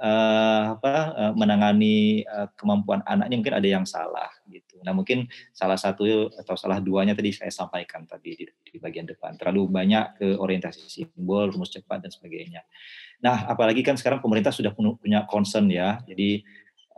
uh, 0.00 0.76
apa 0.76 0.94
uh, 1.16 1.32
menangani 1.32 2.22
uh, 2.28 2.48
kemampuan 2.56 3.00
anaknya 3.08 3.36
mungkin 3.40 3.56
ada 3.56 3.68
yang 3.68 3.84
salah 3.88 4.28
gitu. 4.48 4.80
Nah 4.84 4.92
mungkin 4.92 5.28
salah 5.56 5.76
satu 5.76 6.32
atau 6.36 6.54
salah 6.56 6.78
duanya 6.80 7.16
tadi 7.16 7.32
saya 7.32 7.52
sampaikan 7.52 8.04
tadi 8.04 8.36
di, 8.36 8.44
di 8.46 8.76
bagian 8.76 9.08
depan. 9.08 9.36
Terlalu 9.40 9.68
banyak 9.68 10.04
ke 10.20 10.28
orientasi 10.36 10.86
simbol 10.88 11.48
rumus 11.52 11.72
cepat 11.72 12.04
dan 12.04 12.12
sebagainya. 12.12 12.62
Nah 13.24 13.48
apalagi 13.48 13.80
kan 13.80 13.96
sekarang 13.96 14.20
pemerintah 14.20 14.52
sudah 14.52 14.72
punya 14.76 15.24
concern 15.28 15.68
ya. 15.72 16.00
Jadi 16.04 16.44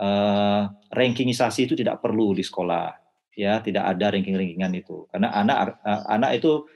uh, 0.02 0.66
rankingisasi 0.90 1.70
itu 1.70 1.74
tidak 1.78 2.02
perlu 2.02 2.34
di 2.34 2.42
sekolah 2.42 2.94
ya. 3.38 3.62
Tidak 3.62 3.82
ada 3.82 4.10
ranking-rankingan 4.10 4.72
itu. 4.74 5.06
Karena 5.10 5.30
anak 5.34 5.78
uh, 5.86 6.02
anak 6.10 6.42
itu 6.42 6.66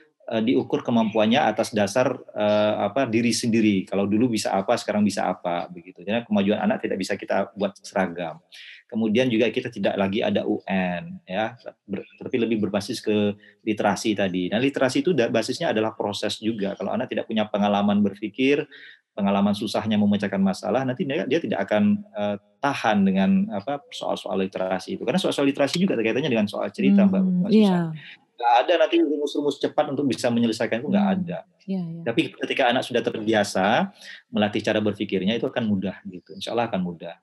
diukur 0.41 0.81
kemampuannya 0.81 1.37
atas 1.37 1.75
dasar 1.75 2.15
uh, 2.33 2.89
apa 2.89 3.05
diri 3.05 3.29
sendiri 3.29 3.85
kalau 3.85 4.09
dulu 4.09 4.33
bisa 4.33 4.55
apa 4.55 4.73
sekarang 4.79 5.05
bisa 5.05 5.29
apa 5.29 5.69
begitu 5.69 6.01
jadi 6.01 6.25
kemajuan 6.25 6.63
anak 6.63 6.81
tidak 6.81 6.97
bisa 6.97 7.13
kita 7.13 7.53
buat 7.53 7.77
seragam 7.83 8.41
kemudian 8.89 9.29
juga 9.29 9.51
kita 9.53 9.69
tidak 9.69 9.93
lagi 9.99 10.25
ada 10.25 10.47
UN 10.47 11.21
ya 11.27 11.53
ber, 11.85 12.07
tapi 12.17 12.35
lebih 12.41 12.63
berbasis 12.65 13.03
ke 13.03 13.35
literasi 13.61 14.17
tadi 14.17 14.49
nah 14.49 14.57
literasi 14.57 15.05
itu 15.05 15.13
basisnya 15.13 15.69
adalah 15.69 15.93
proses 15.93 16.41
juga 16.41 16.73
kalau 16.73 16.95
anak 16.95 17.11
tidak 17.11 17.29
punya 17.29 17.45
pengalaman 17.45 18.01
berpikir 18.01 18.65
pengalaman 19.13 19.53
susahnya 19.53 19.95
memecahkan 20.01 20.41
masalah, 20.41 20.81
nanti 20.83 21.05
dia, 21.05 21.23
dia 21.29 21.37
tidak 21.37 21.69
akan 21.69 22.01
uh, 22.17 22.35
tahan 22.57 23.05
dengan 23.05 23.45
apa 23.53 23.85
soal-soal 23.93 24.41
literasi 24.41 24.97
itu. 24.97 25.05
Karena 25.05 25.21
soal-soal 25.21 25.45
literasi 25.53 25.77
juga 25.77 25.93
terkaitannya 25.93 26.33
dengan 26.33 26.49
soal 26.49 26.73
cerita, 26.73 27.05
hmm, 27.05 27.09
Mbak. 27.13 27.21
Mbak 27.21 27.51
yeah. 27.53 27.93
Gak 28.33 28.53
ada 28.65 28.73
nanti 28.81 28.97
rumus-rumus 28.97 29.61
cepat 29.61 29.93
untuk 29.93 30.09
bisa 30.09 30.27
menyelesaikan 30.33 30.81
itu 30.81 30.89
nggak 30.89 31.05
hmm, 31.05 31.15
ada. 31.21 31.37
Yeah, 31.69 31.85
yeah. 31.85 32.03
Tapi 32.03 32.33
ketika 32.33 32.67
anak 32.67 32.83
sudah 32.83 33.01
terbiasa 33.05 33.93
melatih 34.33 34.61
cara 34.65 34.81
berpikirnya 34.81 35.37
itu 35.37 35.45
akan 35.45 35.63
mudah 35.69 36.01
gitu. 36.09 36.33
Insya 36.33 36.51
Allah 36.51 36.67
akan 36.67 36.81
mudah. 36.81 37.15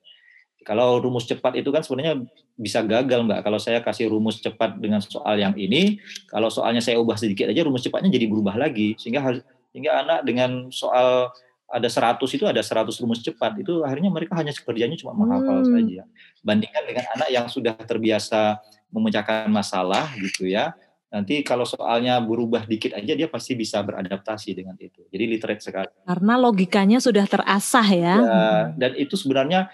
Kalau 0.61 1.01
rumus 1.01 1.25
cepat 1.25 1.57
itu 1.57 1.73
kan 1.73 1.81
sebenarnya 1.81 2.21
bisa 2.55 2.85
gagal 2.85 3.25
Mbak. 3.25 3.41
Kalau 3.43 3.59
saya 3.59 3.81
kasih 3.81 4.13
rumus 4.13 4.45
cepat 4.45 4.77
dengan 4.77 5.01
soal 5.01 5.41
yang 5.41 5.57
ini, 5.57 5.99
kalau 6.29 6.53
soalnya 6.53 6.85
saya 6.85 7.01
ubah 7.01 7.17
sedikit 7.17 7.49
aja 7.49 7.65
rumus 7.65 7.81
cepatnya 7.81 8.13
jadi 8.13 8.29
berubah 8.29 8.61
lagi 8.61 8.93
sehingga 9.01 9.41
sehingga 9.73 10.05
anak 10.05 10.21
dengan 10.29 10.69
soal 10.69 11.33
ada 11.71 11.87
100 11.87 12.19
itu 12.35 12.45
ada 12.51 12.59
100 12.61 12.91
rumus 12.99 13.23
cepat 13.23 13.63
itu 13.63 13.87
akhirnya 13.87 14.11
mereka 14.11 14.35
hanya 14.35 14.51
kerjanya 14.51 14.99
cuma 14.99 15.15
menghafal 15.15 15.63
hmm. 15.63 15.71
saja 15.71 16.03
bandingkan 16.43 16.83
dengan 16.83 17.07
anak 17.15 17.29
yang 17.31 17.47
sudah 17.47 17.79
terbiasa 17.79 18.59
memecahkan 18.91 19.47
masalah 19.47 20.11
gitu 20.19 20.51
ya 20.51 20.75
nanti 21.11 21.43
kalau 21.43 21.67
soalnya 21.67 22.23
berubah 22.23 22.65
dikit 22.65 22.95
aja 22.95 23.13
dia 23.19 23.27
pasti 23.27 23.59
bisa 23.59 23.83
beradaptasi 23.83 24.55
dengan 24.55 24.79
itu. 24.79 25.03
Jadi 25.11 25.25
literate 25.27 25.63
sekali. 25.63 25.91
Karena 26.07 26.35
logikanya 26.39 27.03
sudah 27.03 27.27
terasah 27.27 27.89
ya, 27.91 28.17
ya 28.23 28.51
dan 28.79 28.95
itu 28.95 29.19
sebenarnya 29.19 29.67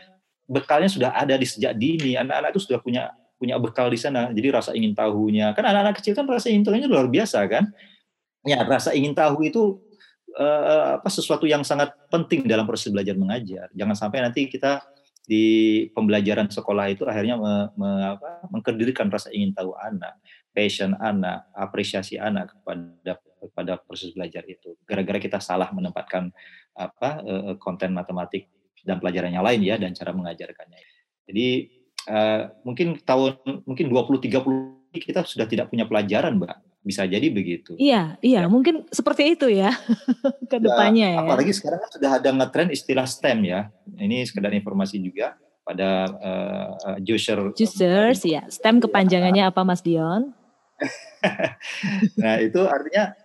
bekalnya 0.48 0.88
sudah 0.88 1.12
ada 1.12 1.36
di 1.36 1.44
sejak 1.44 1.76
dini. 1.76 2.16
Anak-anak 2.16 2.56
itu 2.56 2.62
sudah 2.64 2.80
punya 2.80 3.12
punya 3.36 3.60
bekal 3.60 3.92
di 3.92 4.00
sana. 4.00 4.32
Jadi 4.32 4.48
rasa 4.48 4.72
ingin 4.72 4.96
tahunya. 4.96 5.52
Kan 5.52 5.64
anak-anak 5.68 6.00
kecil 6.00 6.16
kan 6.16 6.24
rasa 6.24 6.48
ingin 6.48 6.64
tahunya 6.64 6.88
luar 6.88 7.06
biasa 7.06 7.44
kan? 7.46 7.68
Ya 8.48 8.64
rasa 8.64 8.96
ingin 8.96 9.12
tahu 9.12 9.44
itu 9.44 9.76
uh, 10.40 10.96
apa 10.96 11.08
sesuatu 11.12 11.44
yang 11.44 11.60
sangat 11.60 11.92
penting 12.08 12.48
dalam 12.48 12.64
proses 12.64 12.88
belajar 12.88 13.12
mengajar. 13.12 13.68
Jangan 13.76 13.96
sampai 13.96 14.24
nanti 14.24 14.48
kita 14.48 14.80
di 15.26 15.44
pembelajaran 15.90 16.46
sekolah 16.46 16.86
itu 16.86 17.02
akhirnya 17.02 17.34
me, 17.34 17.54
me, 17.74 17.90
apa, 18.14 18.46
rasa 19.10 19.34
ingin 19.34 19.50
tahu 19.50 19.74
anak, 19.74 20.14
passion 20.56 20.96
anak, 20.96 21.52
apresiasi 21.52 22.16
anak 22.16 22.56
kepada 22.56 23.20
kepada 23.20 23.72
proses 23.76 24.16
belajar 24.16 24.40
itu. 24.48 24.72
Gara-gara 24.88 25.20
kita 25.20 25.36
salah 25.36 25.68
menempatkan 25.68 26.32
apa 26.72 27.20
uh, 27.20 27.54
konten 27.60 27.92
matematik 27.92 28.48
dan 28.80 28.96
pelajaran 28.96 29.36
yang 29.36 29.44
lain 29.44 29.60
ya 29.60 29.76
dan 29.76 29.92
cara 29.92 30.16
mengajarkannya. 30.16 30.80
Jadi 31.28 31.46
uh, 32.08 32.48
mungkin 32.64 32.96
tahun 33.04 33.36
mungkin 33.68 33.92
20 33.92 34.32
30 34.32 34.96
kita 34.96 35.20
sudah 35.28 35.44
tidak 35.44 35.68
punya 35.68 35.84
pelajaran, 35.84 36.40
Mbak 36.40 36.56
bisa 36.86 37.02
jadi 37.02 37.26
begitu. 37.34 37.74
Iya, 37.74 38.14
iya, 38.22 38.46
ya. 38.46 38.48
mungkin 38.48 38.86
seperti 38.94 39.34
itu 39.34 39.50
ya 39.50 39.74
ke 40.50 40.62
depannya 40.62 41.10
ya, 41.10 41.18
ya. 41.18 41.26
Apalagi 41.26 41.50
sekarang 41.50 41.82
kan 41.82 41.90
sudah 41.90 42.10
ada 42.22 42.30
ngetren 42.30 42.70
istilah 42.70 43.02
STEM 43.10 43.42
ya. 43.42 43.74
Ini 43.98 44.22
sekedar 44.22 44.54
informasi 44.54 45.02
juga 45.02 45.34
pada 45.66 46.06
uh, 46.14 46.98
juicer. 47.02 47.50
Juicers 47.58 48.22
ya. 48.22 48.46
STEM 48.46 48.78
kepanjangannya 48.78 49.50
apa 49.50 49.66
Mas 49.66 49.82
Dion? 49.82 50.30
nah, 52.20 52.36
itu 52.40 52.60
artinya 52.68 53.16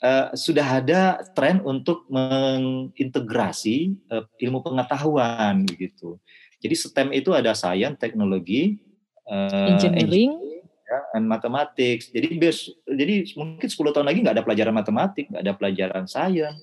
uh, 0.00 0.32
sudah 0.32 0.80
ada 0.80 1.20
tren 1.36 1.60
untuk 1.64 2.08
mengintegrasi 2.08 3.96
uh, 4.08 4.24
ilmu 4.40 4.64
pengetahuan 4.64 5.64
begitu. 5.68 6.16
Jadi 6.64 6.74
STEM 6.74 7.08
itu 7.12 7.36
ada 7.36 7.52
sains, 7.52 8.00
teknologi, 8.00 8.80
uh, 9.28 9.76
engineering, 9.76 10.32
engineering 10.32 10.64
ya, 10.88 10.98
and 11.12 11.24
mathematics. 11.28 12.08
Jadi 12.08 12.40
bes, 12.40 12.72
jadi 12.88 13.28
mungkin 13.36 13.68
10 13.68 13.94
tahun 13.94 14.06
lagi 14.08 14.18
nggak 14.24 14.36
ada 14.40 14.44
pelajaran 14.44 14.74
matematik, 14.74 15.28
nggak 15.28 15.44
ada 15.44 15.54
pelajaran 15.56 16.04
sains, 16.08 16.56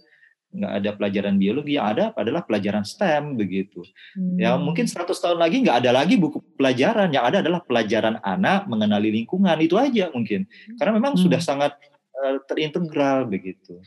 nggak 0.51 0.73
ada 0.83 0.89
pelajaran 0.99 1.35
biologi, 1.39 1.79
yang 1.79 1.87
ada 1.95 2.11
adalah 2.13 2.43
pelajaran 2.43 2.83
STEM 2.83 3.39
begitu. 3.39 3.81
Ya, 4.15 4.19
hmm. 4.19 4.37
Ya 4.37 4.51
mungkin 4.59 4.85
100 4.85 5.07
tahun 5.07 5.39
lagi 5.39 5.63
nggak 5.63 5.77
ada 5.83 5.91
lagi 5.95 6.19
buku 6.19 6.43
pelajaran, 6.59 7.09
yang 7.15 7.23
ada 7.23 7.39
adalah 7.39 7.63
pelajaran 7.63 8.19
anak 8.19 8.67
mengenali 8.67 9.15
lingkungan 9.15 9.55
itu 9.63 9.79
aja 9.79 10.11
mungkin. 10.11 10.45
Karena 10.75 10.91
memang 10.91 11.15
hmm. 11.15 11.23
sudah 11.23 11.39
sangat 11.39 11.79
uh, 12.19 12.43
terintegral 12.45 13.31
begitu. 13.31 13.79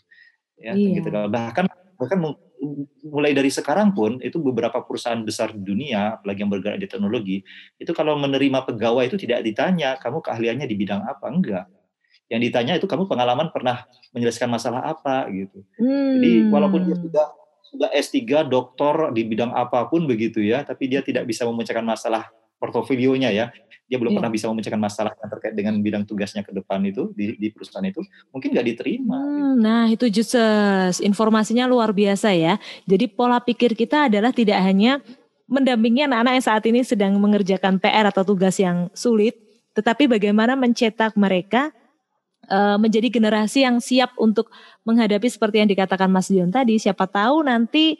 Ya, 0.56 0.72
iya. 0.72 1.00
gitu. 1.00 1.12
Bahkan 1.12 1.66
bahkan 2.00 2.18
mulai 3.04 3.36
dari 3.36 3.52
sekarang 3.52 3.92
pun 3.92 4.18
itu 4.24 4.40
beberapa 4.40 4.80
perusahaan 4.80 5.20
besar 5.20 5.52
di 5.52 5.60
dunia, 5.60 6.16
apalagi 6.18 6.42
yang 6.42 6.52
bergerak 6.52 6.78
di 6.80 6.88
teknologi, 6.88 7.36
itu 7.76 7.92
kalau 7.92 8.16
menerima 8.16 8.64
pegawai 8.64 9.04
itu 9.04 9.20
tidak 9.20 9.44
ditanya 9.44 10.00
kamu 10.00 10.24
keahliannya 10.24 10.66
di 10.66 10.76
bidang 10.76 11.04
apa, 11.04 11.26
enggak. 11.28 11.64
Yang 12.34 12.42
ditanya 12.50 12.72
itu 12.82 12.86
kamu 12.90 13.06
pengalaman 13.06 13.54
pernah 13.54 13.86
menyelesaikan 14.10 14.50
masalah 14.50 14.82
apa 14.82 15.30
gitu. 15.30 15.62
Hmm. 15.78 16.18
Jadi 16.18 16.30
walaupun 16.50 16.80
dia 16.90 16.96
sudah 16.98 17.26
sudah 17.64 17.88
S3 17.94 18.46
doktor 18.50 19.14
di 19.14 19.22
bidang 19.22 19.54
apa 19.54 19.86
pun 19.86 20.04
begitu 20.10 20.42
ya, 20.42 20.66
tapi 20.66 20.90
dia 20.90 21.00
tidak 21.00 21.30
bisa 21.30 21.46
memecahkan 21.46 21.86
masalah 21.86 22.28
portofolionya 22.58 23.30
ya 23.30 23.54
dia 23.84 24.00
belum 24.00 24.16
yeah. 24.16 24.18
pernah 24.20 24.32
bisa 24.32 24.46
memecahkan 24.48 24.80
masalah 24.80 25.12
yang 25.12 25.30
terkait 25.30 25.54
dengan 25.54 25.74
bidang 25.76 26.04
tugasnya 26.08 26.40
ke 26.40 26.52
depan 26.56 26.80
itu 26.88 27.12
di, 27.12 27.36
di 27.36 27.52
perusahaan 27.52 27.84
itu 27.84 28.00
mungkin 28.32 28.56
nggak 28.56 28.66
diterima. 28.72 29.16
Hmm, 29.20 29.28
gitu. 29.28 29.60
Nah 29.60 29.84
itu 29.92 30.06
Jesus 30.08 31.04
informasinya 31.04 31.68
luar 31.68 31.92
biasa 31.92 32.32
ya. 32.32 32.56
Jadi 32.88 33.12
pola 33.12 33.44
pikir 33.44 33.76
kita 33.76 34.08
adalah 34.08 34.32
tidak 34.32 34.56
hanya 34.64 35.04
mendampingi 35.44 36.08
anak-anak 36.08 36.32
yang 36.40 36.46
saat 36.48 36.64
ini 36.64 36.80
sedang 36.80 37.12
mengerjakan 37.20 37.76
PR 37.76 38.08
atau 38.08 38.24
tugas 38.24 38.56
yang 38.56 38.88
sulit, 38.96 39.36
tetapi 39.76 40.08
bagaimana 40.08 40.56
mencetak 40.56 41.12
mereka 41.20 41.68
uh, 42.48 42.76
menjadi 42.80 43.08
generasi 43.10 43.64
yang 43.64 43.78
siap 43.78 44.12
untuk 44.20 44.50
menghadapi 44.84 45.26
seperti 45.26 45.64
yang 45.64 45.70
dikatakan 45.70 46.08
Mas 46.08 46.28
Dion 46.28 46.52
tadi. 46.52 46.76
Siapa 46.76 47.08
tahu 47.08 47.44
nanti 47.44 47.96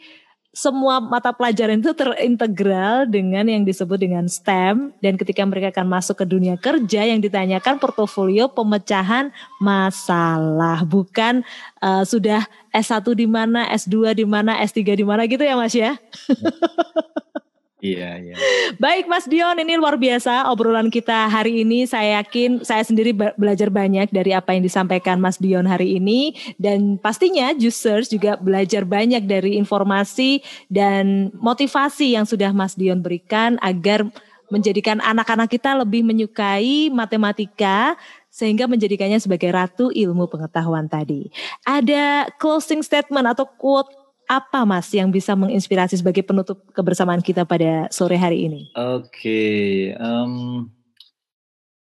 semua 0.54 1.02
mata 1.02 1.34
pelajaran 1.34 1.82
itu 1.82 1.90
terintegral 1.98 3.10
dengan 3.10 3.42
yang 3.50 3.66
disebut 3.66 3.98
dengan 3.98 4.30
STEM 4.30 4.94
dan 5.02 5.18
ketika 5.18 5.42
mereka 5.42 5.74
akan 5.74 5.90
masuk 5.90 6.22
ke 6.22 6.24
dunia 6.30 6.54
kerja 6.54 7.02
yang 7.02 7.18
ditanyakan 7.18 7.82
portofolio 7.82 8.46
pemecahan 8.46 9.34
masalah 9.58 10.86
bukan 10.86 11.42
uh, 11.82 12.06
sudah 12.06 12.46
S1 12.70 13.02
di 13.18 13.26
mana, 13.26 13.66
S2 13.74 14.14
di 14.14 14.22
mana, 14.22 14.62
S3 14.62 14.94
di 14.94 15.02
mana 15.02 15.26
gitu 15.26 15.42
ya 15.42 15.58
Mas 15.58 15.74
ya. 15.74 15.98
Iya, 17.84 18.16
iya. 18.16 18.34
Baik 18.80 19.04
Mas 19.12 19.28
Dion, 19.28 19.60
ini 19.60 19.76
luar 19.76 20.00
biasa 20.00 20.48
obrolan 20.48 20.88
kita 20.88 21.28
hari 21.28 21.68
ini. 21.68 21.84
Saya 21.84 22.24
yakin 22.24 22.64
saya 22.64 22.80
sendiri 22.80 23.12
belajar 23.12 23.68
banyak 23.68 24.08
dari 24.08 24.32
apa 24.32 24.56
yang 24.56 24.64
disampaikan 24.64 25.20
Mas 25.20 25.36
Dion 25.36 25.68
hari 25.68 26.00
ini. 26.00 26.32
Dan 26.56 26.96
pastinya 26.96 27.52
Juicers 27.52 28.08
juga 28.08 28.40
belajar 28.40 28.88
banyak 28.88 29.28
dari 29.28 29.60
informasi 29.60 30.40
dan 30.72 31.28
motivasi 31.36 32.16
yang 32.16 32.24
sudah 32.24 32.56
Mas 32.56 32.72
Dion 32.72 33.04
berikan 33.04 33.60
agar 33.60 34.08
menjadikan 34.48 35.04
anak-anak 35.04 35.52
kita 35.52 35.76
lebih 35.76 36.04
menyukai 36.08 36.88
matematika 36.88 38.00
sehingga 38.32 38.64
menjadikannya 38.64 39.20
sebagai 39.20 39.52
ratu 39.52 39.92
ilmu 39.92 40.24
pengetahuan 40.32 40.88
tadi. 40.88 41.28
Ada 41.68 42.32
closing 42.40 42.80
statement 42.80 43.28
atau 43.28 43.44
quote 43.44 44.03
apa 44.28 44.64
Mas 44.64 44.88
yang 44.92 45.12
bisa 45.12 45.36
menginspirasi 45.36 46.00
sebagai 46.00 46.24
penutup 46.24 46.64
kebersamaan 46.72 47.20
kita 47.20 47.44
pada 47.44 47.88
sore 47.92 48.16
hari 48.16 48.48
ini? 48.48 48.72
Oke, 48.72 49.08
okay, 49.10 49.64
um, 50.00 50.66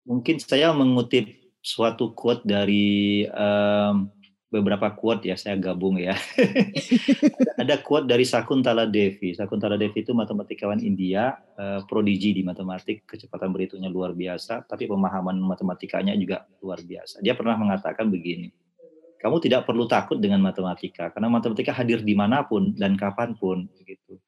mungkin 0.06 0.38
saya 0.42 0.74
mengutip 0.74 1.30
suatu 1.62 2.10
quote 2.12 2.42
dari 2.42 3.22
um, 3.30 4.10
beberapa 4.52 4.92
quote 4.92 5.32
ya, 5.32 5.36
saya 5.40 5.56
gabung 5.56 5.96
ya. 5.96 6.12
Ada 7.62 7.80
quote 7.80 8.04
dari 8.04 8.28
Sakuntala 8.28 8.84
Devi. 8.84 9.32
Sakuntala 9.32 9.80
Devi 9.80 10.04
itu 10.04 10.12
matematikawan 10.12 10.82
India, 10.84 11.40
uh, 11.56 11.80
prodigi 11.88 12.36
di 12.36 12.44
matematik, 12.44 13.08
kecepatan 13.08 13.48
berhitungnya 13.48 13.88
luar 13.88 14.12
biasa, 14.12 14.68
tapi 14.68 14.84
pemahaman 14.84 15.40
matematikanya 15.40 16.12
juga 16.20 16.44
luar 16.60 16.84
biasa. 16.84 17.24
Dia 17.24 17.32
pernah 17.32 17.56
mengatakan 17.56 18.12
begini, 18.12 18.52
kamu 19.22 19.38
tidak 19.38 19.62
perlu 19.70 19.86
takut 19.86 20.18
dengan 20.18 20.42
matematika 20.42 21.14
karena 21.14 21.30
matematika 21.30 21.70
hadir 21.70 22.02
di 22.02 22.18
mana 22.18 22.42
pun 22.42 22.74
dan 22.74 22.98
kapan 22.98 23.38
pun 23.38 23.70
begitu. 23.78 24.18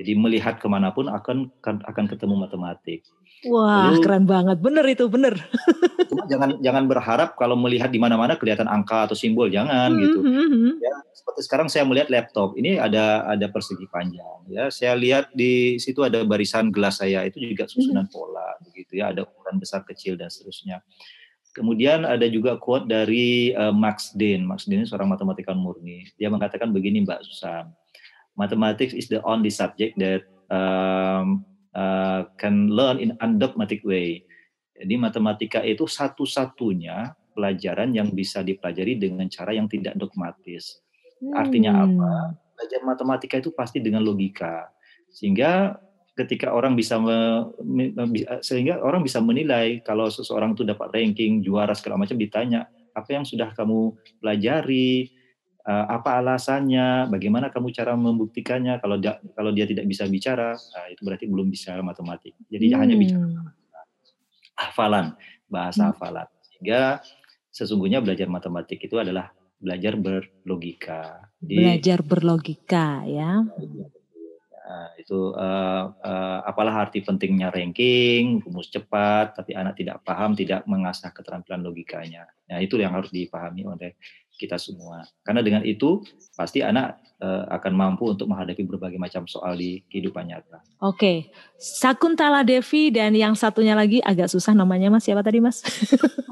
Jadi 0.00 0.16
melihat 0.16 0.56
ke 0.56 0.64
mana 0.64 0.90
pun 0.90 1.12
akan 1.12 1.52
akan 1.62 2.04
ketemu 2.08 2.34
matematik. 2.40 3.04
Wah 3.48 3.92
Lalu, 3.92 4.00
keren 4.00 4.24
banget, 4.24 4.58
bener 4.60 4.84
itu 4.88 5.04
bener. 5.12 5.36
Jangan 6.30 6.58
jangan 6.62 6.84
berharap 6.90 7.38
kalau 7.38 7.54
melihat 7.54 7.90
di 7.90 7.98
mana-mana 7.98 8.34
kelihatan 8.34 8.66
angka 8.66 9.06
atau 9.06 9.18
simbol, 9.18 9.50
jangan 9.50 9.90
mm-hmm. 9.94 10.02
gitu. 10.02 10.18
Hmm, 10.22 10.46
hmm. 10.46 10.72
Ya 10.78 10.94
seperti 11.14 11.40
sekarang 11.46 11.68
saya 11.70 11.82
melihat 11.86 12.06
laptop 12.10 12.54
ini 12.54 12.78
ada 12.78 13.26
ada 13.26 13.46
persegi 13.50 13.86
panjang. 13.90 14.38
Ya 14.46 14.70
saya 14.70 14.94
lihat 14.94 15.34
di 15.34 15.78
situ 15.82 16.02
ada 16.06 16.22
barisan 16.22 16.70
gelas 16.70 17.02
saya 17.02 17.26
itu 17.26 17.42
juga 17.42 17.66
susunan 17.66 18.06
mm-hmm. 18.06 18.14
pola 18.14 18.58
begitu 18.62 18.98
ya, 19.02 19.10
ada 19.10 19.26
ukuran 19.26 19.58
besar 19.58 19.82
kecil 19.86 20.14
dan 20.14 20.30
seterusnya. 20.30 20.82
Kemudian 21.50 22.06
ada 22.06 22.30
juga 22.30 22.54
quote 22.54 22.86
dari 22.86 23.50
uh, 23.58 23.74
Max 23.74 24.14
Dean. 24.14 24.46
Max 24.46 24.70
Dean 24.70 24.82
ini 24.82 24.88
seorang 24.88 25.10
matematikawan 25.10 25.58
murni. 25.58 26.06
Dia 26.14 26.30
mengatakan 26.30 26.70
begini 26.70 27.02
Mbak 27.02 27.26
Susan, 27.26 27.74
mathematics 28.38 28.94
is 28.94 29.10
the 29.10 29.18
only 29.26 29.50
subject 29.50 29.98
that 29.98 30.22
um, 30.54 31.42
uh, 31.74 32.30
can 32.38 32.70
learn 32.70 33.02
in 33.02 33.18
undogmatic 33.18 33.82
way. 33.82 34.22
Jadi 34.78 34.94
matematika 34.96 35.60
itu 35.60 35.84
satu-satunya 35.90 37.18
pelajaran 37.34 37.92
yang 37.92 38.14
bisa 38.14 38.40
dipelajari 38.46 38.96
dengan 38.96 39.26
cara 39.28 39.50
yang 39.52 39.66
tidak 39.66 39.98
dogmatis. 39.98 40.80
Artinya 41.36 41.84
apa? 41.84 42.10
Hmm. 42.14 42.30
Belajar 42.56 42.80
matematika 42.84 43.34
itu 43.42 43.50
pasti 43.52 43.82
dengan 43.82 44.06
logika. 44.06 44.70
Sehingga 45.10 45.76
ketika 46.20 46.52
orang 46.52 46.76
bisa 46.76 47.00
me, 47.00 47.48
me, 47.64 48.04
sehingga 48.44 48.84
orang 48.84 49.00
bisa 49.00 49.18
menilai 49.24 49.80
kalau 49.80 50.12
seseorang 50.12 50.52
itu 50.52 50.68
dapat 50.68 50.92
ranking 50.92 51.40
juara 51.40 51.72
segala 51.72 52.04
macam 52.04 52.20
ditanya 52.20 52.68
apa 52.92 53.08
yang 53.16 53.24
sudah 53.24 53.54
kamu 53.56 53.96
pelajari 54.20 55.08
uh, 55.64 55.86
apa 55.96 56.20
alasannya 56.20 57.08
bagaimana 57.08 57.48
kamu 57.48 57.72
cara 57.72 57.96
membuktikannya 57.96 58.76
kalau 58.82 59.00
dia 59.00 59.16
kalau 59.32 59.50
dia 59.54 59.64
tidak 59.64 59.88
bisa 59.88 60.04
bicara 60.10 60.52
uh, 60.52 60.88
itu 60.92 61.00
berarti 61.00 61.24
belum 61.30 61.48
bisa 61.48 61.78
matematik 61.80 62.36
jadi 62.52 62.66
hmm. 62.68 62.76
hanya 62.76 62.94
bicara 62.98 63.26
hafalan 64.60 65.06
bahasa 65.48 65.88
hmm. 65.88 65.90
hafalan 65.96 66.28
sehingga 66.50 67.00
sesungguhnya 67.48 68.04
belajar 68.04 68.28
matematik 68.28 68.78
itu 68.84 68.96
adalah 69.00 69.32
belajar 69.60 69.92
berlogika. 70.00 71.28
Jadi, 71.44 71.56
belajar 71.60 71.98
berlogika 72.00 73.04
ya. 73.04 73.44
Nah, 74.70 74.94
itu 74.94 75.34
uh, 75.34 75.84
uh, 75.98 76.38
apalah 76.46 76.86
arti 76.86 77.02
pentingnya 77.02 77.50
ranking, 77.50 78.38
rumus 78.38 78.70
cepat, 78.70 79.34
tapi 79.34 79.50
anak 79.58 79.74
tidak 79.74 79.98
paham, 80.06 80.38
tidak 80.38 80.62
mengasah 80.70 81.10
keterampilan 81.10 81.66
logikanya. 81.66 82.30
Nah, 82.46 82.62
itu 82.62 82.78
yang 82.78 82.94
harus 82.94 83.10
dipahami 83.10 83.66
oleh 83.66 83.98
kita 84.40 84.56
semua. 84.56 85.04
Karena 85.20 85.44
dengan 85.44 85.60
itu 85.68 86.00
pasti 86.32 86.64
anak 86.64 86.96
uh, 87.20 87.44
akan 87.52 87.72
mampu 87.76 88.08
untuk 88.08 88.26
menghadapi 88.32 88.64
berbagai 88.64 88.96
macam 88.96 89.28
soal 89.28 89.54
di 89.54 89.84
kehidupan 89.92 90.32
nyata. 90.32 90.64
Oke, 90.80 91.28
Sakuntala 91.60 92.40
Devi 92.40 92.88
dan 92.88 93.12
yang 93.12 93.36
satunya 93.36 93.76
lagi 93.76 94.00
agak 94.00 94.32
susah 94.32 94.56
namanya 94.56 94.88
Mas 94.88 95.04
siapa 95.04 95.20
tadi 95.20 95.44
Mas? 95.44 95.60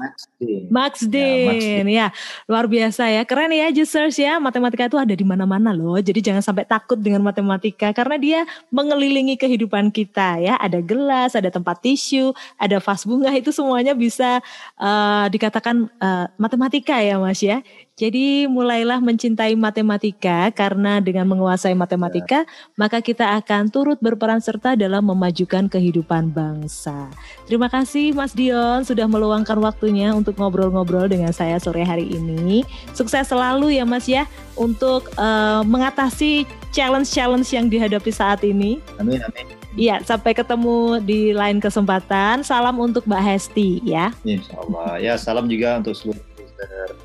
Max 0.01 0.25
Dean. 0.41 0.65
Max 0.75 0.93
Dean, 1.05 1.85
ya, 1.85 1.93
ya 1.93 2.07
luar 2.49 2.65
biasa 2.65 3.13
ya, 3.13 3.21
keren 3.29 3.53
ya 3.53 3.69
Jusers 3.69 4.17
ya, 4.17 4.41
matematika 4.41 4.89
itu 4.89 4.97
ada 4.97 5.13
di 5.13 5.21
mana-mana 5.21 5.69
loh. 5.69 6.01
Jadi 6.01 6.25
jangan 6.25 6.41
sampai 6.41 6.65
takut 6.65 6.97
dengan 6.97 7.21
matematika 7.21 7.93
karena 7.93 8.17
dia 8.17 8.39
mengelilingi 8.73 9.37
kehidupan 9.37 9.93
kita 9.93 10.41
ya. 10.41 10.57
Ada 10.57 10.81
gelas, 10.81 11.37
ada 11.37 11.53
tempat 11.53 11.77
tisu, 11.85 12.33
ada 12.57 12.81
vas 12.81 13.05
bunga 13.05 13.29
itu 13.37 13.53
semuanya 13.53 13.93
bisa 13.93 14.41
uh, 14.81 15.29
dikatakan 15.29 15.85
uh, 16.01 16.25
matematika 16.41 16.97
ya 16.97 17.21
Mas 17.21 17.45
ya. 17.45 17.61
Jadi 17.99 18.47
mulailah 18.47 19.03
mencintai 19.03 19.59
matematika 19.59 20.47
karena 20.55 21.03
dengan 21.03 21.27
menguasai 21.27 21.75
matematika 21.75 22.47
ya. 22.47 22.49
maka 22.79 23.03
kita 23.03 23.35
akan 23.35 23.67
turut 23.67 23.99
berperan 23.99 24.39
serta 24.39 24.79
dalam 24.79 25.03
memajukan 25.03 25.67
kehidupan 25.67 26.31
bangsa. 26.31 27.11
Terima 27.43 27.67
kasih 27.67 28.15
Mas 28.15 28.31
Dion 28.31 28.87
sudah 28.87 29.03
meluangkan 29.03 29.59
waktunya 29.59 30.15
untuk 30.15 30.39
ngobrol-ngobrol 30.39 31.11
dengan 31.11 31.35
saya 31.35 31.59
sore 31.59 31.83
hari 31.83 32.07
ini. 32.07 32.63
Sukses 32.95 33.27
selalu 33.27 33.75
ya 33.75 33.83
Mas 33.83 34.07
ya 34.07 34.23
untuk 34.55 35.11
uh, 35.19 35.67
mengatasi 35.67 36.47
challenge-challenge 36.71 37.51
yang 37.51 37.67
dihadapi 37.67 38.15
saat 38.15 38.39
ini. 38.47 38.79
Amin 38.95 39.19
amin. 39.19 39.59
Iya, 39.77 40.01
sampai 40.01 40.33
ketemu 40.33 40.97
di 41.03 41.35
lain 41.35 41.61
kesempatan. 41.61 42.41
Salam 42.41 42.79
untuk 42.81 43.05
Mbak 43.05 43.21
Hesti 43.21 43.83
ya. 43.85 44.09
Insya 44.25 44.57
Allah. 44.65 44.97
Ya, 44.97 45.13
salam 45.13 45.45
juga 45.45 45.77
untuk 45.77 45.93
seluruh 45.93 46.28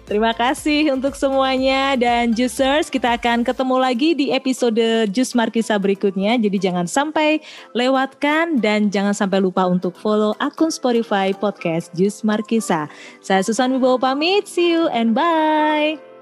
Terima 0.04 0.36
kasih 0.36 0.92
untuk 0.92 1.16
semuanya 1.16 1.96
dan 1.96 2.34
Juicers 2.36 2.92
kita 2.92 3.16
akan 3.16 3.40
ketemu 3.40 3.76
lagi 3.80 4.10
di 4.12 4.26
episode 4.34 5.08
Jus 5.10 5.32
Markisa 5.32 5.78
berikutnya. 5.80 6.36
Jadi 6.36 6.56
jangan 6.60 6.84
sampai 6.84 7.40
lewatkan 7.72 8.60
dan 8.60 8.92
jangan 8.92 9.16
sampai 9.16 9.40
lupa 9.40 9.64
untuk 9.64 9.96
follow 9.96 10.36
akun 10.42 10.68
Spotify 10.68 11.32
podcast 11.32 11.88
Jus 11.96 12.20
Markisa. 12.20 12.90
Saya 13.24 13.40
Susan 13.40 13.72
Wibowo 13.72 13.96
pamit, 13.96 14.44
see 14.44 14.76
you 14.76 14.90
and 14.92 15.16
bye. 15.16 16.13